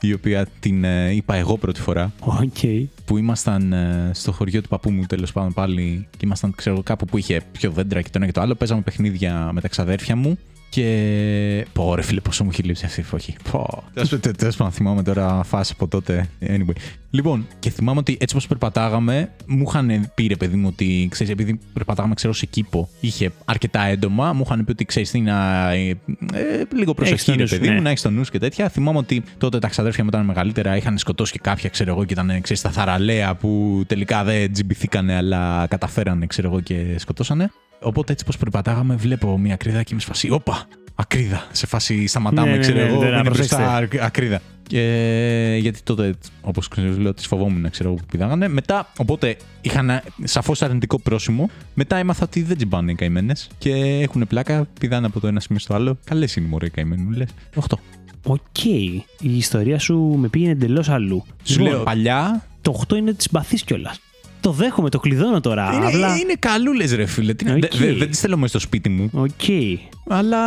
[0.00, 2.86] η οποία την ε, είπα εγώ πρώτη φορά Οκ.
[3.04, 7.04] που ήμασταν ε, στο χωριό του παππού μου τέλος πάντων πάλι και ήμασταν ξέρω, κάπου
[7.04, 10.16] που είχε πιο δέντρα και το ένα και το άλλο παίζαμε παιχνίδια με τα ξαδέρφια
[10.16, 10.38] μου
[10.76, 11.66] Και.
[11.72, 13.36] Πω, ρε φίλε, πόσο μου έχει λείψει αυτή η εποχή.
[13.50, 13.84] Πω.
[14.36, 16.28] Τέλος πάντων, θυμάμαι τώρα φάση από τότε.
[16.40, 16.76] Anyway.
[17.10, 21.32] Λοιπόν, και θυμάμαι ότι έτσι όπως περπατάγαμε, μου είχαν πει ρε παιδί μου ότι ξέρεις,
[21.32, 25.70] επειδή περπατάγαμε, ξέρω, σε κήπο, είχε αρκετά έντομα, μου είχαν πει ότι ξέρεις τι να.
[25.70, 25.96] Ε, ε,
[26.74, 27.80] λίγο προσοχή, το ρε νου σου, παιδί μου, ναι.
[27.80, 28.68] να έχεις το νους σου και τέτοια.
[28.68, 32.12] Θυμάμαι ότι τότε τα ξαδέρφια μου ήταν μεγαλύτερα, είχαν σκοτώσει και κάποια, ξέρω εγώ, και
[32.12, 37.50] ήταν ξέρεις, τα θαραλέα που τελικά δεν τζιμπηθήκανε, αλλά καταφέρανε, ξέρω εγώ, και σκοτώσανε.
[37.86, 40.30] Οπότε έτσι πώ περπατάγαμε, βλέπω μια ακρίδα και είμαι σε φάση.
[40.30, 40.64] Όπα!
[40.94, 41.46] Ακρίδα!
[41.52, 43.84] Σε φάση σταματάμε, Ναι, ναι, ξέρω ναι, εγώ, ναι, να είναι μπροστά προσέξετε.
[43.84, 44.40] ακ- ακρίδα.
[44.68, 46.68] Και γιατί τότε, όπως
[46.98, 48.48] λέω, τις φοβόμουν, ξέρω εγώ που πηδάγανε.
[48.48, 51.50] Μετά, οπότε είχαν σαφώς αρνητικό πρόσημο.
[51.74, 53.70] Μετά έμαθα ότι δεν τζιμπάνε οι καημένες και
[54.02, 55.98] έχουν πλάκα, πηδάνε από το ένα σημείο στο άλλο.
[56.04, 57.24] Καλές είναι οι μωρέ οι καημένοι, λε.
[57.68, 57.78] 8.
[58.24, 58.64] Οκ.
[58.64, 61.24] Η ιστορία σου με πήγαινε εντελώς αλλού.
[61.42, 62.44] Σου Λοιπόν, λέω παλιά.
[62.62, 64.00] Το 8 είναι της συμπαθή κιόλας.
[64.40, 65.72] Το δέχομαι, το κλειδώνω τώρα.
[65.74, 66.16] Είναι, Απλά.
[66.16, 67.34] είναι καλούλες, ρε φίλε.
[67.34, 67.60] Τι να- Οκ.
[67.60, 69.10] δε- δε- δεν τις θέλω μέσα στο σπίτι μου.
[69.12, 69.30] Οκ.
[70.08, 70.38] Αλλά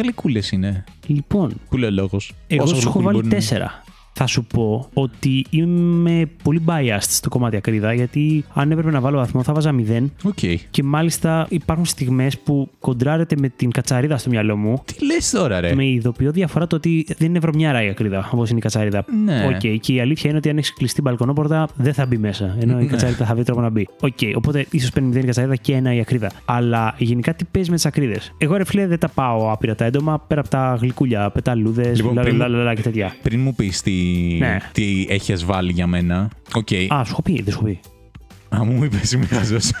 [0.00, 0.84] γλυκούλες είναι.
[1.06, 3.83] Λοιπόν, Που λέει ο λόγος; εγώ σου έχω βάλει 4.
[4.16, 9.16] Θα σου πω ότι είμαι πολύ biased στο κομμάτι ακρίδα, γιατί αν έπρεπε να βάλω
[9.16, 10.04] βαθμό θα βάζα 0.
[10.24, 10.38] Οκ.
[10.70, 14.82] Και μάλιστα υπάρχουν στιγμές που κοντράρεται με την κατσαρίδα στο μυαλό μου.
[14.84, 18.48] Τι λες τώρα, ρε; Με ειδοποιό διαφορά το ότι δεν είναι βρωμιάρα η ακρίδα, όπως
[18.48, 19.04] είναι η κατσαρίδα.
[19.24, 19.46] Ναι.
[19.46, 22.56] Οκ, Και η αλήθεια είναι ότι αν έχεις κλειστή μπαλκονόπορτα δεν θα μπει μέσα.
[22.60, 22.88] Ενώ η Ναι.
[22.90, 23.88] κατσαρίδα θα βρει τρόπο να μπει.
[24.00, 26.30] Οκ, οπότε ίσως παίρνει μηδέν η κατσαρίδα και ένα η ακρίδα.
[26.44, 29.84] Αλλά γενικά τι παίζει με τις ακρίδες; Εγώ ρε φίλε δεν τα πάω άπειρα τα
[29.84, 33.14] έντομα πέρα από τα γλυκούλια, πεταλούδες, Λοιπόν, πριν- λαλαλαλα και τέτοια.
[33.22, 34.03] Πριν μου πεις τι,
[34.38, 34.58] Ναι.
[34.72, 36.28] τι έχει βάλει για μένα.
[36.54, 36.68] Οκ.
[36.72, 37.80] Α, σου έχω πει, δεν σου έχω πει.
[38.56, 39.60] Α, μου είπε, είμαι χαζός.
[39.60, 39.74] Σου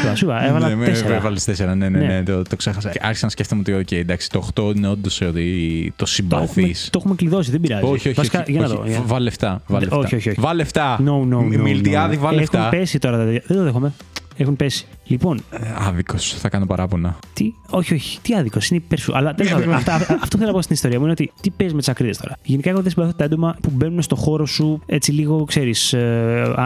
[0.00, 1.14] είπα, σου είπα, έβαλα ναι, τέσσερα.
[1.14, 2.22] Έβαλες τέσσερα, ναι, ναι, ναι, Ναι.
[2.22, 2.90] το, το ξέχασα.
[2.90, 6.74] Και άρχισα να σκέφτομαι ότι, οκ, εντάξει, το 8 είναι όντως το Το έχουμε, συμπαθή.
[6.90, 7.84] το έχουμε κλειδώσει, δεν πειράζει.
[7.84, 8.76] Όχι, όχι, Βασικά, όχι, για να όχι.
[8.76, 8.84] δω.
[8.86, 9.62] για- Βάλε εφτά.
[9.66, 9.96] Βάλε Δε- εφτά.
[10.06, 10.40] όχι, όχι, όχι.
[10.40, 10.98] Βάλε εφτά.
[11.06, 11.60] No, no, no.
[11.60, 12.18] Μιλτιάδη, no.
[12.22, 12.68] βάλε Έχουν εφτά.
[12.68, 13.16] πέσει τώρα.
[13.18, 13.42] τα παιδιά.
[13.46, 13.92] Δεν το δέχομαι.
[14.40, 14.86] Έχουν πέσει.
[15.06, 15.40] Λοιπόν,
[15.78, 17.18] Άδικος, θα κάνω παράπονα.
[17.32, 17.52] τι.
[17.70, 18.18] Όχι, όχι.
[18.22, 18.68] Τι άδικος.
[18.68, 19.16] Είναι υπέρ σου.
[19.16, 21.32] Αλλά τέλος πάντων, αυτά- αυτά- αυτό που θέλω να πω στην ιστορία μου είναι ότι
[21.40, 22.36] τι παίζει με τις ακρίδες τώρα.
[22.42, 25.94] Γενικά, εγώ δεν συμπαθώ τα έντομα που μπαίνουν στο χώρο σου έτσι λίγο, ξέρεις,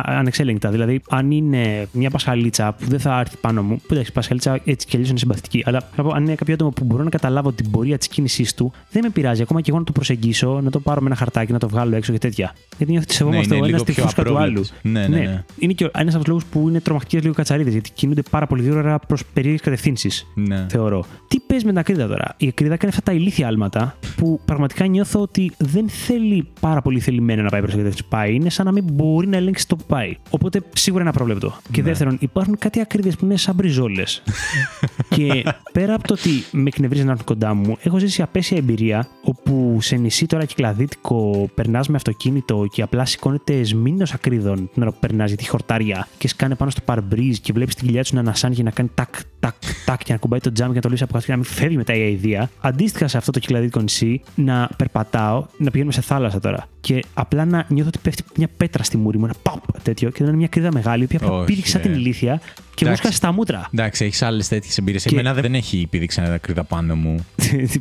[0.02, 0.70] ανεξέλεγκτα.
[0.70, 3.76] Δηλαδή, αν είναι μια πασχαλίτσα που δεν θα έρθει πάνω μου.
[3.76, 5.62] Που εντάξει, η πασχαλίτσα έτσι κι αλλιώς είναι συμπαθητική.
[5.66, 8.54] Αλλά θα πω, αν είναι κάποιο άτομο που μπορώ να καταλάβω την πορεία της κίνησής
[8.54, 11.16] του, δεν με πειράζει ακόμα και εγώ να το προσεγγίσω, να το πάρω με ένα
[11.16, 12.54] χαρτάκι, να το βγάλω έξω και τέτοια.
[12.76, 14.38] Γιατί νιώθω ότι σεβόμαστε Ναι, είναι ο ένα λίγο τη πιο φούσκα του άλλου.
[14.38, 14.72] απρόβλεπτος.
[14.82, 15.44] Ναι, ναι, ναι.
[15.58, 18.62] Είναι και ένας από τους λόγους που είναι τρομακτικές λίγο κατσαρίδε, γιατί κινούνται πάρα πολύ
[18.62, 20.66] γρήγορα προς περίεργες κατευθύνσεις Ναι.
[20.70, 21.04] θεωρώ.
[21.28, 24.86] Τι παίζει με την ακρίδα τώρα; Η ακρίδα κάνει αυτά τα ηλίθια άλματα που πραγματικά
[24.86, 28.34] νιώθω ότι δεν θέλει πάρα πολύ θελημένα να πάει προς την κατεύθυνση που πάει.
[28.34, 30.16] Είναι σαν να μην μπορεί να ελέγξει το που πάει.
[30.30, 31.54] Οπότε σίγουρα είναι απρόβλεπτο.
[31.70, 31.88] Και Ναι.
[31.88, 34.22] δεύτερον, υπάρχουν κάτι ακρίδες που είναι σαν μπριζόλες.
[35.16, 35.42] και
[35.72, 39.78] πέρα από το ότι με εκνευρίζεις να έρθουν κοντά μου, έχω ζήσει απέσια εμπειρία όπου
[39.80, 44.98] σε νησί τώρα κυκλαδίτικο περνάς με αυτοκίνητο και απλά σηκώνεται σμήνος ακρίδων την ώρα που
[45.00, 48.20] περνάς γιατί έχει χορτάρια και σκάνε πάνω στο παρμπρίζ και βλέπεις την κοιλιά του να
[48.20, 50.88] ανασάνει και να κάνει τάκ, τάκ, τάκ και να κουμπάει το τζάμ και να το
[50.88, 52.50] λύσει από κάτω και να μην φεύγει μετά η αηδία.
[52.60, 57.44] Αντίστοιχα σε αυτό το κυκλαδίτικο νησί, να περπατάω, να πηγαίνουμε σε θάλασσα τώρα και απλά
[57.44, 60.36] να νιώθω ότι πέφτει μια πέτρα στη μούρη μου, ένα παπ τέτοιο και να είναι
[60.36, 61.88] μια κρίδα μεγάλη, η οποία απλά Όχι, πήδηξε σαν ρε.
[61.88, 62.40] την ηλίθια
[62.74, 63.02] και μου Εντάξει.
[63.02, 63.68] σκάσε στα μούτρα.
[63.74, 65.02] Εντάξει, έχεις άλλες τέτοιες εμπειρίες.
[65.04, 67.26] Και- Εμένα δεν έχει πηδήξει ακρίδα πάνω μου.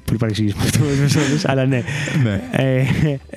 [0.06, 0.80] Πολύ παρεξήγηση αυτό,
[1.44, 1.84] αλλά ναι.
[2.24, 2.42] Ναι.
[2.52, 2.86] Ε,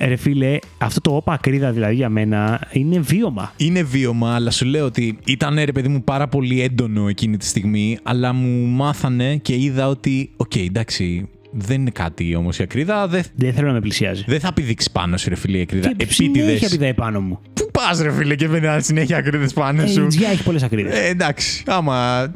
[0.07, 3.53] ρε φίλε, αυτό το όπα ακρίδα δηλαδή για μένα είναι βίωμα.
[3.57, 7.45] Είναι βίωμα, αλλά σου λέω ότι ήταν ρε παιδί μου πάρα πολύ έντονο εκείνη τη
[7.45, 13.07] στιγμή, αλλά μου μάθανε και είδα ότι, οκ, εντάξει, δεν είναι κάτι όμως η ακρίδα.
[13.07, 14.23] Δεν, Δεν θέλω να με πλησιάζει.
[14.27, 15.93] δεν θα πηδήξει πάνω σου, ρε φίλε, η ακρίδα.
[15.93, 16.69] Και συνέχεια Επίτηδες.
[16.69, 17.39] πηδάει πάνω μου.
[17.53, 20.01] Πού πας, ρε φίλε, και μένει συνέχεια ακρίδες πάνω Ε, σου.
[20.11, 20.99] η γη έχει πολλές ακρίδες.
[20.99, 22.27] Ε, εντάξει, άμα.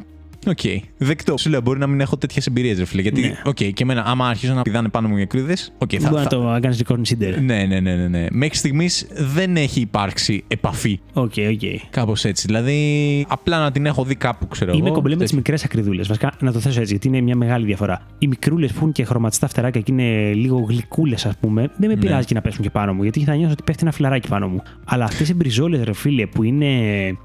[0.48, 0.60] Οκ,
[0.98, 1.38] δεκτό.
[1.38, 3.02] Σου λέω, μπορεί να μην έχω τέτοιες εμπειρίες, ρε φίλε.
[3.02, 3.42] Γιατί, Ναι.
[3.46, 6.10] οκ, και εμένα, άμα αρχίζουν να πηδάνε πάνω μου οι ακρίδες, οκ, θα.
[6.10, 6.28] Μπορεί να θα...
[6.30, 7.34] το κάνεις reconsider.
[7.42, 8.26] Ναι, ναι, ναι, ναι, ναι.
[8.32, 11.00] Μέχρι στιγμής δεν έχει υπάρξει επαφή.
[11.14, 11.80] Οκ, οκ.
[11.90, 12.48] Κάπως έτσι.
[12.48, 14.94] Δηλαδή, απλά να την έχω δει κάπου, ξέρω Είμαι εγώ.
[14.96, 15.38] κομπλέ με τις τέτοιο.
[15.38, 16.08] μικρές ακριδούλες.
[16.08, 18.02] Βασικά, να το θέσω έτσι, γιατί είναι μια μεγάλη διαφορά.
[18.20, 21.96] Οι μικρούλες που έχουν και χρωματιστά φτεράκια και είναι λίγο γλυκούλες, ας πούμε, δεν με
[21.96, 22.00] Ναι.
[22.00, 24.48] πειράζει και να πέσουν και πάνω μου, γιατί θα νιώσω ότι πέφτει ένα φιλαράκι πάνω
[24.48, 24.62] μου.
[24.86, 26.68] Αλλά αυτές οι μπριζόλες, ρε φίλε, που είναι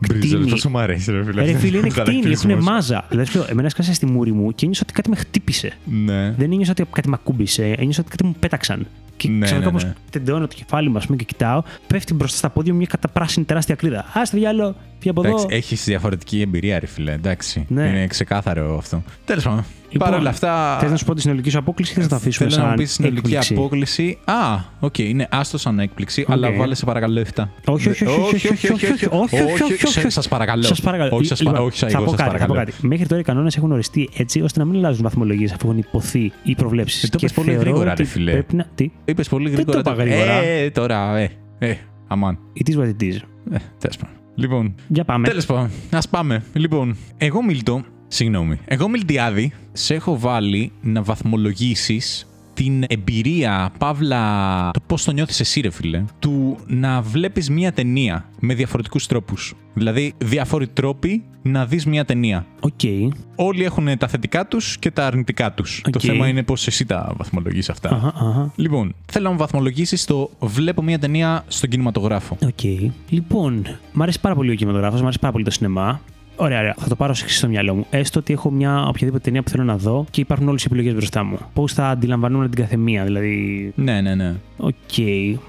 [0.08, 0.50] Μπριζόλες, κτήνη.
[0.50, 1.44] Πόσο μου αρέσει, ρε φίλε.
[1.44, 2.64] Ρε φίλε, είναι κτίνη, έχουν Χαρακτηρισμός.
[2.64, 3.03] μάζα.
[3.08, 5.72] Δηλαδή, σου λέω, εμένα σκάσε στη μούρη μου και ένιωσα ότι κάτι με χτύπησε.
[5.84, 6.30] Ναι.
[6.30, 8.86] Δεν ένιωσα ότι κάτι με ακούμπησε, ένιωσα ότι κάτι μου πέταξαν.
[9.16, 9.92] Και Ναι, ξαφνικά ναι, όπως ναι.
[10.10, 13.44] τεντώνω το κεφάλι μου, ας πούμε, και κοιτάω, πέφτει μπροστά στα πόδια μου μια καταπράσινη
[13.44, 13.98] τεράστια ακρίδα.
[13.98, 15.56] Α στο διάλο, πει από Εντάξει, εδώ.
[15.56, 17.12] Έχεις διαφορετική εμπειρία, ρε φίλε.
[17.12, 17.66] Εντάξει.
[17.68, 17.82] Ναι.
[17.82, 19.02] Είναι ξεκάθαρο αυτό.
[19.24, 19.64] Τέλος πάντων.
[19.94, 20.78] Λοιπόν, Παρ' όλα αυτά.
[20.80, 22.62] Θες να σου πω τη συνολική σου απόκλιση ή θες να τα ε, αφήσουμε θέλω
[22.62, 24.18] σαν να πεις συνολική απόκληση.
[24.24, 24.34] Α,
[24.80, 26.32] OK, okay, είναι άστο σαν έκπληξη, okay.
[26.32, 27.44] αλλά βάλε σε παρακαλώ 7.
[27.64, 28.72] Όχι, όχι, όχι.
[28.72, 30.62] όχι, Σας παρακαλώ.
[30.62, 31.16] Σας παρακαλώ.
[31.16, 31.70] Όχι, σας παρακαλώ.
[31.70, 32.72] Θα πω κάτι.
[32.80, 36.32] Μέχρι τώρα οι κανόνες έχουν οριστεί έτσι ώστε να μην αλλάζουν βαθμολογίες αφού έχουν υποθεί
[36.42, 37.02] οι προβλέψεις.
[37.02, 38.42] Ε, το είπες πολύ γρήγορα, ρε φιλέ.
[38.74, 39.82] Τι; Είπες πολύ γρήγορα.
[40.44, 41.76] Ε, τώρα, ε, ε.
[42.06, 42.38] Αμάν.
[42.64, 43.16] It is what it is.
[43.50, 44.23] Ε, τέλος πάντων.
[44.34, 45.28] Λοιπόν, Για πάμε.
[45.28, 46.44] τέλος πάντων, ας πάμε.
[46.52, 48.58] Λοιπόν, εγώ Μίλτο, Συγγνώμη.
[48.64, 55.60] Εγώ, Μιλτιάδη, σε έχω βάλει να βαθμολογήσεις την εμπειρία, παύλα, το πώς το νιώθεις εσύ,
[55.60, 59.54] ρε φίλε, του να βλέπεις μία ταινία με διαφορετικούς τρόπους.
[59.74, 62.46] Δηλαδή, διάφοροι τρόποι να δεις μία ταινία.
[62.60, 62.80] Οκ.
[63.34, 65.80] Όλοι έχουν τα θετικά τους και τα αρνητικά τους.
[65.84, 66.00] Το Οκ.
[66.04, 67.88] θέμα είναι πώς εσύ τα βαθμολογείς αυτά.
[67.88, 68.52] Αχα, αχα.
[68.56, 72.38] Λοιπόν, θέλω να μου βαθμολογήσεις το βλέπω μία ταινία στον κινηματογράφο.
[72.42, 72.90] Οκ.
[73.08, 76.00] Λοιπόν, μ' αρέσει πάρα πολύ ο κινηματογράφος, μ' αρέσει πάρα πολύ το σινεμά.
[76.36, 76.74] Ωραία, ωραία.
[76.78, 77.86] Θα το πάρω ως εξής στο μυαλό μου.
[77.90, 80.92] Έστω ότι έχω μια οποιαδήποτε ταινία που θέλω να δω και υπάρχουν όλες οι επιλογές
[80.92, 81.38] μπροστά μου.
[81.52, 83.72] Πώς θα αντιλαμβανόμουν την καθεμία, δηλαδή.
[83.76, 84.34] Ναι, ναι, ναι.
[84.56, 84.72] Οκ.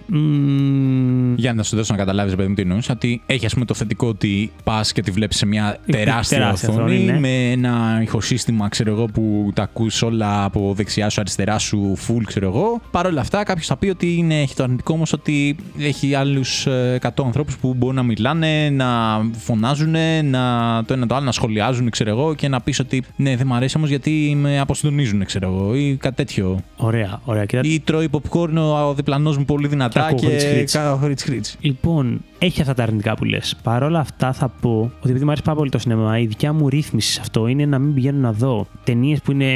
[0.06, 2.94] Μμμ, Για να σου δώσω να καταλάβεις, παιδί μου, τι εννοούσα.
[2.94, 6.70] Ότι έχει, ας πούμε, το θετικό ότι πας και τη βλέπεις σε μια τεράστια, τεράστια
[6.70, 7.20] οθόνη οθόνη, ναι.
[7.20, 12.22] με ένα ηχοσύστημα, ξέρω εγώ, που τα ακούς όλα από δεξιά σου, αριστερά σου, full,
[12.26, 12.82] ξέρω εγώ.
[12.92, 16.68] Παρ' όλα αυτά, κάποιος θα πει ότι είναι, έχει το αρνητικό όμως ότι έχει άλλους
[16.68, 18.88] 100 ανθρώπους που μπορούν να μιλάνε, να
[19.38, 23.36] φωνάζουν, να το ένα το άλλο να σχολιάζουν, ξέρω εγώ, και να πεις ότι ναι,
[23.36, 26.60] δεν μ' αρέσει όμως γιατί με αποστονίζουν, ξέρω εγώ, ή κάτι τέτοιο.
[26.78, 27.46] Ωραία, ωραία.
[27.46, 28.56] Κοίτα, Ή τρώει popcorn
[28.88, 30.26] ο διπλανός μου πολύ δυνατά ακούω και.
[30.28, 30.74] χριτς-χριτς.
[30.74, 31.56] κάνω χριτς-χριτς.
[31.60, 33.56] Λοιπόν, έχει αυτά τα αρνητικά που λες.
[33.64, 36.54] Παρ' όλα αυτά, θα πω ότι επειδή μου αρέσει πάρα πολύ το σινεμά, η δικιά
[36.54, 39.52] μου ρύθμιση σε αυτό είναι να μην πηγαίνω να δω ταινίες που είναι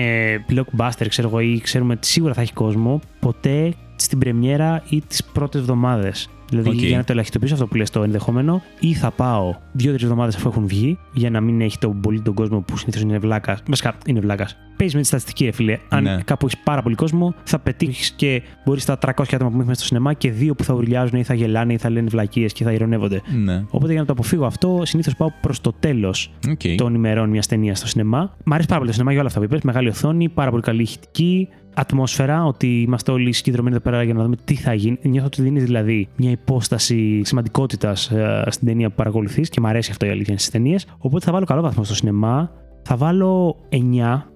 [0.50, 5.24] blockbuster, ξέρω εγώ, ή ξέρουμε ότι σίγουρα θα έχει κόσμο, ποτέ στην πρεμιέρα ή τις
[5.24, 6.30] πρώτες εβδομάδες.
[6.50, 6.76] Δηλαδή, Οκ.
[6.76, 10.48] για να το ελαχιστοποιήσω αυτό που λες το ενδεχόμενο, ή θα πάω δύο-τρεις εβδομάδες αφού
[10.50, 13.64] έχουν βγει, για να μην έχει τον πολύ τον κόσμο που συνήθως είναι βλάκας.
[13.68, 14.58] Βασικά, είναι βλάκας.
[14.78, 15.78] Παίζεις με τη στατιστική, ρε φίλε.
[15.90, 16.18] Αν Ναι.
[16.26, 19.80] κάπου έχεις πάρα πολύ κόσμο, θα πετύχεις και μπορείς στα 300 άτομα που έχει μέσα
[19.80, 22.64] στο σινεμά και δύο που θα ουρλιάζουν ή θα γελάνε ή θα λένε βλακίες και
[22.64, 23.22] θα ειρωνεύονται.
[23.44, 23.64] Ναι.
[23.70, 26.62] Οπότε για να το αποφύγω αυτό, συνήθως πάω προς το τέλος Οκ.
[26.78, 28.36] των ημερών μιας ταινίας στο σινεμά.
[28.44, 29.62] Μ' αρέσει πάρα πολύ το σινεμά για όλα αυτά που είπες.
[29.62, 31.48] Μεγάλη οθόνη, πάρα πολύ καλή ηχητική,
[31.80, 34.98] ατμόσφαιρα, ότι είμαστε όλοι συγκεντρωμένοι εδώ πέρα για να δούμε τι θα γίνει.
[35.02, 38.12] Νιώθω ότι δίνεις δηλαδή μια υπόσταση σημαντικότητας
[38.48, 40.88] στην ταινία που παρακολουθείς και μου αρέσει αυτό η αλήθεια στις ταινίες.
[40.98, 42.52] Οπότε θα βάλω καλό βαθμό στο σινεμά.
[42.82, 43.76] Θα βάλω 9,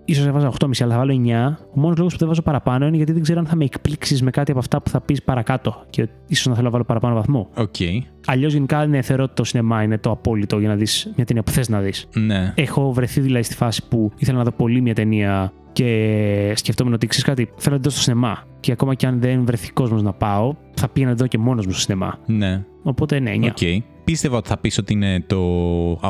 [0.06, 1.58] ίσως έβαζα 8,5, αλλά θα βάλω 9.
[1.76, 4.22] Ο μόνος λόγος που δεν βάζω παραπάνω είναι γιατί δεν ξέρω αν θα με εκπλήξεις
[4.22, 5.84] με κάτι από αυτά που θα πεις παρακάτω.
[5.90, 7.50] Και ίσως να θέλω να βάλω παραπάνω βαθμό.
[7.56, 7.76] Οκ.
[8.26, 11.44] Αλλιώς, γενικά, ναι, θεωρώ ότι το σινεμά είναι το απόλυτο για να δεις μια ταινία
[11.44, 12.08] που θες να δεις.
[12.14, 12.54] Ναι.
[12.56, 17.08] Έχω βρεθεί δηλαδή στη φάση που ήθελα να δω πολύ μια ταινία και σκεφτόμουν ότι
[17.08, 18.44] ξέρεις κάτι, θέλω να την δω στο σινεμά.
[18.60, 21.38] Και ακόμα και αν δεν βρεθεί κόσμος να πάω, θα πήγαινα να την δω και
[21.38, 22.20] μόνος μου στο σινεμά.
[22.26, 22.64] Ναι.
[22.84, 23.44] Οπότε ναι, 9.
[23.46, 23.84] Οκ.
[24.04, 25.38] Πίστευα ότι θα πεις ότι είναι το...
[26.02, 26.10] α,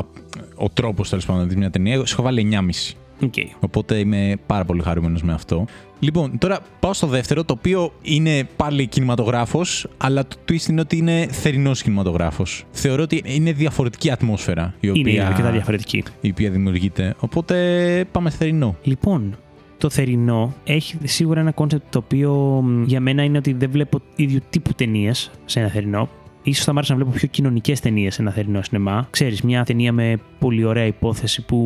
[0.56, 1.92] ο τρόπος τέλος πάντων να δεις μια ταινία.
[1.94, 2.94] Εγώ σου έχω βάλει 9,5.
[3.22, 3.34] Οκ.
[3.60, 5.64] Οπότε είμαι πάρα πολύ χαρούμενος με αυτό.
[5.98, 10.96] Λοιπόν, τώρα πάω στο δεύτερο, το οποίο είναι πάλι κινηματογράφος, αλλά το twist είναι ότι
[10.96, 12.64] είναι θερινός κινηματογράφος.
[12.70, 16.02] Θεωρώ ότι είναι διαφορετική ατμόσφαιρα η Είναι οποία, αρκετά διαφορετική.
[16.20, 17.14] η οποία δημιουργείται.
[17.18, 18.76] Οπότε πάμε θερινό.
[18.82, 19.36] Λοιπόν,
[19.84, 22.32] το θερινό έχει σίγουρα ένα concept το οποίο
[22.64, 26.08] μ, για μένα είναι ότι δεν βλέπω ίδιου τύπου ταινίες σε ένα θερινό.
[26.46, 29.06] Ίσως θα μ' άρεσε να βλέπω πιο κοινωνικές ταινίες σε ένα θερινό σινεμά.
[29.10, 31.56] Ξέρεις, μια ταινία με πολύ ωραία υπόθεση που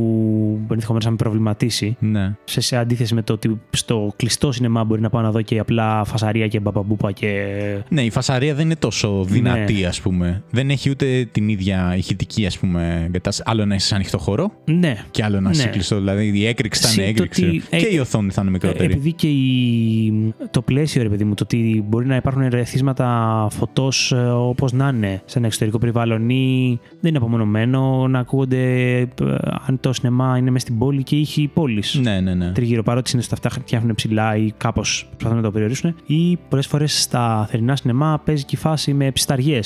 [0.70, 1.96] ενδεχομένως να με προβληματίσει.
[2.00, 2.34] Ναι.
[2.44, 5.58] σε, σε αντίθεση με το ότι στο κλειστό σινεμά μπορεί να πάω να δω και
[5.58, 7.44] απλά φασαρία και μπαμπαμπούπα και.
[7.88, 10.42] Ναι, η φασαρία δεν είναι τόσο δυνατή, ας πούμε.
[10.50, 13.50] Δεν έχει ούτε την ίδια ηχητική, ας πούμε, εγκατάσταση.
[13.50, 14.96] Άλλο να είσαι σε ανοιχτό χώρο Ναι.
[15.10, 15.70] και άλλο να είσαι Ναι.
[15.70, 15.96] κλειστό.
[15.96, 17.44] Δηλαδή η έκρηξη θα είναι Συν το έκρηξη.
[17.44, 18.92] ότι- Και ε, η οθόνη θα είναι Ε, μικρότερη.
[18.92, 20.34] Επειδή και η...
[20.50, 25.22] το πλαίσιο, ρε παιδί μου, το ότι μπορεί να υπάρχουν ρεθίσματα φωτός όπως να είναι
[25.24, 29.08] σε ένα εξωτερικό περιβάλλον ή δεν είναι απομονωμένο, να ακούγονται ε,
[29.66, 32.00] αν το σινεμά είναι μέσα στην πόλη και ήχοι πόλης.
[32.02, 32.52] Ναι, ναι, ναι.
[32.52, 35.94] Τριγύρω παρότι συνήθως τα αυτά φτιάχνουν ψηλά ή κάπως προσπαθούν να το περιορίσουν.
[36.06, 39.60] Ή πολλές φορές στα θερινά σινεμά παίζει και η φάση με ψισταριέ.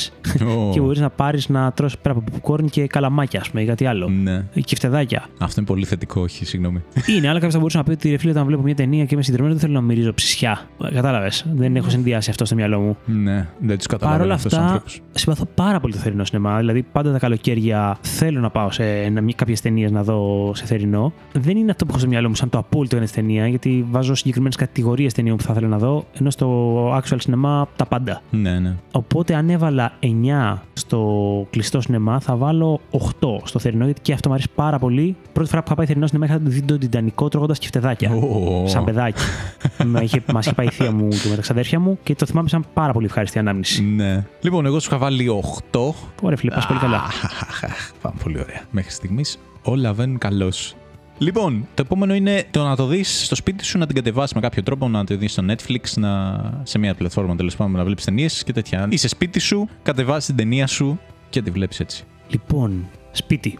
[0.46, 3.66] Ω, και μπορείς να πάρεις να τρώσει πέρα από popcorn και καλαμάκια, ας πούμε, ή
[3.66, 4.08] κάτι άλλο.
[4.08, 4.44] Ναι.
[4.64, 5.26] Και φτεδάκια.
[5.38, 6.82] Αυτό είναι πολύ θετικό, όχι, συγγνώμη.
[7.06, 9.14] Είναι, αλλά κάποιο θα μπορούσε να πει ότι ρε φίλε, όταν βλέπω μια ταινία και
[9.14, 10.68] είμαι συνδεδεμένο, δεν θέλω να μυρίζω ψυσιά.
[10.92, 11.46] Κατάλαβες.
[11.54, 12.96] Δεν έχω συνδυάσει αυτό στο μυαλό μου.
[13.06, 14.91] Ναι, δεν τους Παρ' καταλαβαίνω όλα αυτούς τους αυτά, ανθρώπους.
[15.10, 16.58] Συμπαθώ πάρα πολύ το θερινό σινεμά.
[16.58, 18.84] Δηλαδή, πάντα τα καλοκαίρια θέλω να πάω σε
[19.34, 21.12] κάποιες ταινίες να δω σε θερινό.
[21.32, 23.86] Δεν είναι αυτό που έχω στο μυαλό μου σαν το απόλυτο για την ταινία, γιατί
[23.90, 28.22] βάζω συγκεκριμένες κατηγορίες ταινιών που θα ήθελα να δω, ενώ στο actual σινεμά τα πάντα.
[28.30, 28.76] Ναι, ναι.
[28.92, 32.98] Οπότε αν έβαλα 9 στο κλειστό σινεμά, θα βάλω 8
[33.44, 35.16] στο θερινό, γιατί και αυτό μου αρέσει πάρα πολύ.
[35.32, 38.10] Πρώτη φορά που είχα πάει θερινό σινεμά είχα δει τον Τιτανικό τρώγοντας και φτεδάκια.
[38.10, 38.66] Ω.
[38.66, 39.22] Σαν παιδάκι.
[39.86, 42.26] Μα είχε, μας είχε πάει η θεία μου και με τα ξαδέρφια μου και το
[42.26, 43.82] θυμάμαι σαν πάρα πολύ ευχάριστη ανάμνηση.
[43.82, 44.24] Ναι.
[44.40, 45.80] Λοιπόν, εγώ σου είχα βάλει 8.
[46.22, 46.96] Ωραία, φίλε, πας πολύ καλά.
[46.96, 48.62] Αχ, Πάμε πολύ ωραία.
[48.70, 50.74] Μέχρι στιγμής όλα βαίνουν καλώς.
[51.18, 54.40] Λοιπόν, το επόμενο είναι το να το δεις στο σπίτι σου, να την κατεβάσεις με
[54.40, 56.40] κάποιο τρόπο, να το δεις στο Netflix, να...
[56.62, 58.86] σε μια πλατφόρμα τέλος πάντων να βλέπεις ταινίες και τέτοια.
[58.90, 60.98] Είσαι σπίτι σου, κατεβάζεις την ταινία σου
[61.30, 62.04] και τη βλέπεις έτσι.
[62.28, 63.58] Λοιπόν, σπίτι.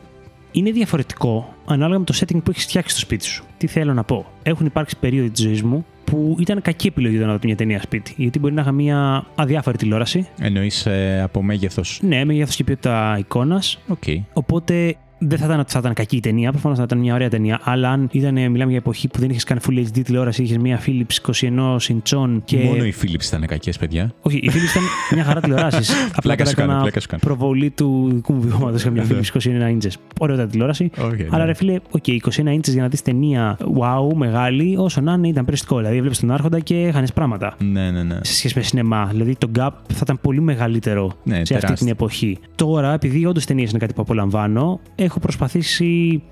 [0.53, 3.45] Είναι διαφορετικό ανάλογα με το setting που έχεις φτιάξει στο σπίτι σου.
[3.57, 4.27] Τι θέλω να πω.
[4.43, 7.81] Έχουν υπάρξει περίοδοι της ζωής μου που ήταν κακή επιλογή το να δω μια ταινία
[7.83, 8.15] σπίτι.
[8.17, 10.29] Γιατί μπορεί να είχα μια αδιάφορη τηλεόραση.
[10.41, 10.87] Εννοείς
[11.23, 12.01] από μέγεθος.
[12.03, 13.79] Ναι, μέγεθος και ποιότητα εικόνας.
[13.89, 14.03] Οκ.
[14.33, 14.97] Οπότε
[15.29, 17.61] δεν θα ήταν ότι θα ήταν κακή η ταινία, προφανώς θα ήταν μια ωραία ταινία.
[17.63, 20.81] Αλλά αν ήταν, μιλάμε για εποχή που δεν είχες καν Full HD τηλεόραση, είχες μια
[20.87, 22.59] Philips 21 inch και.
[22.59, 24.15] Μόνο οι Philips ήταν κακές, παιδιά.
[24.23, 24.83] Όχι, η Philips ήταν
[25.15, 25.93] μια χαρά τηλεόραση.
[26.17, 27.23] Απλά Πλάκα σου κάνω, έκανα πλάκα σου κάνω.
[27.25, 28.77] προβολή του δικού μου βιώματος.
[28.77, 29.19] Είχα μια Ναι.
[29.33, 29.93] Philips 21 inches.
[30.21, 30.91] Ωραία τηλεόραση.
[30.99, 32.19] Okay, Αλλά ρε φίλε, οκ, 21
[32.55, 35.77] inches για να δεις ταινία wow, μεγάλη, όσο να είναι ήταν περιοριστικό.
[35.77, 37.55] Δηλαδή, βλέπεις τον Άρχοντα και χάνει πράγματα.
[37.59, 38.19] Ναι, ναι, ναι.
[38.23, 39.09] Σε σχέση με σινεμά.
[39.11, 41.77] Δηλαδή, το gap θα ήταν πολύ μεγαλύτερο Ναι, σε αυτή τεράστιο.
[41.77, 42.39] την εποχή.
[42.55, 45.85] Τώρα, επειδή όντως ταινίες είναι κάτι που απολαμβάνω, έχω προσπαθήσει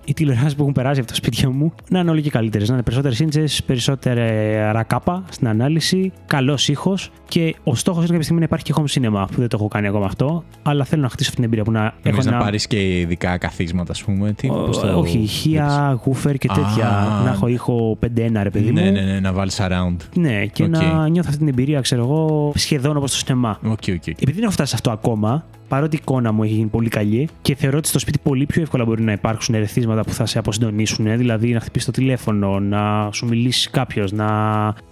[0.05, 2.69] οι τηλεοράσεις που έχουν περάσει από τα σπίτια μου να είναι όλο και καλύτερες.
[2.69, 8.23] Να είναι περισσότερες inches, περισσότερα κάπα στην ανάλυση, καλός ήχος και ο στόχος είναι κάποια
[8.23, 10.45] στιγμή να υπάρχει και home cinema που δεν το έχω κάνει ακόμα αυτό.
[10.63, 12.41] Αλλά θέλω να χτίσω αυτή την εμπειρία που να έχω Εμείς να ένα.
[12.45, 14.33] πάρεις και ειδικά καθίσματα, ας πούμε.
[14.33, 16.89] Τι, Ω, πώς το όχι, ηχεία, woofer και τέτοια.
[16.89, 17.23] Α.
[17.23, 18.93] να έχω ήχο 5-1, ρε παιδί Ναι, μου.
[18.93, 19.97] ναι, ναι, να βάλεις surround.
[20.15, 20.69] Ναι, και Οκ.
[20.69, 23.59] να νιώθω αυτή την εμπειρία, ξέρω εγώ, σχεδόν όπως το σινεμά.
[23.65, 24.07] OK, OK, OK.
[24.07, 27.29] Επειδή δεν έχω φτάσει σε αυτό ακόμα, παρότι η εικόνα μου έχει γίνει πολύ καλή
[27.43, 30.39] και θεωρώ ότι στο σπίτι πολύ πιο εύκολα μπορεί να υπάρξουν ερεθίσματα που θα σε
[30.39, 31.07] αποσυντονίσουν.
[31.07, 34.29] ε, Δηλαδή να χτυπήσει το τηλέφωνο, να σου μιλήσει κάποιος, να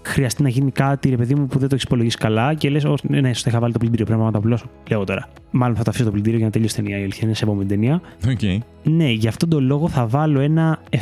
[0.02, 2.86] χρειαστεί να γίνει κάτι, ρε παιδί μου, που δεν το έχεις υπολογίσει καλά και λες:
[3.02, 4.66] Ναι, ναι, στο είχα βάλει το πλυντήριο, πρέπει να το απλώσω.
[4.90, 5.28] Λέω τώρα.
[5.50, 6.98] Μάλλον θα το αφήσω το πλυντήριο για να τελειώσει η ταινία.
[6.98, 8.00] Η αλήθεια είναι σε επόμενη ταινία.
[8.28, 8.62] Οκ.
[8.82, 10.98] Ναι, γι' αυτόν τον λόγο θα βάλω ένα 7.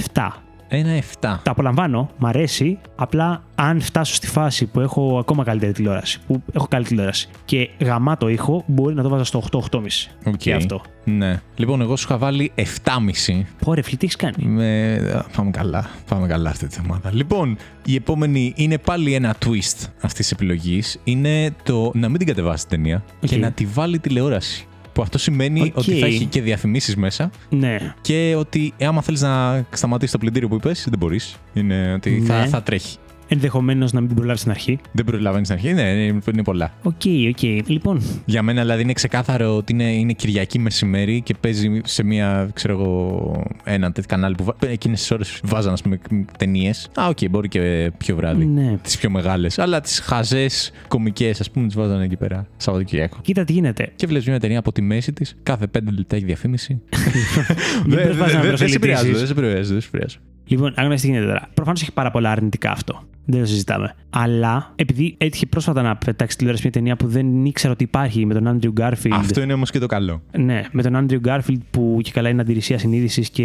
[0.68, 1.02] Ένα 7.
[1.20, 2.78] Τα απολαμβάνω, μ' αρέσει.
[2.96, 7.70] Απλά αν φτάσω στη φάση που έχω ακόμα καλύτερη τηλεόραση, που έχω καλή τηλεόραση και
[7.80, 9.80] γαμάτο ήχο, μπορεί να το βάζω στο 8-8,5.
[10.24, 10.36] Οκ.
[10.36, 10.80] Και αυτό.
[11.04, 11.40] Ναι.
[11.56, 12.62] Λοιπόν, εγώ σου είχα βάλει 7,5.
[13.64, 14.94] Πω ρε φίλε, τι έχεις κάνει; Με...
[15.14, 15.90] α, Πάμε καλά.
[16.08, 17.10] Πάμε καλά αυτή την εβδομάδα.
[17.14, 21.00] Λοιπόν, η επόμενη είναι πάλι ένα twist αυτής της επιλογής.
[21.04, 23.28] Είναι το να μην την κατεβάσει την ταινία Οκ.
[23.28, 24.66] και να τη βάλει τηλεόραση.
[24.96, 25.76] Που αυτό σημαίνει Οκ.
[25.76, 27.94] ότι θα έχει και διαφημίσεις μέσα Ναι.
[28.00, 31.36] και ότι ε, άμα θέλεις να σταματήσεις το πλυντήριο που είπες, δεν μπορείς.
[31.54, 32.46] Είναι ότι θα, Ναι.
[32.46, 32.96] θα τρέχει.
[33.28, 34.78] Ενδεχομένως να μην την προλάβεις στην αρχή.
[34.92, 35.72] Δεν προλαβαίνει στην αρχή.
[35.72, 36.72] Ναι, είναι, είναι πολλά.
[36.82, 36.92] OK,
[37.30, 37.42] OK.
[37.68, 42.50] Λοιπόν, Για μένα δηλαδή είναι ξεκάθαρο ότι είναι, είναι Κυριακή μεσημέρι και παίζει σε μια,
[42.54, 45.98] ξέρω εγώ, ένα τέτοιο κανάλι που εκείνες τις ώρες βάζαν, ας πούμε,
[46.38, 46.88] ταινίες.
[47.00, 48.44] Α, οκ, μπορεί και πιο βράδυ.
[48.46, 48.76] ναι.
[48.82, 49.58] Τις πιο μεγάλες.
[49.58, 52.46] Αλλά τις χαζές κωμικές, ας πούμε, τις βάζανε εκεί πέρα.
[52.56, 53.18] Σαββατοκύριακο.
[53.22, 53.92] Κοίτα τι γίνεται.
[53.96, 56.72] Και βλέπεις μια ταινία από τη μέση της, κάθε πέντε λεπτά έχει διαφήμιση.
[57.86, 59.18] Μην Δεν- προσπαθείς να δεν- Δεν σε επηρεάζει, προσελκύσεις.
[59.18, 60.16] δεν σε επηρεάζει, δεν σε επηρεάζει.
[60.46, 61.48] Λοιπόν, άγνωστα τι γίνεται τώρα.
[61.54, 63.02] Προφανώς έχει πάρα πολλά αρνητικά αυτό.
[63.28, 63.94] Δεν το συζητάμε.
[64.10, 68.34] Αλλά επειδή έτυχε πρόσφατα να πετάξει τηλεόραση μια ταινία που δεν ήξερα ότι υπάρχει με
[68.34, 69.14] τον Άντριου Γκάρφιλντ.
[69.14, 70.22] Αυτό είναι όμως και το καλό.
[70.38, 73.44] Ναι, με τον Άντριου Γκάρφιλντ που και καλά είναι αντιρρησίας συνείδησης και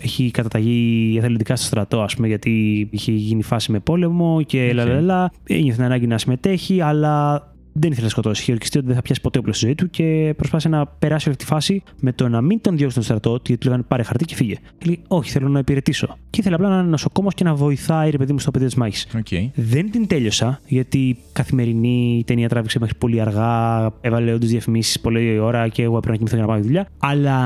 [0.00, 4.74] έχει καταταγεί εθελοντικά στο στρατό, ας πούμε, γιατί είχε γίνει φάση με πόλεμο και Οκ.
[4.74, 5.32] λαλαλα.
[5.46, 7.42] Ένιωθε την ανάγκη να συμμετέχει, αλλά
[7.76, 8.42] δεν ήθελε να σκοτώσει.
[8.42, 11.28] Είχε ορκιστεί ότι δεν θα πιάσει ποτέ όπλο στη ζωή του και προσπάθησε να περάσει
[11.28, 13.82] όλη αυτή τη φάση με το να μην τον διώξει στον στρατό, γιατί του λέγανε
[13.88, 14.54] πάρε χαρτί και φύγε.
[14.78, 16.16] Και λέει, Όχι, θέλω να υπηρετήσω.
[16.30, 18.74] Και ήθελε απλά να είναι νοσοκόμος και να βοηθάει, ρε παιδί μου, στο πεδίο της
[18.74, 19.06] μάχης.
[19.16, 19.26] Οκ.
[19.54, 23.90] Δεν την τέλειωσα, γιατί καθημερινή η ταινία τράβηξε μέχρι πολύ αργά.
[24.00, 26.88] Έβαλε όντως διαφημίσεις πολλή ώρα και εγώ έπρεπε να κοιμηθώ για να πάω για δουλειά.
[26.98, 27.38] Αλλά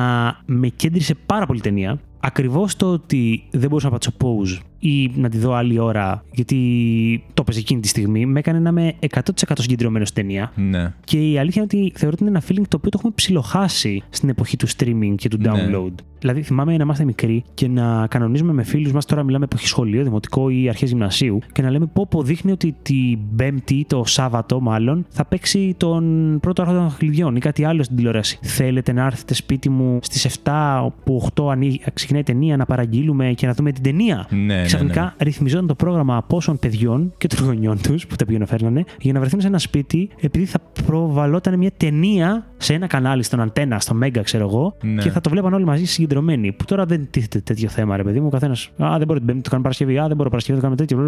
[0.47, 2.01] με κέντρισε πάρα πολύ η ταινία.
[2.21, 6.57] Ακριβώς το ότι δεν μπορούσα να πατήσω pause ή να τη δω άλλη ώρα, γιατί
[7.35, 9.21] το έπαιζε εκείνη τη στιγμή, με έκανε να είμαι 100%
[9.55, 10.53] συγκεντρωμένος στην ταινία.
[10.55, 10.93] Ναι.
[11.05, 14.03] Και η αλήθεια είναι ότι θεωρώ ότι είναι ένα feeling το οποίο το έχουμε ψιλοχάσει
[14.11, 15.51] στην εποχή του streaming και του Ναι.
[15.51, 15.93] download.
[16.21, 20.03] Δηλαδή, θυμάμαι να είμαστε μικροί και να κανονίζουμε με φίλους μας, τώρα μιλάμε εποχή σχολείο,
[20.03, 24.61] δημοτικό ή αρχές γυμνασίου, και να λέμε πω πω δείχνει ότι την Πέμπτη, το Σάββατο
[24.61, 28.39] μάλλον, θα παίξει τον πρώτο άρχοντα των χλιδιών ή κάτι άλλο στην τηλεόραση.
[28.43, 33.33] Θέλετε να έρθετε σπίτι μου στις 7 που 8 ανοίγει- ξεκινάει η ταινία να παραγγείλουμε
[33.37, 35.25] και να δούμε την ταινία; Ναι, ναι, Ξαφνικά ναι.
[35.25, 39.21] ρυθμιζόταν το πρόγραμμα απόσων παιδιών και των γονιών τους που τα πήγαινε φέρνανε για να
[39.21, 43.95] βρεθούν σε ένα σπίτι επειδή θα προβαλόταν μια ταινία σε ένα κανάλι, στον Αντένα, στο
[43.95, 45.03] Μέγκα, ξέρω εγώ, Ναι.
[45.03, 46.53] και θα το βλέπαν όλοι μαζί συγκεντρωμένοι.
[46.53, 48.27] Που τώρα δεν τίθεται τέτοιο θέμα, ρε παιδί μου.
[48.27, 48.71] Ο καθένας.
[48.83, 49.99] Α, δεν μπορεί την Πέμπτη, το κάνω Παρασκευή.
[49.99, 50.99] Α, δεν μπορώ Παρασκευή, το κάνω τέτοιο.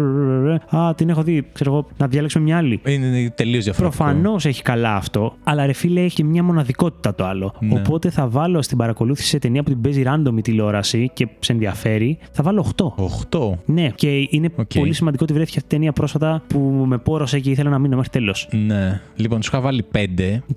[0.69, 2.81] Α, την έχω δει, ξέρω εγώ, να διαλέξουμε μια άλλη.
[2.85, 4.03] Είναι τελείως διαφορετικό.
[4.03, 7.53] Προφανώς έχει καλά αυτό, αλλά ρε φίλε έχει μια μοναδικότητα το άλλο.
[7.59, 7.73] Ναι.
[7.79, 11.51] Οπότε θα βάλω στην παρακολούθηση σε ταινία που την παίζει random η τηλεόραση και σε
[11.51, 12.93] ενδιαφέρει, θα βάλω 8.
[13.31, 13.50] 8.
[13.65, 14.71] Ναι, και είναι Οκ.
[14.73, 17.95] πολύ σημαντικό ότι βρέθηκε αυτή η ταινία πρόσφατα που με πόρωσε και ήθελα να μείνω
[17.95, 18.47] μέχρι τέλος.
[18.51, 19.01] Ναι.
[19.15, 19.97] Λοιπόν, σου είχα βάλει 5.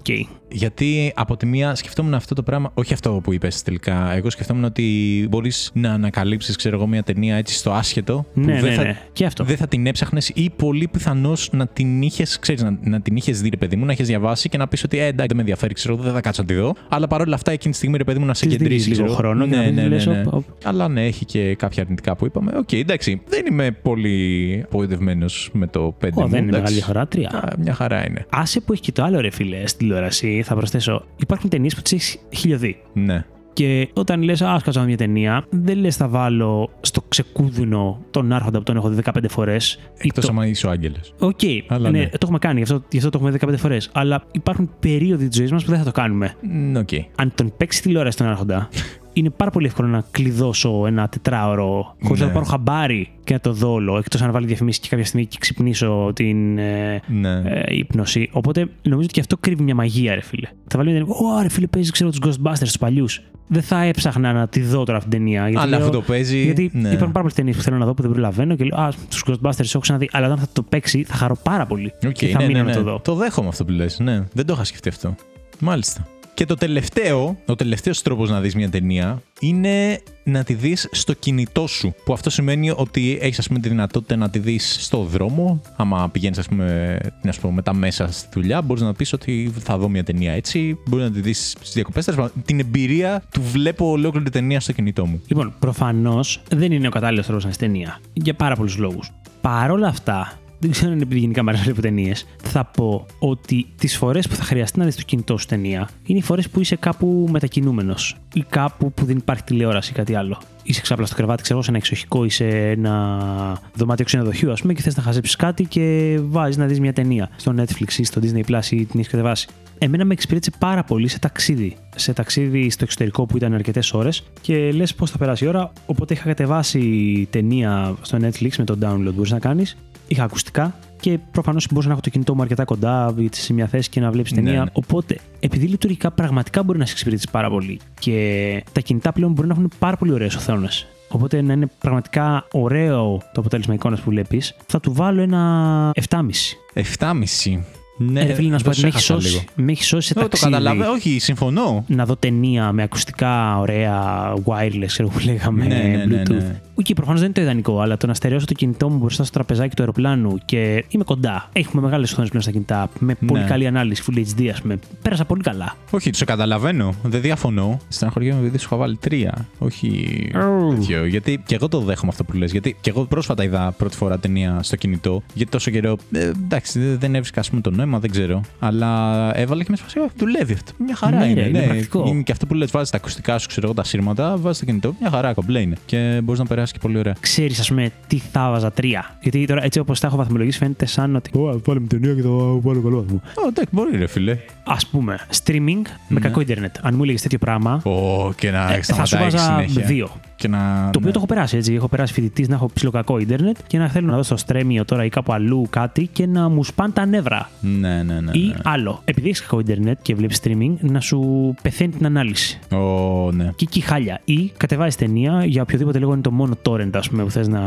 [0.02, 0.20] Okay.
[0.50, 4.12] Γιατί από τη μία σκεφτόμουν αυτό το πράγμα, όχι αυτό που είπες τελικά.
[4.14, 8.26] Εγώ σκεφτόμουν ότι μπορείς να ανακαλύψεις, ξέρω εγώ, μια ταινία έτσι στο άσχετο.
[8.34, 8.98] που Ναι, δεν ναι, θα, ναι.
[9.12, 9.44] Και αυτό.
[9.44, 13.40] Δεν θα την έψαχνες ή πολύ πιθανώς να την είχες, ξέρεις, να, να την είχες
[13.40, 15.40] δει, ρε παιδί μου, να έχει διαβάσει και να πεις ότι ε, εντάξει, δεν με
[15.42, 16.74] ενδιαφέρει, ξέρω εγώ, δεν θα κάτσω να τη δω.
[16.88, 18.88] Αλλά παρόλα αυτά εκείνη τη στιγμή, ρε παιδί μου, να σε Της δίνεις κεντρίσει.
[18.90, 19.18] λίγο ξέρω.
[19.18, 20.22] χρόνο και ναι, να ναι, δεις, ναι, λες, ναι.
[20.26, 20.44] οπ, οπ.
[20.64, 22.52] Αλλά ναι, έχει και κάποια αρνητικά που είπαμε.
[22.56, 26.28] Οκ, εντάξει, δεν είμαι πολύ απογοητευμένος με το 5 Ω, μου.
[26.28, 26.50] δεν είναι εντάξει.
[26.50, 27.06] μεγάλη διαφορά.
[27.06, 27.28] Τρία.
[27.28, 28.26] Α, μια χαρά είναι.
[28.30, 31.04] Άσε που έχει και το άλλο ρε φίλε στην τηλεόραση, θα προσθέσω.
[31.16, 32.76] Υπάρχουν ταινίες που τις έχεις χιλιοδεί.
[32.92, 33.24] Ναι.
[33.52, 38.04] Και όταν λες, Α, κάτσω να δω μια ταινία, δεν λες, θα βάλω στο ξεκούδουνο
[38.10, 39.78] τον Άρχοντα που τον έχω δει 15 φορές.
[39.98, 40.32] Εκτός το...
[40.32, 41.14] άμα είσαι ο Άγγελος.
[41.18, 42.08] Οκ, Αλλά ναι, ναι.
[42.08, 43.90] το έχουμε κάνει, γι' αυτό, γι' αυτό το έχουμε δει 15 φορές.
[43.92, 46.34] Αλλά υπάρχουν περίοδοι της ζωής μας που δεν θα το κάνουμε.
[46.76, 46.88] Οκ.
[47.16, 48.68] Αν τον παίξει τηλεόραση τον Άρχοντα
[49.14, 52.32] είναι πάρα πολύ εύκολο να κλειδώσω ένα τετράωρο χωρίς να Ναι.
[52.32, 53.96] το πάρω χαμπάρι και να το δω όλο.
[53.98, 57.42] Εκτός αν βάλει διαφημίσεις και κάποια στιγμή και ξυπνήσω την ε, Ναι.
[57.44, 58.28] ε, ύπνωση.
[58.32, 60.48] Οπότε νομίζω ότι και αυτό κρύβει μια μαγεία, ρε φίλε.
[60.68, 63.22] Θα βάλει μια Ω, ρε φίλε, παίζεις ξέρω τους Ghostbusters τους παλιούς.
[63.48, 65.48] Δεν θα έψαχνα να τη δω τώρα αυτή την ταινία.
[65.48, 66.42] γιατί Αλλά λέω- αφού το παίζει.
[66.42, 66.78] γιατί ναι.
[66.88, 69.24] υπάρχουν πάρα πολλές ταινίες που θέλω να δω που δεν προλαβαίνω και λέω Α, τους
[69.26, 70.08] Ghostbusters έχω ξαναδεί.
[70.12, 71.92] Αλλά όταν θα το παίξει θα χαρώ πάρα πολύ.
[72.06, 72.74] Οκ, και θα ναι, μείνω ναι, να ναι.
[72.76, 73.00] το δω.
[73.04, 73.98] Το δέχομαι αυτό που λες.
[73.98, 75.14] Ναι, δεν το είχα σκεφτεί αυτό.
[75.60, 76.06] Μάλιστα.
[76.34, 81.12] Και το τελευταίο, ο τελευταίος τρόπος να δεις μια ταινία είναι να τη δεις στο
[81.12, 81.94] κινητό σου.
[82.04, 85.60] Που αυτό σημαίνει ότι έχεις ας πούμε τη δυνατότητα να τη δεις στο δρόμο.
[85.76, 88.94] Άμα πηγαίνεις ας πούμε, τι να σου πω, με τα μέσα στη δουλειά, μπορείς να
[88.94, 90.78] πεις ότι θα δω μια ταινία έτσι.
[90.86, 92.04] Μπορεί να τη δεις στις διακοπές.
[92.04, 95.22] Τέλος πάντων, Την εμπειρία του βλέπω ολόκληρη ταινία στο κινητό μου.
[95.26, 98.00] Λοιπόν, προφανώς δεν είναι ο κατάλληλος τρόπος να δεις ταινία.
[98.12, 99.10] Για πάρα πολλούς λόγους.
[99.40, 102.64] Παρ' όλα αυτά, δεν ξέρω αν είναι επειδή γενικά μου αρέσει να βλέπω ταινίες, θα
[102.64, 106.22] πω ότι τις φορές που θα χρειαστεί να δεις το κινητό σου ταινία είναι οι
[106.22, 110.40] φορές που είσαι κάπου μετακινούμενος ή κάπου που δεν υπάρχει τηλεόραση ή κάτι άλλο.
[110.62, 114.60] Είσαι ξάπλα στο κρεβάτι, ξέρω εγώ, σε ένα εξοχικό ή σε ένα δωμάτιο ξενοδοχείου, ας
[114.60, 118.04] πούμε, και θες να χαζέψεις κάτι και βάζεις να δεις μια ταινία στο Netflix ή
[118.04, 119.48] στο Disney Plus ή την έχεις κατεβάσει.
[119.78, 121.76] Εμένα με εξυπηρέτησε πάρα πολύ σε ταξίδι.
[121.96, 125.72] Σε ταξίδι στο εξωτερικό που ήταν αρκετές ώρες και λες πώς θα περάσει η ώρα.
[125.86, 126.82] Οπότε είχα κατεβάσει
[127.30, 129.76] ταινία στο Netflix με το download μπορείς να κάνεις.
[130.06, 133.66] Είχα ακουστικά και προφανώς μπορούσα να έχω το κινητό μου αρκετά κοντά ή σε μια
[133.66, 134.60] θέση και να βλέπεις Ναι, ταινία.
[134.64, 134.70] ναι.
[134.72, 139.48] Οπότε, επειδή λειτουργικά πραγματικά μπορεί να σε εξυπηρετήσει πάρα πολύ και τα κινητά πλέον μπορεί
[139.48, 140.86] να έχουν πάρα πολύ ωραίες οθόνες.
[141.08, 146.56] Οπότε να είναι πραγματικά ωραίο το αποτέλεσμα εικόνας που βλέπεις, θα του βάλω ένα 7,5.
[146.98, 147.64] 7,5.
[147.98, 149.44] Ναι, Ε, ρε φίλε, να σου πω, το ότι με έχεις έχασα σώσει, λίγο.
[149.54, 150.50] με έχεις σώσει σε Ε, Το ταξίδι.
[150.52, 150.90] καταλαβαίνω.
[150.90, 151.84] Όχι, συμφωνώ.
[151.88, 156.56] Να δω ταινία με ακουστικά ωραία, wireless, ξέρω που λέγαμε, Ναι, ναι, ναι, Bluetooth.
[156.76, 156.82] Ναι.
[156.88, 159.32] Οκ, προφανώς δεν είναι το ιδανικό, αλλά το να στερεώσω το κινητό μου μπροστά στο
[159.32, 161.48] τραπεζάκι του αεροπλάνου και είμαι κοντά.
[161.52, 163.46] Έχουμε μεγάλες οθόνες πλέον στα κινητά, με πολύ Ναι.
[163.48, 164.78] καλή ανάλυση, Full HD, ας πούμε.
[165.02, 165.76] Πέρασα πολύ καλά.
[165.90, 166.94] Όχι, του καταλαβαίνω.
[167.02, 167.78] Δεν διαφωνώ.
[167.88, 169.48] Στεναχωριέμαι επειδή σου είχα βάλει τρία.
[169.58, 170.08] Όχι.
[170.34, 170.74] Oh.
[170.74, 171.04] τέτοιο.
[171.06, 172.50] Γιατί και εγώ το δέχομαι αυτό που λες.
[172.50, 175.22] Γιατί και εγώ πρόσφατα είδα πρώτη φορά ταινία στο κινητό.
[175.34, 175.96] Γιατί τόσο καιρό.
[176.12, 178.40] Ε, εντάξει, δεν- δεν έβρισκα ας πούμε το νόημα, δεν ξέρω.
[178.58, 180.02] Αλλά έβαλα και με σπασία.
[180.02, 180.72] «Ε, Δουλεύει αυτό.
[180.78, 181.40] Μια χαρά Ναι, είναι.
[181.42, 182.04] ρε, είναι πρακτικό.
[182.06, 184.64] Είναι και αυτό που λες, βάζεις τα ακουστικά σου, ξέρω εγώ, τα σύρματα, βάζεις το
[184.64, 184.94] κινητό.
[185.00, 185.76] Μια χαρά, κομπλέ είναι.
[185.86, 187.14] Και μπορείς να περάσεις και πολύ ωραία.
[187.20, 189.16] Ξέρεις, ας πούμε, τι θα βάζα τρία.
[189.20, 191.38] Γιατί τώρα έτσι όπως τα έχω βαθμολογήσει, φαίνεται σαν ότι.
[191.38, 192.28] Ω, βάλε με ταινία και θα
[192.60, 193.20] βάλω καλό βαθμό.
[193.34, 194.32] Ω, εντάξει, μπορεί, ρε φίλε.
[194.64, 196.20] Α πούμε, streaming με Ναι.
[196.20, 196.76] κακό Ιντερνετ.
[196.82, 199.84] Αν μου έλεγες τέτοιο πράγμα, Ω, και να ε, θα σου σταματάει βάζα συνέχεια.
[199.86, 200.10] δύο.
[200.44, 201.10] Και να, Το οποίο ναι.
[201.10, 201.74] το έχω περάσει έτσι.
[201.74, 205.04] Έχω περάσει φοιτητής να έχω ψιλοκακό Ίντερνετ και να θέλω να δω στο στρέμιο τώρα
[205.04, 207.50] ή κάπου αλλού κάτι και να μου σπάνε τα νεύρα.
[207.60, 208.30] Ναι, ναι, ναι.
[208.34, 208.54] Ή ναι.
[208.64, 212.58] άλλο, επειδή έχεις κακό Ιντερνετ και βλέπεις streaming, να σου πεθαίνει την ανάλυση.
[212.72, 213.44] Ω, ναι.
[213.56, 214.20] Και εκεί χάλια.
[214.24, 217.60] Ή κατεβάζεις ταινία για οποιοδήποτε λόγο είναι το μόνο torrent ας πούμε, που θες να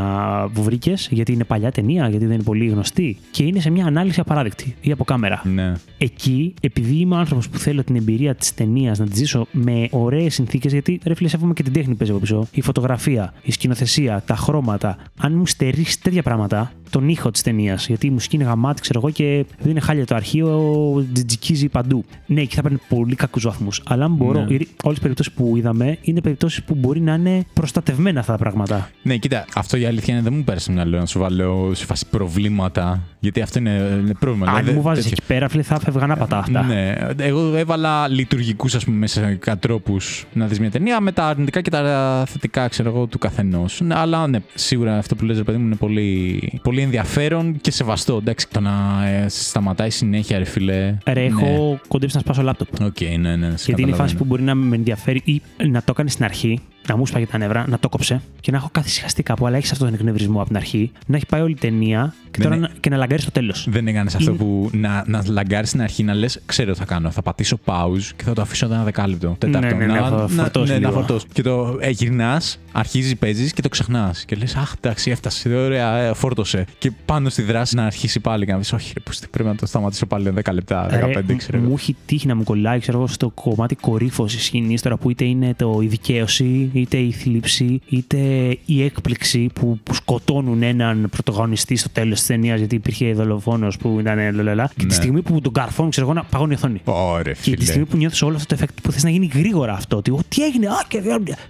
[0.53, 3.17] που βρήκες, γιατί είναι παλιά ταινία, γιατί δεν είναι πολύ γνωστή.
[3.31, 5.41] Και είναι σε μια ανάλυση απαράδεκτη ή από κάμερα.
[5.45, 5.73] Ναι.
[5.97, 10.33] Εκεί, επειδή είμαι άνθρωπος που θέλω την εμπειρία της ταινίας να τη ζήσω με ωραίες
[10.33, 13.51] συνθήκες, γιατί ρε φίλε, σέβομαι και την τέχνη που παίζει από πίσω, η φωτογραφία, η
[13.51, 14.97] σκηνοθεσία, τα χρώματα.
[15.19, 18.99] Αν μου στερήσει τέτοια πράγματα, τον ήχο της ταινίας, γιατί η μουσική είναι γαμάτη, ξέρω
[19.03, 22.05] εγώ, και δεν είναι χάλια το αρχείο, τζιτζικίζει παντού.
[22.25, 23.81] Ναι, εκεί θα παίρνει πολύ κακούς βαθμούς.
[23.85, 24.45] Αλλά αν μπορώ, Ναι.
[24.49, 28.37] γιατί όλες τις περιπτώσεις που είδαμε είναι περιπτώσεις που μπορεί να είναι προστατευμένα αυτά τα
[28.37, 28.89] πράγματα.
[29.01, 32.05] Ναι, κοίτα, αυτό η αλήθεια είναι δεν μου πέρασε μυαλό να σου βάλω σε φάση
[32.09, 33.01] προβλήματα.
[33.19, 34.47] Γιατί αυτό είναι, είναι πρόβλημα.
[34.51, 35.17] Αν δηλαδή, μου βάζεις τέτοιο.
[35.21, 36.63] εκεί πέρα, φίλε, θα έφευγαν άπατα αυτά.
[36.63, 41.61] Ναι, εγώ έβαλα λειτουργικούς, ας πούμε, μέσα τρόπους να δεις μια ταινία με τα αρνητικά
[41.61, 43.81] και τα θετικά, ξέρω εγώ, του καθενός.
[43.83, 47.71] Ναι, αλλά ναι, σίγουρα αυτό που λες, ρε παιδί μου, είναι πολύ, πολύ ενδιαφέρον και
[47.71, 48.15] σεβαστό.
[48.17, 50.97] Εντάξει, το να ε, σταματάει συνέχεια, ρε φίλε.
[51.05, 51.79] Ρε, έχω Ναι.
[51.87, 52.67] κοντέψει να σπάσω λάπτοπ.
[52.81, 53.49] Οκ, ναι, ναι.
[53.57, 54.17] σε Γιατί είναι η φάση καταλαβαίνω.
[54.17, 57.37] που μπορεί να με ενδιαφέρει ή να το έκανε στην αρχή, να μου σπάγει τα
[57.37, 60.47] νεύρα, να το κόψε και να έχω καθυσυχαστεί κάπου, αλλά έχει αυτόν τον εκνευρισμό από
[60.47, 62.97] την αρχή, να έχει πάει όλη η ταινία και, Δεν τώρα είναι- να, και να
[62.97, 63.67] λαγκάρει στο τέλος.
[63.69, 66.85] Δεν έκανες αυτό Είναι- που να, να λαγκάρεις στην αρχή να λες: Ξέρω τι θα
[66.85, 67.09] κάνω.
[67.11, 69.35] Θα πατήσω pause και θα το αφήσω ένα δεκάλεπτο.
[69.37, 69.75] Τέταρτο.
[69.75, 70.91] ναι, ναι, να, θα φορτώσει ναι, να λίγο.
[70.99, 71.25] φορτώσει.
[71.33, 72.41] Και το ε, γυρνά,
[72.71, 74.25] αρχίζεις, παίζεις και το ξεχνάς.
[74.25, 75.55] Και λες: Αχ, εντάξει, έφτασε.
[75.55, 76.65] Ωραία, ε, φόρτωσε.
[76.77, 79.55] Και πάνω στη δράση να αρχίσει πάλι και να πεις: Όχι, ρε, πώς, πρέπει να
[79.55, 81.73] το σταματήσω πάλι 10 λεπτά, 15, ξέρω μου εγώ.
[81.73, 85.53] έχει τύχει να μου κολλάει ξέρω, εγώ, στο κομμάτι κορύφωσης σκηνή τώρα που είτε είναι
[85.57, 88.17] το, η δικαίωση, είτε η θλίψη, είτε
[88.65, 93.97] η έκπληξη που, που σκοτώνουν έναν πρωταγωνιστή στο τέλος της ταινίας γιατί υπήρχε δολοφόνος που
[93.99, 94.67] ήταν λαλαλα.
[94.75, 94.87] Και Ναι.
[94.87, 96.81] τη στιγμή που τον καρφώνουν, ξέρω εγώ, να παγώνει η οθόνη.
[96.83, 97.63] Ωραία, Και τη φίλε.
[97.65, 99.97] στιγμή που νιώθεις όλο αυτό το effect που θες να γίνει γρήγορα αυτό.
[99.97, 101.01] Ότι «Ω, τι έγινε, Α, και,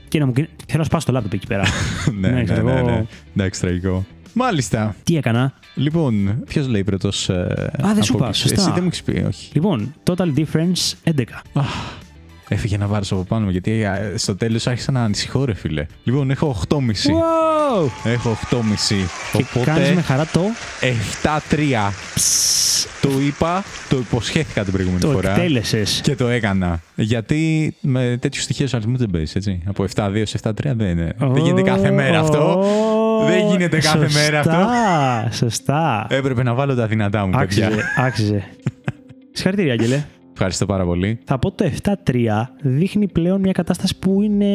[0.08, 0.48] και να μου γίνει.
[0.66, 1.64] Θέλω να σπάσω το λάπτοπ εκεί πέρα.
[2.20, 2.90] ναι, ναι, ξέρω ναι, εγώ.
[2.90, 3.06] ναι.
[3.36, 4.06] Εντάξει, τραγικό.
[4.34, 4.96] Μάλιστα.
[5.04, 7.26] τι έκανα; Λοιπόν, ποιος λέει πρώτος.
[7.94, 8.62] δεν σου είπα, σωστά.
[8.62, 9.50] Εσύ δεν μου έχεις πει, όχι.
[9.54, 11.62] Λοιπόν, total difference 11.
[12.50, 15.86] Έφυγε ένα βάρος από πάνω μου γιατί ε, στο τέλος άρχισα να ανησυχώ, ρε φίλε.
[16.04, 16.76] Λοιπόν, έχω 8,5.
[16.78, 17.90] Wow!
[18.04, 18.60] Έχω 8,5.
[19.38, 20.42] Και κάνεις με χαρά το
[21.22, 21.92] 7-3.
[23.02, 25.30] Το είπα, το υποσχέθηκα την προηγούμενη το φορά.
[25.32, 26.00] εκτέλεσες.
[26.04, 26.80] Και το έκανα.
[26.96, 29.62] Γιατί με τέτοιου στοιχείου αριθμού δεν παίζει, έτσι.
[29.66, 31.14] Από 7-2 σε 7-3 δεν είναι.
[31.18, 32.66] Δεν γίνεται κάθε μέρα αυτό.
[33.28, 34.52] Δεν γίνεται κάθε μέρα αυτό.
[34.52, 36.08] Σωστά, σωστά.
[36.10, 37.68] Έπρεπε να βάλω τα δυνατά μου, παιδιά.
[37.68, 38.44] Άξιζε, άξιζε.
[39.32, 40.04] Συγχαρητήρια, Άγγελε.
[40.40, 41.20] Ευχαριστώ πάρα πολύ.
[41.26, 42.16] Θα πω το 7-3
[42.62, 44.52] δείχνει πλέον μια κατάσταση που είναι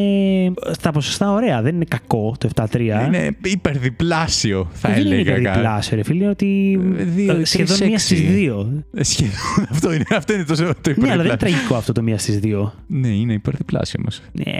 [0.70, 1.62] στα ποσοστά ωραία.
[1.62, 2.80] Δεν είναι κακό το 7-3.
[3.06, 5.36] Είναι υπερδιπλάσιο, θα δεν είναι έλεγα.
[5.36, 6.18] υπερδιπλάσιο, ρε φίλε.
[6.22, 8.16] Είναι ότι Ε, δύο, ε, σχεδόν τρεις, μία έξι.
[8.16, 8.84] στις δύο.
[8.94, 11.36] Ε, Σχεδόν αυτό είναι, αυτό είναι το, το Ναι, αλλά δεν είναι υπερδιπλάσιο.
[11.36, 12.72] τραγικό αυτό το μία στις δύο.
[12.86, 14.20] Ναι, είναι υπερδιπλάσιο όμως.
[14.32, 14.52] Ναι.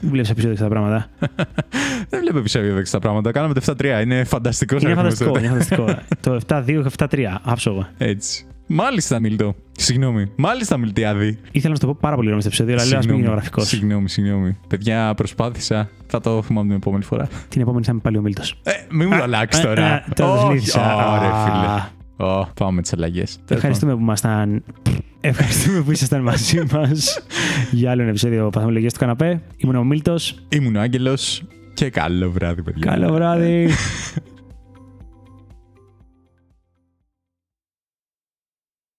[0.00, 1.10] Δεν βλέπεις επεισόδιο αυτά τα πράγματα.
[2.10, 3.30] Δεν βλέπω επεισόδιο δεξιά τα πράγματα.
[3.32, 4.00] Κάναμε το 7-3.
[4.02, 5.38] Είναι φανταστικός Είναι φανταστικό.
[5.38, 5.84] Είναι φανταστικό.
[6.20, 7.06] το 7-2 7-3.
[7.42, 7.86] Άψογο.
[7.98, 8.44] Έτσι.
[8.66, 9.54] Μάλιστα, Μίλτο.
[9.72, 10.30] Συγγνώμη.
[10.36, 11.38] Μάλιστα, Μιλτιάδη.
[11.52, 13.30] Ήθελα να σου το πω πάρα πολύ ωραίο στο επεισόδιο, αλλά λέω ας μην γίνω
[13.30, 13.60] γραφικό.
[13.64, 14.58] Συγγνώμη, συγγνώμη.
[14.68, 15.88] Παιδιά, προσπάθησα.
[16.06, 17.28] Θα το θυμάμαι την επόμενη φορά.
[17.48, 18.60] Την επόμενη θα είμαι πάλι ο Μίλτος.
[18.62, 19.86] Ε, μην μου το αλλάξει ε, τώρα.
[19.86, 20.94] ε, τώρα το Όχι, συνήθισα.
[21.16, 21.44] Ωραία, Α.
[21.44, 22.28] φίλε.
[22.30, 23.38] Ω, πάμε τις αλλαγές.
[23.48, 24.64] Ευχαριστούμε που ήμασταν.
[25.20, 27.22] Ευχαριστούμε που ήσασταν μαζί μας
[27.70, 29.40] για άλλο ένα επεισόδιο Παθμολογία του Καναπέ.
[29.56, 30.34] Ήμουν ο Μίλτος.
[30.48, 31.42] Ήμουν ο Άγγελος
[31.74, 32.90] και καλό βράδυ, παιδιά.
[32.90, 33.68] Καλό βράδυ.